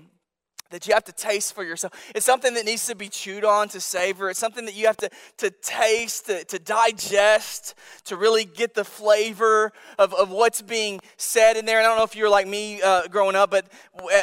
that 0.73 0.87
you 0.87 0.93
have 0.93 1.03
to 1.05 1.11
taste 1.11 1.53
for 1.53 1.63
yourself. 1.63 1.93
It's 2.15 2.25
something 2.25 2.53
that 2.55 2.65
needs 2.65 2.85
to 2.87 2.95
be 2.95 3.07
chewed 3.07 3.45
on 3.45 3.69
to 3.69 3.79
savor. 3.79 4.29
It's 4.29 4.39
something 4.39 4.65
that 4.65 4.75
you 4.75 4.87
have 4.87 4.97
to, 4.97 5.09
to 5.37 5.51
taste, 5.51 6.25
to, 6.25 6.43
to 6.45 6.59
digest, 6.59 7.75
to 8.05 8.17
really 8.17 8.43
get 8.43 8.73
the 8.73 8.83
flavor 8.83 9.71
of, 9.99 10.13
of 10.15 10.29
what's 10.29 10.61
being 10.61 10.99
said 11.17 11.57
in 11.57 11.65
there. 11.65 11.77
And 11.77 11.85
I 11.85 11.89
don't 11.89 11.97
know 11.97 12.03
if 12.03 12.15
you 12.15 12.23
were 12.23 12.29
like 12.29 12.47
me 12.47 12.81
uh, 12.81 13.07
growing 13.07 13.35
up, 13.35 13.51
but 13.51 13.71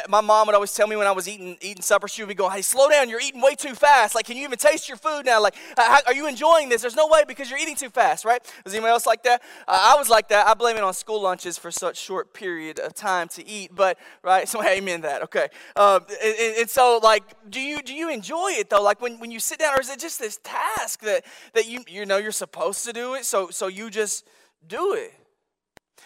my 0.09 0.21
mom 0.21 0.47
would 0.47 0.55
always 0.55 0.73
tell 0.73 0.87
me 0.87 0.95
when 0.95 1.07
I 1.07 1.11
was 1.11 1.27
eating, 1.27 1.57
eating 1.61 1.81
supper, 1.81 2.07
she 2.07 2.21
would 2.21 2.29
be 2.29 2.35
going, 2.35 2.51
hey, 2.51 2.61
slow 2.61 2.89
down, 2.89 3.09
you're 3.09 3.21
eating 3.21 3.41
way 3.41 3.55
too 3.55 3.73
fast. 3.73 4.13
Like, 4.13 4.25
can 4.25 4.35
you 4.35 4.43
even 4.43 4.57
taste 4.57 4.89
your 4.89 4.97
food 4.97 5.25
now? 5.25 5.41
Like, 5.41 5.55
how, 5.77 5.99
are 6.05 6.13
you 6.13 6.27
enjoying 6.27 6.67
this? 6.67 6.81
There's 6.81 6.95
no 6.95 7.07
way 7.07 7.23
because 7.27 7.49
you're 7.49 7.59
eating 7.59 7.75
too 7.75 7.89
fast, 7.89 8.25
right? 8.25 8.41
Was 8.65 8.73
anyone 8.73 8.91
else 8.91 9.05
like 9.05 9.23
that? 9.23 9.41
Uh, 9.67 9.93
I 9.93 9.95
was 9.97 10.09
like 10.09 10.27
that. 10.29 10.47
I 10.47 10.53
blame 10.53 10.75
it 10.75 10.83
on 10.83 10.93
school 10.93 11.21
lunches 11.21 11.57
for 11.57 11.71
such 11.71 11.97
short 11.97 12.33
period 12.33 12.79
of 12.79 12.93
time 12.93 13.29
to 13.29 13.47
eat, 13.47 13.71
but, 13.73 13.97
right? 14.21 14.41
So, 14.51 14.61
amen 14.61 15.01
that, 15.01 15.23
okay. 15.23 15.47
Uh, 15.77 16.01
and, 16.41 16.57
and, 16.57 16.69
so 16.69 16.99
like 17.01 17.23
do 17.49 17.59
you 17.59 17.81
do 17.81 17.93
you 17.93 18.09
enjoy 18.09 18.51
it 18.51 18.69
though? 18.69 18.81
Like 18.81 19.01
when, 19.01 19.19
when 19.19 19.31
you 19.31 19.39
sit 19.39 19.59
down 19.59 19.77
or 19.77 19.81
is 19.81 19.89
it 19.89 19.99
just 19.99 20.19
this 20.19 20.39
task 20.43 21.01
that 21.01 21.25
that 21.53 21.67
you 21.67 21.83
you 21.87 22.05
know 22.05 22.17
you're 22.17 22.31
supposed 22.31 22.85
to 22.85 22.93
do 22.93 23.15
it 23.15 23.25
so 23.25 23.49
so 23.49 23.67
you 23.67 23.89
just 23.89 24.27
do 24.67 24.93
it? 24.93 25.13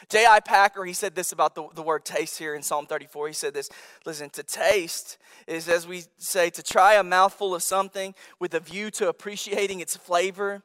J.I. 0.09 0.41
Packer 0.41 0.83
he 0.83 0.93
said 0.93 1.15
this 1.15 1.31
about 1.31 1.55
the, 1.55 1.67
the 1.73 1.81
word 1.81 2.05
taste 2.05 2.37
here 2.37 2.53
in 2.53 2.61
psalm 2.61 2.85
34 2.85 3.27
he 3.27 3.33
said 3.33 3.53
this 3.53 3.69
listen 4.05 4.29
to 4.31 4.43
taste 4.43 5.17
is 5.47 5.69
as 5.69 5.87
we 5.87 6.03
say 6.17 6.49
to 6.49 6.63
try 6.63 6.95
a 6.95 7.03
mouthful 7.03 7.55
of 7.55 7.63
something 7.63 8.13
with 8.39 8.53
a 8.53 8.59
view 8.59 8.91
to 8.91 9.09
appreciating 9.09 9.79
its 9.79 9.95
flavor. 9.95 10.63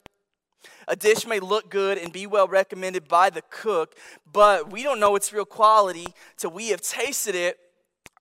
A 0.88 0.96
dish 0.96 1.26
may 1.26 1.40
look 1.40 1.70
good 1.70 1.96
and 1.96 2.12
be 2.12 2.26
well 2.26 2.46
recommended 2.46 3.08
by 3.08 3.30
the 3.30 3.42
cook, 3.48 3.94
but 4.30 4.70
we 4.70 4.82
don't 4.82 5.00
know 5.00 5.16
its 5.16 5.32
real 5.32 5.46
quality 5.46 6.06
till 6.36 6.50
we 6.50 6.68
have 6.68 6.82
tasted 6.82 7.34
it 7.34 7.58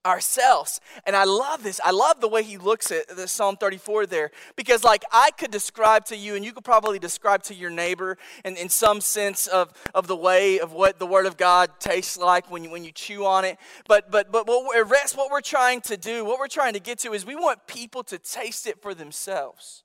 ourselves. 0.04 0.80
And 1.06 1.14
I 1.14 1.24
love 1.24 1.62
this. 1.62 1.80
I 1.84 1.90
love 1.90 2.20
the 2.20 2.28
way 2.28 2.42
he 2.42 2.56
looks 2.56 2.90
at 2.90 3.08
the 3.08 3.28
Psalm 3.28 3.56
34 3.56 4.06
there. 4.06 4.30
Because 4.56 4.84
like 4.84 5.04
I 5.12 5.30
could 5.36 5.50
describe 5.50 6.04
to 6.06 6.16
you, 6.16 6.34
and 6.34 6.44
you 6.44 6.52
could 6.52 6.64
probably 6.64 6.98
describe 6.98 7.42
to 7.44 7.54
your 7.54 7.70
neighbor 7.70 8.16
in, 8.44 8.56
in 8.56 8.68
some 8.68 9.00
sense 9.00 9.46
of, 9.46 9.72
of 9.94 10.06
the 10.06 10.16
way 10.16 10.58
of 10.58 10.72
what 10.72 10.98
the 10.98 11.06
Word 11.06 11.26
of 11.26 11.36
God 11.36 11.70
tastes 11.78 12.16
like 12.16 12.50
when 12.50 12.64
you 12.64 12.70
when 12.70 12.84
you 12.84 12.92
chew 12.92 13.26
on 13.26 13.44
it. 13.44 13.58
But 13.86 14.10
but 14.10 14.32
but 14.32 14.46
what 14.46 14.66
we're, 14.66 14.84
rest, 14.84 15.16
what 15.16 15.30
we're 15.30 15.40
trying 15.40 15.80
to 15.82 15.96
do, 15.96 16.24
what 16.24 16.38
we're 16.38 16.48
trying 16.48 16.74
to 16.74 16.80
get 16.80 16.98
to 17.00 17.12
is 17.12 17.26
we 17.26 17.36
want 17.36 17.66
people 17.66 18.02
to 18.04 18.18
taste 18.18 18.66
it 18.66 18.80
for 18.80 18.94
themselves. 18.94 19.82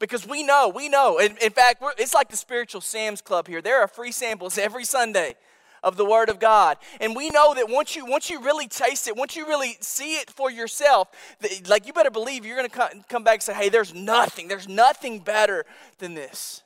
Because 0.00 0.26
we 0.26 0.42
know, 0.42 0.72
we 0.74 0.88
know. 0.88 1.18
In, 1.18 1.36
in 1.42 1.50
fact, 1.50 1.82
it's 1.98 2.14
like 2.14 2.28
the 2.28 2.36
spiritual 2.36 2.80
Sam's 2.80 3.20
Club 3.20 3.46
here. 3.46 3.62
There 3.62 3.80
are 3.80 3.86
free 3.86 4.12
samples 4.12 4.58
every 4.58 4.84
Sunday 4.84 5.36
of 5.84 5.96
the 5.96 6.04
Word 6.04 6.28
of 6.30 6.40
God. 6.40 6.78
And 7.00 7.14
we 7.14 7.30
know 7.30 7.54
that 7.54 7.68
once 7.68 7.94
you 7.94 8.06
once 8.06 8.28
you 8.28 8.40
really 8.40 8.66
taste 8.66 9.06
it, 9.06 9.16
once 9.16 9.36
you 9.36 9.46
really 9.46 9.76
see 9.80 10.16
it 10.16 10.30
for 10.30 10.50
yourself, 10.50 11.08
that, 11.40 11.68
like 11.68 11.86
you 11.86 11.92
better 11.92 12.10
believe 12.10 12.44
you're 12.44 12.56
going 12.56 12.68
to 12.68 13.04
come 13.08 13.22
back 13.22 13.34
and 13.34 13.42
say, 13.42 13.54
"Hey, 13.54 13.68
there's 13.68 13.94
nothing. 13.94 14.48
There's 14.48 14.66
nothing 14.66 15.20
better 15.20 15.64
than 15.98 16.14
this, 16.14 16.62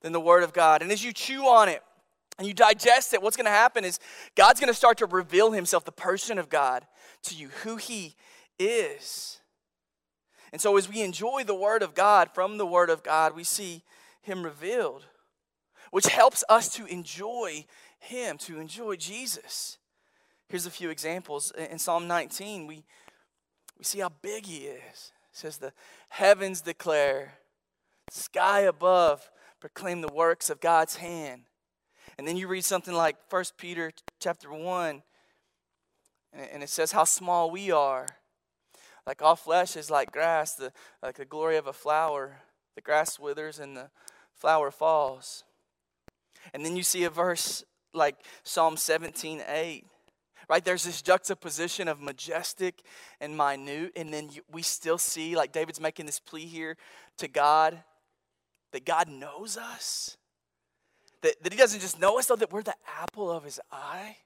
than 0.00 0.12
the 0.12 0.20
Word 0.20 0.44
of 0.44 0.54
God." 0.54 0.80
And 0.80 0.90
as 0.90 1.04
you 1.04 1.12
chew 1.12 1.46
on 1.46 1.68
it 1.68 1.82
and 2.38 2.46
you 2.46 2.54
digest 2.54 3.12
it, 3.12 3.20
what's 3.20 3.36
going 3.36 3.46
to 3.46 3.50
happen 3.50 3.84
is 3.84 3.98
God's 4.36 4.60
going 4.60 4.72
to 4.72 4.74
start 4.74 4.98
to 4.98 5.06
reveal 5.06 5.50
Himself, 5.50 5.84
the 5.84 5.92
person 5.92 6.38
of 6.38 6.48
God, 6.48 6.86
to 7.24 7.34
you, 7.34 7.48
who 7.64 7.76
He 7.76 8.14
is. 8.58 9.40
And 10.52 10.60
so, 10.60 10.76
as 10.76 10.88
we 10.88 11.02
enjoy 11.02 11.42
the 11.44 11.54
Word 11.54 11.82
of 11.82 11.94
God 11.94 12.30
from 12.32 12.58
the 12.58 12.66
Word 12.66 12.90
of 12.90 13.02
God, 13.02 13.34
we 13.34 13.42
see 13.42 13.82
Him 14.20 14.44
revealed, 14.44 15.06
which 15.90 16.06
helps 16.06 16.44
us 16.48 16.68
to 16.74 16.86
enjoy 16.86 17.64
him, 18.02 18.36
to 18.38 18.58
enjoy 18.58 18.96
Jesus. 18.96 19.78
Here's 20.48 20.66
a 20.66 20.70
few 20.70 20.90
examples. 20.90 21.52
In 21.52 21.78
Psalm 21.78 22.06
19, 22.06 22.66
we, 22.66 22.84
we 23.78 23.84
see 23.84 24.00
how 24.00 24.10
big 24.20 24.46
He 24.46 24.66
is. 24.66 25.12
It 25.30 25.36
says, 25.36 25.58
The 25.58 25.72
heavens 26.08 26.60
declare, 26.60 27.34
sky 28.10 28.60
above 28.60 29.30
proclaim 29.60 30.00
the 30.00 30.12
works 30.12 30.50
of 30.50 30.60
God's 30.60 30.96
hand. 30.96 31.42
And 32.18 32.26
then 32.26 32.36
you 32.36 32.48
read 32.48 32.64
something 32.64 32.92
like 32.92 33.16
1 33.30 33.44
Peter 33.56 33.92
chapter 34.20 34.52
1, 34.52 35.02
and 36.32 36.62
it 36.62 36.68
says 36.68 36.92
how 36.92 37.04
small 37.04 37.50
we 37.50 37.70
are. 37.70 38.06
Like 39.06 39.22
all 39.22 39.36
flesh 39.36 39.76
is 39.76 39.90
like 39.90 40.12
grass, 40.12 40.54
the, 40.54 40.72
like 41.02 41.16
the 41.16 41.24
glory 41.24 41.56
of 41.56 41.66
a 41.66 41.72
flower. 41.72 42.42
The 42.74 42.80
grass 42.80 43.18
withers 43.18 43.58
and 43.58 43.76
the 43.76 43.90
flower 44.34 44.70
falls. 44.70 45.44
And 46.52 46.64
then 46.64 46.76
you 46.76 46.82
see 46.82 47.04
a 47.04 47.10
verse 47.10 47.64
like 47.92 48.16
Psalm 48.42 48.76
17 48.76 49.42
8. 49.46 49.84
Right? 50.48 50.64
There's 50.64 50.84
this 50.84 51.00
juxtaposition 51.02 51.88
of 51.88 52.00
majestic 52.00 52.82
and 53.20 53.36
minute, 53.36 53.92
and 53.96 54.12
then 54.12 54.28
you, 54.30 54.42
we 54.50 54.62
still 54.62 54.98
see, 54.98 55.34
like 55.36 55.52
David's 55.52 55.80
making 55.80 56.06
this 56.06 56.20
plea 56.20 56.46
here 56.46 56.76
to 57.18 57.28
God, 57.28 57.82
that 58.72 58.84
God 58.84 59.08
knows 59.08 59.56
us. 59.56 60.16
That, 61.22 61.42
that 61.42 61.52
He 61.52 61.58
doesn't 61.58 61.80
just 61.80 62.00
know 62.00 62.18
us, 62.18 62.26
though, 62.26 62.36
that 62.36 62.52
we're 62.52 62.62
the 62.62 62.74
apple 63.00 63.30
of 63.30 63.44
His 63.44 63.60
eye. 63.70 64.16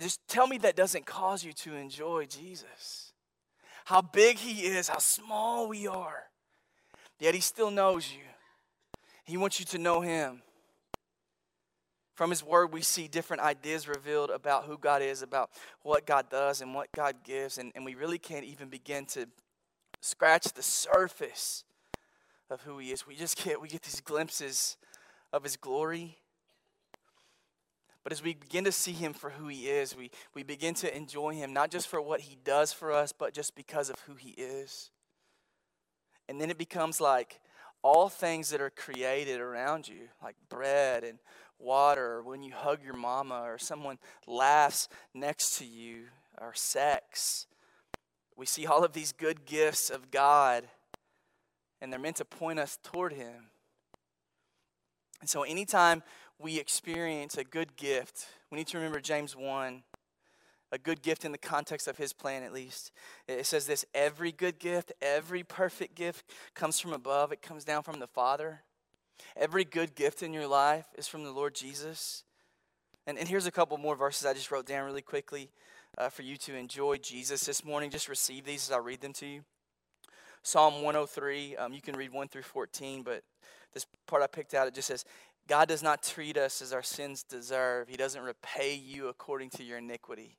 Just 0.00 0.20
tell 0.28 0.46
me 0.46 0.58
that 0.58 0.76
doesn't 0.76 1.06
cause 1.06 1.44
you 1.44 1.52
to 1.54 1.74
enjoy 1.74 2.26
Jesus. 2.26 3.12
How 3.86 4.02
big 4.02 4.38
He 4.38 4.66
is, 4.66 4.88
how 4.88 4.98
small 4.98 5.68
we 5.68 5.86
are. 5.86 6.24
Yet 7.18 7.34
He 7.34 7.40
still 7.40 7.70
knows 7.70 8.12
you. 8.12 8.24
He 9.24 9.36
wants 9.36 9.58
you 9.58 9.66
to 9.66 9.78
know 9.78 10.00
Him. 10.00 10.42
From 12.18 12.30
His 12.30 12.42
Word, 12.42 12.72
we 12.72 12.82
see 12.82 13.06
different 13.06 13.44
ideas 13.44 13.86
revealed 13.86 14.30
about 14.30 14.64
who 14.64 14.76
God 14.76 15.02
is, 15.02 15.22
about 15.22 15.50
what 15.82 16.04
God 16.04 16.28
does, 16.28 16.60
and 16.60 16.74
what 16.74 16.90
God 16.90 17.14
gives. 17.22 17.58
And, 17.58 17.70
and 17.76 17.84
we 17.84 17.94
really 17.94 18.18
can't 18.18 18.44
even 18.44 18.68
begin 18.68 19.06
to 19.06 19.28
scratch 20.00 20.46
the 20.46 20.62
surface 20.64 21.62
of 22.50 22.62
who 22.62 22.78
He 22.78 22.90
is. 22.90 23.06
We 23.06 23.14
just 23.14 23.36
can't, 23.36 23.62
we 23.62 23.68
get 23.68 23.82
these 23.82 24.00
glimpses 24.00 24.76
of 25.32 25.44
His 25.44 25.56
glory. 25.56 26.18
But 28.02 28.12
as 28.12 28.20
we 28.20 28.34
begin 28.34 28.64
to 28.64 28.72
see 28.72 28.90
Him 28.90 29.12
for 29.12 29.30
who 29.30 29.46
He 29.46 29.68
is, 29.68 29.96
we, 29.96 30.10
we 30.34 30.42
begin 30.42 30.74
to 30.74 30.96
enjoy 30.96 31.34
Him, 31.34 31.52
not 31.52 31.70
just 31.70 31.86
for 31.86 32.02
what 32.02 32.22
He 32.22 32.36
does 32.42 32.72
for 32.72 32.90
us, 32.90 33.12
but 33.12 33.32
just 33.32 33.54
because 33.54 33.90
of 33.90 33.96
who 34.08 34.14
He 34.14 34.30
is. 34.30 34.90
And 36.28 36.40
then 36.40 36.50
it 36.50 36.58
becomes 36.58 37.00
like 37.00 37.38
all 37.82 38.08
things 38.08 38.50
that 38.50 38.60
are 38.60 38.70
created 38.70 39.40
around 39.40 39.86
you, 39.86 40.08
like 40.20 40.34
bread 40.48 41.04
and 41.04 41.20
water, 41.58 42.14
or 42.16 42.22
when 42.22 42.42
you 42.42 42.52
hug 42.52 42.82
your 42.84 42.96
mama, 42.96 43.42
or 43.44 43.58
someone 43.58 43.98
laughs 44.26 44.88
next 45.14 45.58
to 45.58 45.64
you, 45.64 46.04
or 46.40 46.52
sex. 46.54 47.46
We 48.36 48.46
see 48.46 48.66
all 48.66 48.84
of 48.84 48.92
these 48.92 49.12
good 49.12 49.44
gifts 49.44 49.90
of 49.90 50.10
God 50.10 50.68
and 51.80 51.92
they're 51.92 52.00
meant 52.00 52.16
to 52.16 52.24
point 52.24 52.58
us 52.58 52.78
toward 52.82 53.12
Him. 53.12 53.50
And 55.20 55.28
so, 55.28 55.42
anytime 55.42 56.02
we 56.38 56.58
experience 56.58 57.36
a 57.36 57.44
good 57.44 57.76
gift, 57.76 58.26
we 58.50 58.58
need 58.58 58.68
to 58.68 58.78
remember 58.78 59.00
James 59.00 59.34
1 59.36 59.82
a 60.70 60.76
good 60.76 61.00
gift 61.00 61.24
in 61.24 61.32
the 61.32 61.38
context 61.38 61.88
of 61.88 61.96
his 61.96 62.12
plan, 62.12 62.42
at 62.42 62.52
least. 62.52 62.92
It 63.26 63.46
says 63.46 63.66
this 63.66 63.86
every 63.94 64.30
good 64.30 64.58
gift, 64.58 64.92
every 65.00 65.42
perfect 65.42 65.94
gift 65.94 66.30
comes 66.54 66.78
from 66.78 66.92
above, 66.92 67.32
it 67.32 67.40
comes 67.40 67.64
down 67.64 67.82
from 67.82 68.00
the 68.00 68.06
Father. 68.06 68.60
Every 69.36 69.64
good 69.64 69.94
gift 69.94 70.22
in 70.22 70.32
your 70.32 70.46
life 70.46 70.86
is 70.96 71.08
from 71.08 71.24
the 71.24 71.30
Lord 71.30 71.54
Jesus. 71.54 72.24
And, 73.06 73.18
and 73.18 73.28
here's 73.28 73.46
a 73.46 73.50
couple 73.50 73.76
more 73.78 73.96
verses 73.96 74.26
I 74.26 74.34
just 74.34 74.50
wrote 74.50 74.66
down 74.66 74.84
really 74.84 75.02
quickly 75.02 75.50
uh, 75.96 76.08
for 76.08 76.22
you 76.22 76.36
to 76.38 76.54
enjoy 76.54 76.96
Jesus 76.98 77.44
this 77.44 77.64
morning. 77.64 77.90
Just 77.90 78.08
receive 78.08 78.44
these 78.44 78.68
as 78.68 78.72
I 78.72 78.78
read 78.78 79.00
them 79.00 79.12
to 79.14 79.26
you. 79.26 79.40
Psalm 80.42 80.82
103, 80.82 81.56
um, 81.56 81.72
you 81.72 81.80
can 81.80 81.96
read 81.96 82.12
1 82.12 82.28
through 82.28 82.42
14, 82.42 83.02
but 83.02 83.22
this 83.74 83.86
part 84.06 84.22
I 84.22 84.26
picked 84.26 84.54
out, 84.54 84.66
it 84.66 84.74
just 84.74 84.88
says, 84.88 85.04
God 85.46 85.68
does 85.68 85.82
not 85.82 86.02
treat 86.02 86.36
us 86.36 86.62
as 86.62 86.72
our 86.72 86.82
sins 86.82 87.22
deserve. 87.22 87.88
He 87.88 87.96
doesn't 87.96 88.22
repay 88.22 88.74
you 88.74 89.08
according 89.08 89.50
to 89.50 89.64
your 89.64 89.78
iniquity. 89.78 90.36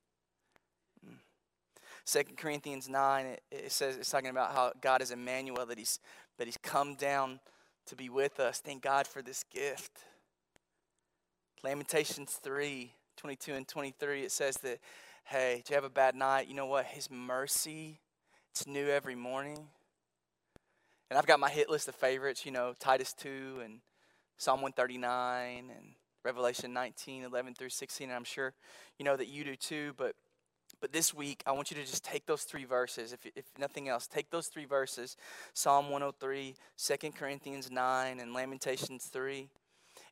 Second 2.04 2.36
Corinthians 2.36 2.88
9, 2.88 3.26
it, 3.26 3.42
it, 3.50 3.72
says 3.72 3.96
it's 3.96 4.10
talking 4.10 4.30
about 4.30 4.52
how 4.52 4.72
God 4.80 5.02
is 5.02 5.10
Emmanuel, 5.10 5.66
that 5.66 5.78
he's, 5.78 6.00
that 6.38 6.46
he's 6.46 6.56
come 6.56 6.94
down 6.94 7.40
to 7.90 7.96
be 7.96 8.08
with 8.08 8.38
us. 8.38 8.60
Thank 8.60 8.82
God 8.82 9.06
for 9.06 9.20
this 9.20 9.44
gift. 9.52 9.90
Lamentations 11.64 12.38
3, 12.42 12.92
22 13.16 13.54
and 13.54 13.66
23, 13.66 14.22
it 14.22 14.30
says 14.30 14.54
that, 14.58 14.78
hey, 15.24 15.62
do 15.66 15.72
you 15.72 15.74
have 15.74 15.84
a 15.84 15.90
bad 15.90 16.14
night? 16.14 16.46
You 16.46 16.54
know 16.54 16.66
what? 16.66 16.86
His 16.86 17.10
mercy, 17.10 17.98
it's 18.52 18.64
new 18.64 18.88
every 18.88 19.16
morning. 19.16 19.58
And 21.10 21.18
I've 21.18 21.26
got 21.26 21.40
my 21.40 21.50
hit 21.50 21.68
list 21.68 21.88
of 21.88 21.96
favorites, 21.96 22.46
you 22.46 22.52
know, 22.52 22.74
Titus 22.78 23.12
2 23.14 23.62
and 23.64 23.80
Psalm 24.38 24.62
139 24.62 25.70
and 25.76 25.86
Revelation 26.24 26.72
19, 26.72 27.24
11 27.24 27.54
through 27.54 27.70
16. 27.70 28.08
And 28.08 28.16
I'm 28.16 28.22
sure 28.22 28.54
you 29.00 29.04
know 29.04 29.16
that 29.16 29.26
you 29.26 29.42
do 29.42 29.56
too, 29.56 29.94
but 29.96 30.14
but 30.80 30.92
this 30.92 31.12
week, 31.14 31.42
I 31.46 31.52
want 31.52 31.70
you 31.70 31.76
to 31.76 31.84
just 31.84 32.04
take 32.04 32.26
those 32.26 32.42
three 32.42 32.64
verses, 32.64 33.12
if, 33.12 33.26
if 33.36 33.44
nothing 33.58 33.88
else, 33.88 34.06
take 34.06 34.30
those 34.30 34.46
three 34.46 34.64
verses 34.64 35.16
Psalm 35.54 35.90
103, 35.90 36.54
2 36.76 37.10
Corinthians 37.12 37.70
9, 37.70 38.20
and 38.20 38.32
Lamentations 38.32 39.06
3 39.06 39.48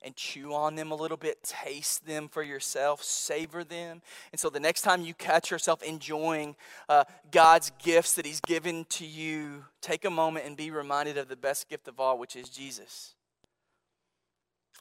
and 0.03 0.15
chew 0.15 0.55
on 0.55 0.77
them 0.77 0.91
a 0.91 0.95
little 0.95 1.17
bit, 1.17 1.43
taste 1.43 2.07
them 2.07 2.29
for 2.29 2.43
yourself, 2.43 3.03
savor 3.03 3.65
them. 3.65 4.01
And 4.33 4.41
so 4.41 4.49
the 4.49 4.61
next 4.61 4.83
time 4.83 5.03
you 5.03 5.15
catch 5.15 5.51
yourself 5.51 5.83
enjoying 5.83 6.57
uh, 6.89 7.05
God's 7.31 7.73
gifts 7.83 8.15
that 8.15 8.25
He's 8.25 8.41
given 8.41 8.85
to 8.91 9.07
you, 9.07 9.65
take 9.81 10.05
a 10.05 10.11
moment 10.11 10.47
and 10.47 10.57
be 10.57 10.71
reminded 10.71 11.19
of 11.19 11.29
the 11.29 11.37
best 11.37 11.69
gift 11.69 11.89
of 11.89 11.99
all, 11.99 12.19
which 12.19 12.37
is 12.37 12.49
Jesus. 12.49 13.15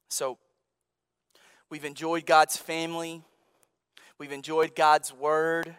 So 0.07 0.38
we've 1.69 1.85
enjoyed 1.85 2.25
God's 2.25 2.57
family. 2.57 3.23
We've 4.20 4.32
enjoyed 4.32 4.76
God's 4.76 5.13
word, 5.13 5.76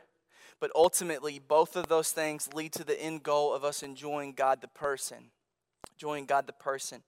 but 0.61 0.71
ultimately, 0.75 1.39
both 1.39 1.75
of 1.77 1.89
those 1.89 2.11
things 2.11 2.49
lead 2.55 2.73
to 2.75 2.85
the 2.85 3.01
end 3.01 3.23
goal 3.23 3.53
of 3.53 3.65
us 3.65 3.83
enjoying 3.83 4.33
God 4.33 4.61
the 4.61 4.69
person. 4.69 5.31
Enjoying 5.97 6.25
God 6.25 6.47
the 6.47 6.53
person. 6.53 7.03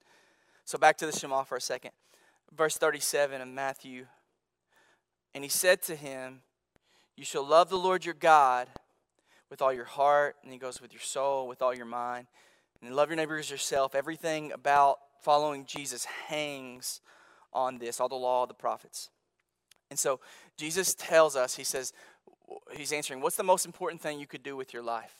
So, 0.64 0.78
back 0.78 0.96
to 0.98 1.06
the 1.06 1.12
Shema 1.12 1.44
for 1.44 1.56
a 1.56 1.60
second. 1.60 1.92
Verse 2.52 2.76
37 2.76 3.40
of 3.40 3.48
Matthew. 3.48 4.06
And 5.34 5.44
he 5.44 5.50
said 5.50 5.82
to 5.82 5.94
him, 5.94 6.40
You 7.16 7.24
shall 7.24 7.46
love 7.46 7.70
the 7.70 7.78
Lord 7.78 8.04
your 8.04 8.14
God 8.14 8.68
with 9.48 9.62
all 9.62 9.72
your 9.72 9.84
heart. 9.84 10.36
And 10.42 10.52
he 10.52 10.58
goes, 10.58 10.80
With 10.80 10.92
your 10.92 11.00
soul, 11.00 11.46
with 11.46 11.62
all 11.62 11.74
your 11.74 11.86
mind. 11.86 12.26
And 12.82 12.96
love 12.96 13.08
your 13.08 13.16
neighbor 13.16 13.38
as 13.38 13.50
yourself. 13.50 13.94
Everything 13.94 14.50
about 14.52 14.98
following 15.22 15.64
Jesus 15.64 16.04
hangs 16.04 17.00
on 17.52 17.78
this, 17.78 18.00
all 18.00 18.08
the 18.08 18.14
law, 18.14 18.46
the 18.46 18.54
prophets. 18.54 19.10
And 19.90 19.98
so 19.98 20.20
Jesus 20.56 20.94
tells 20.94 21.36
us, 21.36 21.56
he 21.56 21.64
says, 21.64 21.92
he's 22.72 22.92
answering, 22.92 23.20
what's 23.20 23.36
the 23.36 23.42
most 23.42 23.66
important 23.66 24.00
thing 24.00 24.18
you 24.18 24.26
could 24.26 24.42
do 24.42 24.56
with 24.56 24.72
your 24.72 24.82
life? 24.82 25.14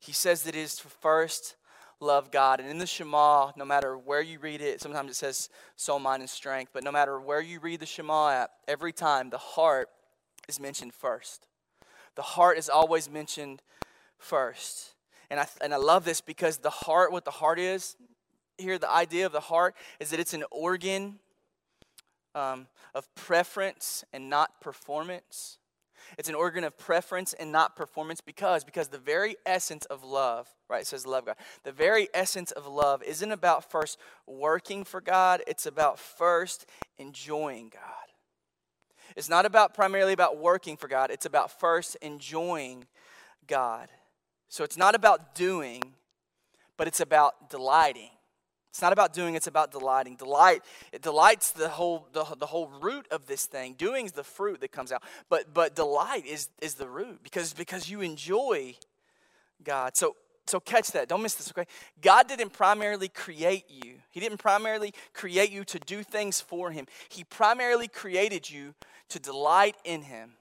He 0.00 0.12
says 0.12 0.42
that 0.42 0.54
it 0.54 0.60
is 0.60 0.76
to 0.76 0.88
first 0.88 1.56
love 2.00 2.30
God. 2.30 2.60
And 2.60 2.68
in 2.68 2.78
the 2.78 2.86
Shema, 2.86 3.52
no 3.56 3.64
matter 3.64 3.96
where 3.96 4.20
you 4.20 4.38
read 4.38 4.60
it, 4.60 4.80
sometimes 4.80 5.10
it 5.10 5.16
says 5.16 5.48
soul, 5.76 5.98
mind, 5.98 6.20
and 6.20 6.28
strength, 6.28 6.70
but 6.72 6.84
no 6.84 6.92
matter 6.92 7.18
where 7.18 7.40
you 7.40 7.58
read 7.58 7.80
the 7.80 7.86
Shema 7.86 8.30
at, 8.30 8.50
every 8.68 8.92
time 8.92 9.30
the 9.30 9.38
heart 9.38 9.88
is 10.48 10.60
mentioned 10.60 10.94
first. 10.94 11.46
The 12.14 12.22
heart 12.22 12.58
is 12.58 12.68
always 12.68 13.10
mentioned 13.10 13.62
first. 14.18 14.94
And 15.30 15.40
I, 15.40 15.46
and 15.60 15.74
I 15.74 15.78
love 15.78 16.04
this 16.04 16.20
because 16.20 16.58
the 16.58 16.70
heart, 16.70 17.12
what 17.12 17.24
the 17.24 17.30
heart 17.30 17.58
is, 17.58 17.96
here, 18.58 18.78
the 18.78 18.90
idea 18.90 19.26
of 19.26 19.32
the 19.32 19.40
heart 19.40 19.74
is 20.00 20.10
that 20.10 20.20
it's 20.20 20.34
an 20.34 20.44
organ 20.50 21.18
um, 22.36 22.68
of 22.94 23.12
preference 23.14 24.04
and 24.12 24.30
not 24.30 24.60
performance. 24.60 25.58
It's 26.18 26.28
an 26.28 26.34
organ 26.34 26.62
of 26.62 26.78
preference 26.78 27.32
and 27.32 27.50
not 27.50 27.74
performance 27.74 28.20
because 28.20 28.62
because 28.62 28.88
the 28.88 28.98
very 28.98 29.36
essence 29.44 29.86
of 29.86 30.04
love, 30.04 30.48
right? 30.68 30.86
Says 30.86 31.06
love 31.06 31.26
God. 31.26 31.36
The 31.64 31.72
very 31.72 32.08
essence 32.14 32.52
of 32.52 32.66
love 32.66 33.02
isn't 33.02 33.32
about 33.32 33.68
first 33.68 33.98
working 34.26 34.84
for 34.84 35.00
God, 35.00 35.42
it's 35.48 35.66
about 35.66 35.98
first 35.98 36.66
enjoying 36.98 37.70
God. 37.70 37.82
It's 39.16 39.28
not 39.28 39.46
about 39.46 39.74
primarily 39.74 40.12
about 40.12 40.38
working 40.38 40.76
for 40.76 40.88
God, 40.88 41.10
it's 41.10 41.26
about 41.26 41.58
first 41.58 41.96
enjoying 42.02 42.86
God. 43.46 43.88
So 44.48 44.62
it's 44.62 44.76
not 44.76 44.94
about 44.94 45.34
doing, 45.34 45.82
but 46.76 46.86
it's 46.86 47.00
about 47.00 47.50
delighting. 47.50 48.10
It's 48.76 48.82
not 48.82 48.92
about 48.92 49.14
doing, 49.14 49.36
it's 49.36 49.46
about 49.46 49.72
delighting. 49.72 50.16
Delight, 50.16 50.62
it 50.92 51.00
delights 51.00 51.50
the 51.52 51.70
whole 51.70 52.08
the, 52.12 52.24
the 52.38 52.44
whole 52.44 52.68
root 52.82 53.08
of 53.10 53.24
this 53.24 53.46
thing. 53.46 53.72
Doing 53.72 54.04
is 54.04 54.12
the 54.12 54.22
fruit 54.22 54.60
that 54.60 54.70
comes 54.70 54.92
out. 54.92 55.02
But 55.30 55.54
but 55.54 55.74
delight 55.74 56.26
is 56.26 56.50
is 56.60 56.74
the 56.74 56.86
root 56.86 57.22
because 57.22 57.54
because 57.54 57.88
you 57.88 58.02
enjoy 58.02 58.74
God. 59.64 59.96
So 59.96 60.14
so 60.46 60.60
catch 60.60 60.92
that. 60.92 61.08
Don't 61.08 61.22
miss 61.22 61.36
this, 61.36 61.50
okay? 61.56 61.66
God 62.02 62.28
didn't 62.28 62.52
primarily 62.52 63.08
create 63.08 63.64
you. 63.70 63.94
He 64.10 64.20
didn't 64.20 64.40
primarily 64.40 64.92
create 65.14 65.50
you 65.50 65.64
to 65.64 65.78
do 65.78 66.02
things 66.02 66.42
for 66.42 66.70
him. 66.70 66.84
He 67.08 67.24
primarily 67.24 67.88
created 67.88 68.50
you 68.50 68.74
to 69.08 69.18
delight 69.18 69.76
in 69.84 70.02
him. 70.02 70.32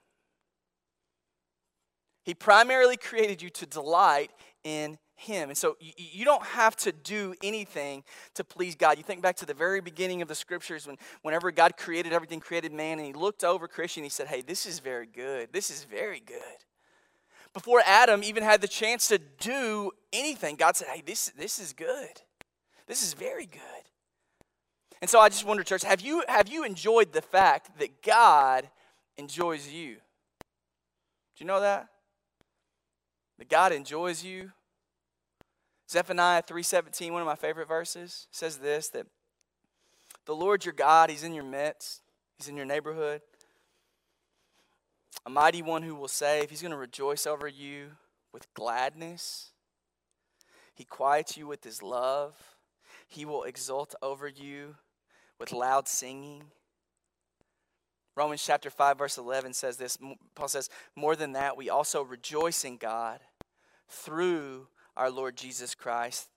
He 2.25 2.33
primarily 2.33 2.97
created 2.97 3.41
you 3.41 3.49
to 3.51 3.65
delight 3.65 4.31
in 4.65 4.97
him. 5.15 5.49
And 5.49 5.57
so 5.57 5.77
you, 5.79 5.93
you, 5.97 6.25
don't 6.25 6.43
have 6.43 6.75
to 6.77 6.91
do 6.91 7.33
anything 7.43 8.03
to 8.33 8.43
please 8.43 8.75
God. 8.75 8.97
You 8.97 9.03
think 9.03 9.21
back 9.21 9.37
to 9.37 9.45
the 9.45 9.53
very 9.53 9.81
beginning 9.81 10.21
of 10.21 10.27
the 10.27 10.35
scriptures 10.35 10.85
when 10.85 10.97
whenever 11.21 11.51
God 11.51 11.77
created 11.77 12.13
everything, 12.13 12.39
created 12.39 12.73
man, 12.73 12.99
and 12.99 13.07
he 13.07 13.13
looked 13.13 13.43
over 13.43 13.67
creation, 13.67 14.03
he 14.03 14.09
said, 14.09 14.27
Hey, 14.27 14.41
this 14.41 14.65
is 14.65 14.79
very 14.79 15.07
good. 15.07 15.49
This 15.53 15.69
is 15.69 15.83
very 15.85 16.19
good. 16.19 16.37
Before 17.53 17.81
Adam 17.85 18.23
even 18.23 18.43
had 18.43 18.59
the 18.59 18.67
chance 18.67 19.07
to 19.07 19.17
do 19.17 19.91
anything, 20.11 20.57
God 20.57 20.75
said, 20.75 20.87
Hey, 20.93 21.01
this, 21.05 21.31
this 21.37 21.59
is 21.59 21.71
good. 21.71 22.21
This 22.87 23.01
is 23.01 23.13
very 23.13 23.45
good. 23.45 23.61
And 25.01 25.09
so 25.09 25.19
I 25.19 25.29
just 25.29 25.45
wonder, 25.45 25.63
church, 25.63 25.83
have 25.83 26.01
you 26.01 26.23
have 26.27 26.47
you 26.47 26.63
enjoyed 26.63 27.13
the 27.13 27.21
fact 27.21 27.79
that 27.79 28.01
God 28.01 28.69
enjoys 29.17 29.67
you? 29.69 29.95
Do 29.95 31.43
you 31.43 31.45
know 31.45 31.61
that? 31.61 31.87
That 33.37 33.49
God 33.49 33.71
enjoys 33.71 34.23
you 34.23 34.51
Zephaniah 35.89 36.41
3:17, 36.41 37.11
one 37.11 37.21
of 37.21 37.27
my 37.27 37.35
favorite 37.35 37.67
verses, 37.67 38.27
says 38.31 38.57
this 38.57 38.89
that 38.89 39.07
the 40.25 40.35
Lord 40.35 40.65
your 40.65 40.73
God, 40.73 41.09
he's 41.09 41.23
in 41.23 41.33
your 41.33 41.43
midst. 41.43 42.01
He's 42.37 42.47
in 42.47 42.57
your 42.57 42.65
neighborhood. 42.65 43.21
A 45.25 45.29
mighty 45.29 45.61
one 45.61 45.83
who 45.83 45.95
will 45.95 46.07
save. 46.07 46.49
He's 46.49 46.61
going 46.61 46.71
to 46.71 46.77
rejoice 46.77 47.25
over 47.25 47.47
you 47.47 47.91
with 48.33 48.53
gladness. 48.53 49.51
He 50.73 50.83
quiets 50.83 51.37
you 51.37 51.47
with 51.47 51.63
his 51.63 51.81
love. 51.81 52.35
He 53.07 53.23
will 53.23 53.43
exult 53.43 53.95
over 54.01 54.27
you 54.27 54.75
with 55.39 55.53
loud 55.53 55.87
singing. 55.87 56.43
Romans 58.15 58.43
chapter 58.43 58.69
5 58.69 58.97
verse 58.97 59.17
11 59.17 59.53
says 59.53 59.77
this. 59.77 59.97
Paul 60.35 60.47
says, 60.47 60.69
"More 60.95 61.15
than 61.15 61.33
that, 61.33 61.55
we 61.55 61.69
also 61.69 62.01
rejoice 62.01 62.65
in 62.65 62.77
God 62.77 63.21
through 63.87 64.67
our 64.97 65.09
Lord 65.09 65.35
Jesus 65.35 65.75
Christ, 65.75 66.27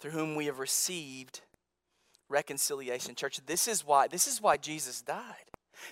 through 0.00 0.12
whom 0.12 0.34
we 0.34 0.46
have 0.46 0.58
received 0.58 1.40
reconciliation. 2.28 3.14
Church, 3.14 3.40
this 3.46 3.68
is 3.68 3.84
why 3.86 4.08
this 4.08 4.26
is 4.26 4.40
why 4.40 4.56
Jesus 4.56 5.02
died. 5.02 5.34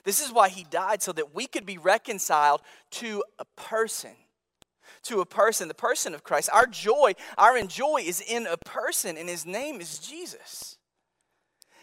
This 0.05 0.21
is 0.21 0.33
why 0.33 0.49
he 0.49 0.65
died 0.65 1.03
so 1.03 1.13
that 1.13 1.35
we 1.35 1.47
could 1.47 1.65
be 1.67 1.79
reconciled 1.79 2.61
to 2.93 3.23
a 3.39 3.45
person. 3.57 4.13
To 5.05 5.21
a 5.21 5.27
person, 5.27 5.69
the 5.69 5.75
person 5.75 6.15
of 6.15 6.25
Christ. 6.25 6.51
Our 6.53 6.67
joy, 6.67 7.15
our 7.39 7.57
enjoy 7.57 7.99
is 8.05 8.21
in 8.21 8.47
a 8.47 8.57
person, 8.57 9.17
and 9.17 9.29
his 9.29 9.47
name 9.47 9.81
is 9.81 9.99
Jesus. 9.99 10.76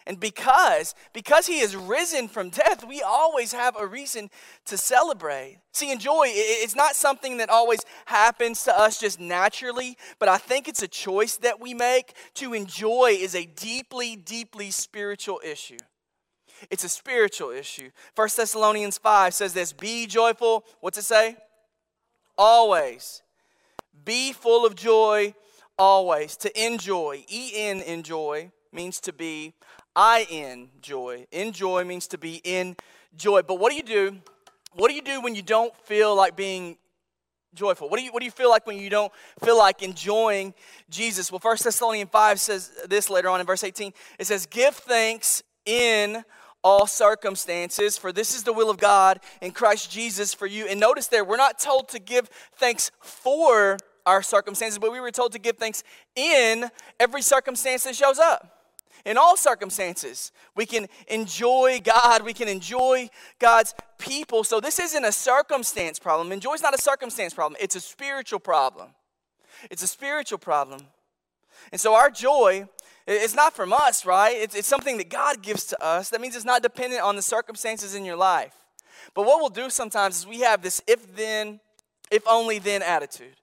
And 0.05 0.19
because, 0.19 0.95
because 1.13 1.47
he 1.47 1.59
is 1.59 1.75
risen 1.75 2.27
from 2.27 2.49
death, 2.49 2.85
we 2.85 3.01
always 3.01 3.53
have 3.53 3.75
a 3.77 3.87
reason 3.87 4.29
to 4.65 4.77
celebrate. 4.77 5.59
See, 5.71 5.91
and 5.91 6.01
joy, 6.01 6.25
it's 6.27 6.75
not 6.75 6.95
something 6.95 7.37
that 7.37 7.49
always 7.49 7.79
happens 8.05 8.63
to 8.63 8.77
us 8.77 8.99
just 8.99 9.19
naturally, 9.19 9.97
but 10.19 10.27
I 10.27 10.37
think 10.37 10.67
it's 10.67 10.83
a 10.83 10.87
choice 10.87 11.37
that 11.37 11.61
we 11.61 11.73
make. 11.73 12.13
To 12.35 12.53
enjoy 12.53 13.17
is 13.17 13.33
a 13.33 13.45
deeply, 13.45 14.15
deeply 14.15 14.71
spiritual 14.71 15.39
issue. 15.43 15.77
It's 16.69 16.83
a 16.83 16.89
spiritual 16.89 17.51
issue. 17.51 17.89
1 18.15 18.29
Thessalonians 18.35 18.97
5 18.97 19.33
says 19.33 19.53
this 19.53 19.73
Be 19.73 20.05
joyful. 20.05 20.65
What's 20.81 20.97
it 20.97 21.03
say? 21.03 21.37
Always. 22.37 23.21
Be 24.05 24.33
full 24.33 24.65
of 24.65 24.75
joy 24.75 25.33
always. 25.77 26.35
To 26.37 26.65
enjoy, 26.65 27.23
E 27.29 27.51
N 27.55 27.81
enjoy, 27.81 28.51
means 28.71 28.99
to 29.01 29.13
be 29.13 29.53
I 29.95 30.25
in 30.29 30.69
joy. 30.81 31.27
Enjoy 31.31 31.83
means 31.83 32.07
to 32.07 32.17
be 32.17 32.41
in 32.43 32.75
joy. 33.15 33.41
But 33.41 33.59
what 33.59 33.71
do 33.71 33.75
you 33.75 33.83
do? 33.83 34.17
What 34.73 34.89
do 34.89 34.95
you 34.95 35.01
do 35.01 35.21
when 35.21 35.35
you 35.35 35.43
don't 35.43 35.75
feel 35.85 36.15
like 36.15 36.35
being 36.35 36.77
joyful? 37.53 37.89
What 37.89 37.99
do 37.99 38.03
you 38.03 38.11
what 38.11 38.19
do 38.19 38.25
you 38.25 38.31
feel 38.31 38.49
like 38.49 38.65
when 38.65 38.77
you 38.77 38.89
don't 38.89 39.11
feel 39.43 39.57
like 39.57 39.83
enjoying 39.83 40.53
Jesus? 40.89 41.31
Well, 41.31 41.39
1 41.39 41.57
Thessalonians 41.63 42.09
5 42.09 42.39
says 42.39 42.71
this 42.87 43.09
later 43.09 43.29
on 43.29 43.39
in 43.39 43.45
verse 43.45 43.63
18. 43.63 43.93
It 44.19 44.25
says, 44.25 44.45
Give 44.47 44.73
thanks 44.73 45.43
in 45.65 46.23
all 46.63 46.87
circumstances, 46.87 47.97
for 47.97 48.11
this 48.13 48.33
is 48.33 48.43
the 48.43 48.53
will 48.53 48.69
of 48.69 48.77
God 48.77 49.19
in 49.41 49.51
Christ 49.51 49.91
Jesus 49.91 50.33
for 50.33 50.47
you. 50.47 50.65
And 50.65 50.79
notice 50.79 51.07
there, 51.07 51.25
we're 51.25 51.35
not 51.35 51.59
told 51.59 51.89
to 51.89 51.99
give 51.99 52.29
thanks 52.55 52.89
for 53.01 53.77
our 54.05 54.21
circumstances, 54.21 54.79
but 54.79 54.91
we 54.91 55.01
were 55.01 55.11
told 55.11 55.33
to 55.33 55.39
give 55.39 55.57
thanks 55.57 55.83
in 56.15 56.69
every 56.99 57.21
circumstance 57.21 57.83
that 57.83 57.95
shows 57.95 58.17
up 58.17 58.52
in 59.05 59.17
all 59.17 59.35
circumstances. 59.35 60.31
We 60.55 60.65
can 60.65 60.87
enjoy 61.07 61.81
God, 61.83 62.23
we 62.23 62.33
can 62.33 62.47
enjoy 62.47 63.09
God's 63.39 63.73
people. 63.97 64.43
So 64.43 64.59
this 64.59 64.79
isn't 64.79 65.03
a 65.03 65.11
circumstance 65.11 65.99
problem. 65.99 66.31
Enjoy 66.31 66.53
is 66.53 66.61
not 66.61 66.73
a 66.73 66.81
circumstance 66.81 67.33
problem, 67.33 67.57
it's 67.61 67.75
a 67.75 67.81
spiritual 67.81 68.39
problem. 68.39 68.89
It's 69.71 69.83
a 69.83 69.87
spiritual 69.87 70.39
problem. 70.39 70.81
And 71.71 71.79
so 71.79 71.95
our 71.95 72.09
joy 72.09 72.67
it's 73.05 73.35
not 73.35 73.53
from 73.53 73.73
us, 73.73 74.05
right? 74.05 74.35
It's, 74.37 74.55
it's 74.55 74.67
something 74.67 74.97
that 74.97 75.09
God 75.09 75.41
gives 75.41 75.65
to 75.65 75.83
us. 75.83 76.09
That 76.09 76.21
means 76.21 76.35
it's 76.35 76.45
not 76.45 76.61
dependent 76.61 77.01
on 77.01 77.15
the 77.15 77.21
circumstances 77.21 77.95
in 77.95 78.05
your 78.05 78.15
life. 78.15 78.53
But 79.13 79.25
what 79.25 79.39
we'll 79.39 79.49
do 79.49 79.69
sometimes 79.69 80.19
is 80.19 80.27
we 80.27 80.39
have 80.39 80.61
this 80.61 80.81
if 80.87 81.13
then, 81.15 81.59
if 82.09 82.23
only 82.27 82.59
then 82.59 82.81
attitude. 82.81 83.35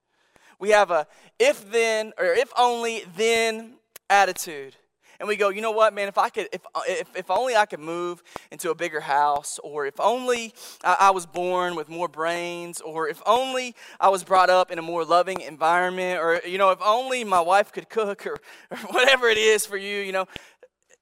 We 0.58 0.70
have 0.70 0.90
a 0.90 1.06
if 1.38 1.70
then 1.70 2.12
or 2.18 2.26
if 2.26 2.50
only 2.56 3.04
then 3.16 3.74
attitude 4.08 4.76
and 5.20 5.28
we 5.28 5.36
go, 5.36 5.50
you 5.50 5.60
know 5.60 5.70
what, 5.70 5.92
man, 5.94 6.08
if 6.08 6.16
I 6.16 6.30
could, 6.30 6.48
if, 6.50 6.62
if, 6.88 7.14
if 7.14 7.30
only 7.30 7.54
I 7.54 7.66
could 7.66 7.78
move 7.78 8.22
into 8.50 8.70
a 8.70 8.74
bigger 8.74 9.00
house, 9.00 9.60
or 9.62 9.84
if 9.84 10.00
only 10.00 10.54
I, 10.82 10.96
I 10.98 11.10
was 11.10 11.26
born 11.26 11.76
with 11.76 11.90
more 11.90 12.08
brains, 12.08 12.80
or 12.80 13.06
if 13.06 13.22
only 13.26 13.76
I 14.00 14.08
was 14.08 14.24
brought 14.24 14.48
up 14.48 14.70
in 14.70 14.78
a 14.78 14.82
more 14.82 15.04
loving 15.04 15.42
environment, 15.42 16.20
or, 16.20 16.40
you 16.46 16.56
know, 16.56 16.70
if 16.70 16.80
only 16.82 17.22
my 17.22 17.40
wife 17.40 17.70
could 17.70 17.90
cook, 17.90 18.26
or, 18.26 18.38
or 18.70 18.78
whatever 18.78 19.28
it 19.28 19.36
is 19.36 19.66
for 19.66 19.76
you, 19.76 19.98
you 19.98 20.12
know, 20.12 20.26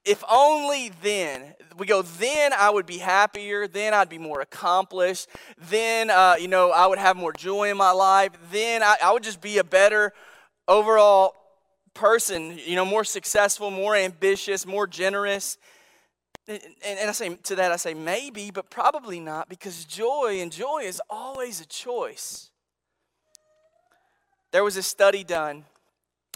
if 0.03 0.23
only 0.29 0.91
then 1.01 1.53
we 1.77 1.85
go 1.85 2.01
then 2.01 2.53
i 2.53 2.69
would 2.69 2.85
be 2.85 2.97
happier 2.97 3.67
then 3.67 3.93
i'd 3.93 4.07
be 4.07 4.17
more 4.17 4.39
accomplished 4.39 5.27
then 5.69 6.09
uh, 6.09 6.35
you 6.39 6.47
know 6.47 6.71
i 6.71 6.87
would 6.87 6.97
have 6.97 7.17
more 7.17 7.33
joy 7.33 7.69
in 7.69 7.75
my 7.75 7.91
life 7.91 8.31
then 8.49 8.81
I, 8.81 8.95
I 9.03 9.11
would 9.11 9.23
just 9.23 9.41
be 9.41 9.57
a 9.57 9.63
better 9.63 10.13
overall 10.69 11.35
person, 11.93 12.59
you 12.65 12.75
know, 12.75 12.85
more 12.85 13.03
successful, 13.03 13.71
more 13.71 13.95
ambitious, 13.95 14.65
more 14.65 14.87
generous. 14.87 15.57
And, 16.47 16.59
and 16.85 17.09
I 17.09 17.11
say 17.11 17.35
to 17.35 17.55
that, 17.55 17.71
I 17.71 17.75
say 17.75 17.93
maybe, 17.93 18.51
but 18.51 18.69
probably 18.69 19.19
not, 19.19 19.49
because 19.49 19.85
joy 19.85 20.39
and 20.41 20.51
joy 20.51 20.79
is 20.83 21.01
always 21.09 21.61
a 21.61 21.65
choice. 21.65 22.49
There 24.51 24.63
was 24.63 24.77
a 24.77 24.83
study 24.83 25.23
done 25.23 25.65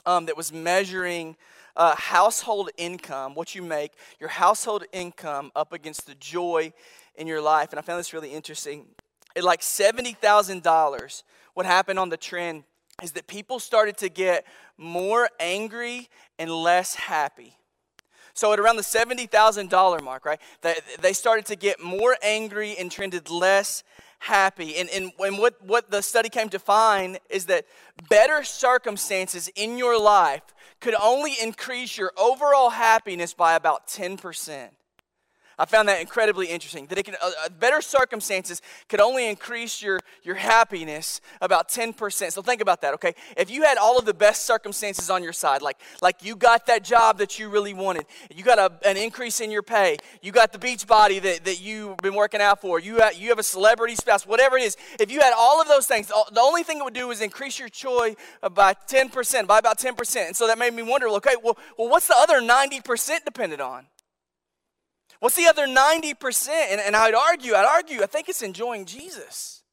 um, 0.06 0.28
that 0.28 0.38
was 0.38 0.54
measuring 0.54 1.36
uh, 1.76 1.96
household 1.96 2.70
income, 2.78 3.34
what 3.34 3.56
you 3.56 3.62
make, 3.62 3.94
your 4.20 4.30
household 4.30 4.86
income 4.92 5.52
up 5.56 5.74
against 5.74 6.06
the 6.06 6.16
joy 6.16 6.74
in 7.16 7.28
your 7.28 7.42
life. 7.42 7.72
And 7.72 7.80
I 7.80 7.82
found 7.82 8.00
this 8.00 8.14
really 8.14 8.32
interesting. 8.32 8.86
At 9.36 9.44
like 9.44 9.62
$70,000, 9.62 11.24
what 11.54 11.66
happened 11.66 11.98
on 11.98 12.10
the 12.10 12.18
trend 12.18 12.64
is 13.02 13.14
that 13.14 13.28
people 13.28 13.60
started 13.60 13.98
to 13.98 14.10
get 14.10 14.46
more 14.78 15.30
angry 15.40 16.10
and 16.38 16.52
less 16.52 16.96
happy. 16.96 17.58
So 18.34 18.52
at 18.52 18.60
around 18.60 18.78
the 18.78 18.84
$70,000 18.84 20.04
mark, 20.04 20.26
right, 20.26 20.40
they, 21.02 21.14
started 21.14 21.46
to 21.48 21.56
get 21.56 21.80
more 21.80 22.18
angry 22.24 22.76
and 22.78 22.92
trended 22.92 23.30
less 23.30 23.84
happy. 24.20 24.78
And, 24.78 24.90
and, 24.90 25.12
and 25.20 25.38
what, 25.38 25.64
what 25.64 25.92
the 25.92 26.02
study 26.02 26.30
came 26.30 26.50
to 26.50 26.60
find 26.60 27.20
is 27.30 27.46
that 27.46 27.66
better 28.10 28.44
circumstances 28.44 29.50
in 29.56 29.78
your 29.78 30.00
life 30.00 30.42
could 30.80 30.96
only 31.00 31.34
increase 31.42 31.98
your 31.98 32.12
overall 32.18 32.72
happiness 32.72 33.34
by 33.34 33.54
about 33.54 33.88
10%. 33.88 34.70
I 35.58 35.66
found 35.66 35.88
that 35.88 36.02
incredibly 36.02 36.48
interesting. 36.48 36.88
That 36.88 36.98
it 36.98 37.04
can, 37.04 37.16
uh, 37.22 37.32
uh, 37.46 37.50
better 37.50 37.82
circumstances 37.82 38.62
could 38.90 39.00
only 39.00 39.30
increase 39.30 39.82
your, 39.82 40.00
your 40.24 40.36
happiness 40.36 41.22
about 41.42 41.70
10%. 41.70 42.32
So 42.32 42.42
think 42.42 42.62
about 42.62 42.82
that, 42.82 42.94
okay? 42.96 43.14
If 43.38 43.52
you 43.52 43.64
had 43.64 43.78
all 43.78 44.00
of 44.00 44.06
the 44.06 44.14
best 44.14 44.46
circumstances 44.46 45.10
on 45.10 45.24
your 45.24 45.34
side, 45.34 45.62
like, 45.62 45.78
like 46.02 46.24
you 46.24 46.36
got 46.36 46.66
that 46.68 46.84
job 46.84 47.20
that 47.20 47.38
you 47.38 47.50
really 47.50 47.74
wanted, 47.74 48.06
you 48.34 48.44
got 48.44 48.58
a, 48.58 48.72
an 48.88 48.98
increase 48.98 49.42
in 49.42 49.52
your 49.52 49.64
pay, 49.64 49.98
you 50.22 50.32
got 50.32 50.52
the 50.52 50.60
beach 50.60 50.88
body 50.88 51.20
that, 51.20 51.46
that 51.46 51.62
you've 51.62 51.98
been 51.98 52.16
working 52.16 52.42
out 52.42 52.60
for, 52.60 52.80
you, 52.80 53.00
have, 53.00 53.16
you 53.16 53.30
have 53.30 53.40
a 53.40 53.44
celebrity 53.44 53.96
spouse, 53.96 54.26
whatever 54.26 54.58
it 54.58 54.64
is, 54.64 54.76
if 55.00 55.12
you 55.12 55.20
had 55.20 55.34
all 55.38 55.62
of 55.62 55.68
those 55.68 55.86
things, 55.86 56.08
the 56.08 56.42
only 56.42 56.64
thing 56.64 56.80
it 56.80 56.84
would 56.84 56.94
do 56.94 57.12
is 57.12 57.22
increase 57.22 57.60
your 57.60 57.70
joy 57.70 58.16
by 58.54 58.74
10%, 58.74 59.48
by 59.48 59.60
about 59.60 59.78
10%. 59.78 60.28
And 60.28 60.36
so 60.36 60.48
that 60.48 60.58
made 60.58 60.74
me 60.74 60.84
wonder, 60.84 61.08
okay, 61.10 61.36
well, 61.44 61.58
well 61.78 61.90
what's 61.90 62.08
the 62.08 62.16
other 62.18 62.42
90% 62.42 63.24
dependent 63.26 63.62
on? 63.62 63.86
What's 65.24 65.38
the 65.38 65.48
other 65.48 65.66
90%? 65.66 66.50
And, 66.50 66.82
and 66.82 66.98
I'd 66.98 67.14
argue, 67.14 67.54
I'd 67.54 67.66
argue, 67.66 68.04
I 68.04 68.08
think 68.08 68.28
it's 68.28 68.42
enjoying 68.42 68.84
Jesus. 68.84 69.64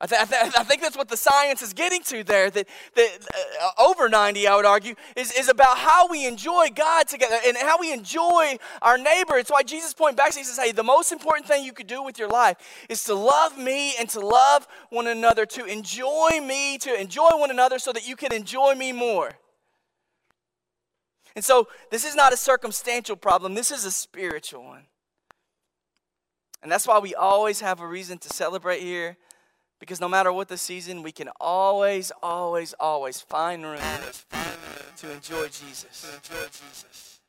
I, 0.00 0.06
th- 0.06 0.20
I, 0.20 0.24
th- 0.24 0.52
I, 0.56 0.62
think 0.62 0.80
that's 0.80 0.96
what 0.96 1.08
the 1.08 1.16
science 1.16 1.62
is 1.62 1.72
getting 1.72 2.04
to 2.04 2.22
there. 2.22 2.50
That, 2.50 2.68
that 2.94 3.18
uh, 3.60 3.82
over 3.82 4.08
90, 4.08 4.46
I 4.46 4.54
would 4.54 4.66
argue, 4.66 4.94
is, 5.16 5.32
is 5.32 5.48
about 5.48 5.78
how 5.78 6.06
we 6.06 6.28
enjoy 6.28 6.68
God 6.72 7.08
together 7.08 7.36
and 7.44 7.56
how 7.56 7.76
we 7.80 7.92
enjoy 7.92 8.56
our 8.82 8.98
neighbor. 8.98 9.36
It's 9.36 9.50
why 9.50 9.64
Jesus 9.64 9.92
pointed 9.92 10.16
back, 10.16 10.30
to 10.30 10.38
he 10.38 10.44
says, 10.44 10.64
hey, 10.64 10.70
the 10.70 10.84
most 10.84 11.10
important 11.10 11.48
thing 11.48 11.64
you 11.64 11.72
could 11.72 11.88
do 11.88 12.04
with 12.04 12.20
your 12.20 12.28
life 12.28 12.58
is 12.88 13.02
to 13.06 13.16
love 13.16 13.58
me 13.58 13.94
and 13.98 14.08
to 14.10 14.20
love 14.20 14.68
one 14.90 15.08
another, 15.08 15.44
to 15.44 15.64
enjoy 15.64 16.40
me, 16.40 16.78
to 16.78 17.00
enjoy 17.00 17.30
one 17.32 17.50
another 17.50 17.80
so 17.80 17.92
that 17.92 18.06
you 18.06 18.14
can 18.14 18.32
enjoy 18.32 18.76
me 18.76 18.92
more. 18.92 19.32
And 21.36 21.44
so 21.44 21.68
this 21.90 22.04
is 22.04 22.14
not 22.14 22.32
a 22.32 22.36
circumstantial 22.36 23.16
problem, 23.16 23.54
this 23.54 23.70
is 23.70 23.84
a 23.84 23.90
spiritual 23.90 24.64
one. 24.64 24.86
And 26.62 26.72
that's 26.72 26.86
why 26.86 26.98
we 26.98 27.14
always 27.14 27.60
have 27.60 27.80
a 27.80 27.86
reason 27.86 28.18
to 28.18 28.28
celebrate 28.30 28.80
here 28.80 29.18
because 29.80 30.00
no 30.00 30.08
matter 30.08 30.32
what 30.32 30.48
the 30.48 30.56
season, 30.56 31.02
we 31.02 31.12
can 31.12 31.28
always, 31.40 32.10
always, 32.22 32.72
always 32.80 33.20
find 33.20 33.64
room 33.64 33.80
to 34.96 35.12
enjoy 35.12 35.48
Jesus. 35.48 36.10
Enjoy 36.14 36.46
Jesus. 36.46 37.20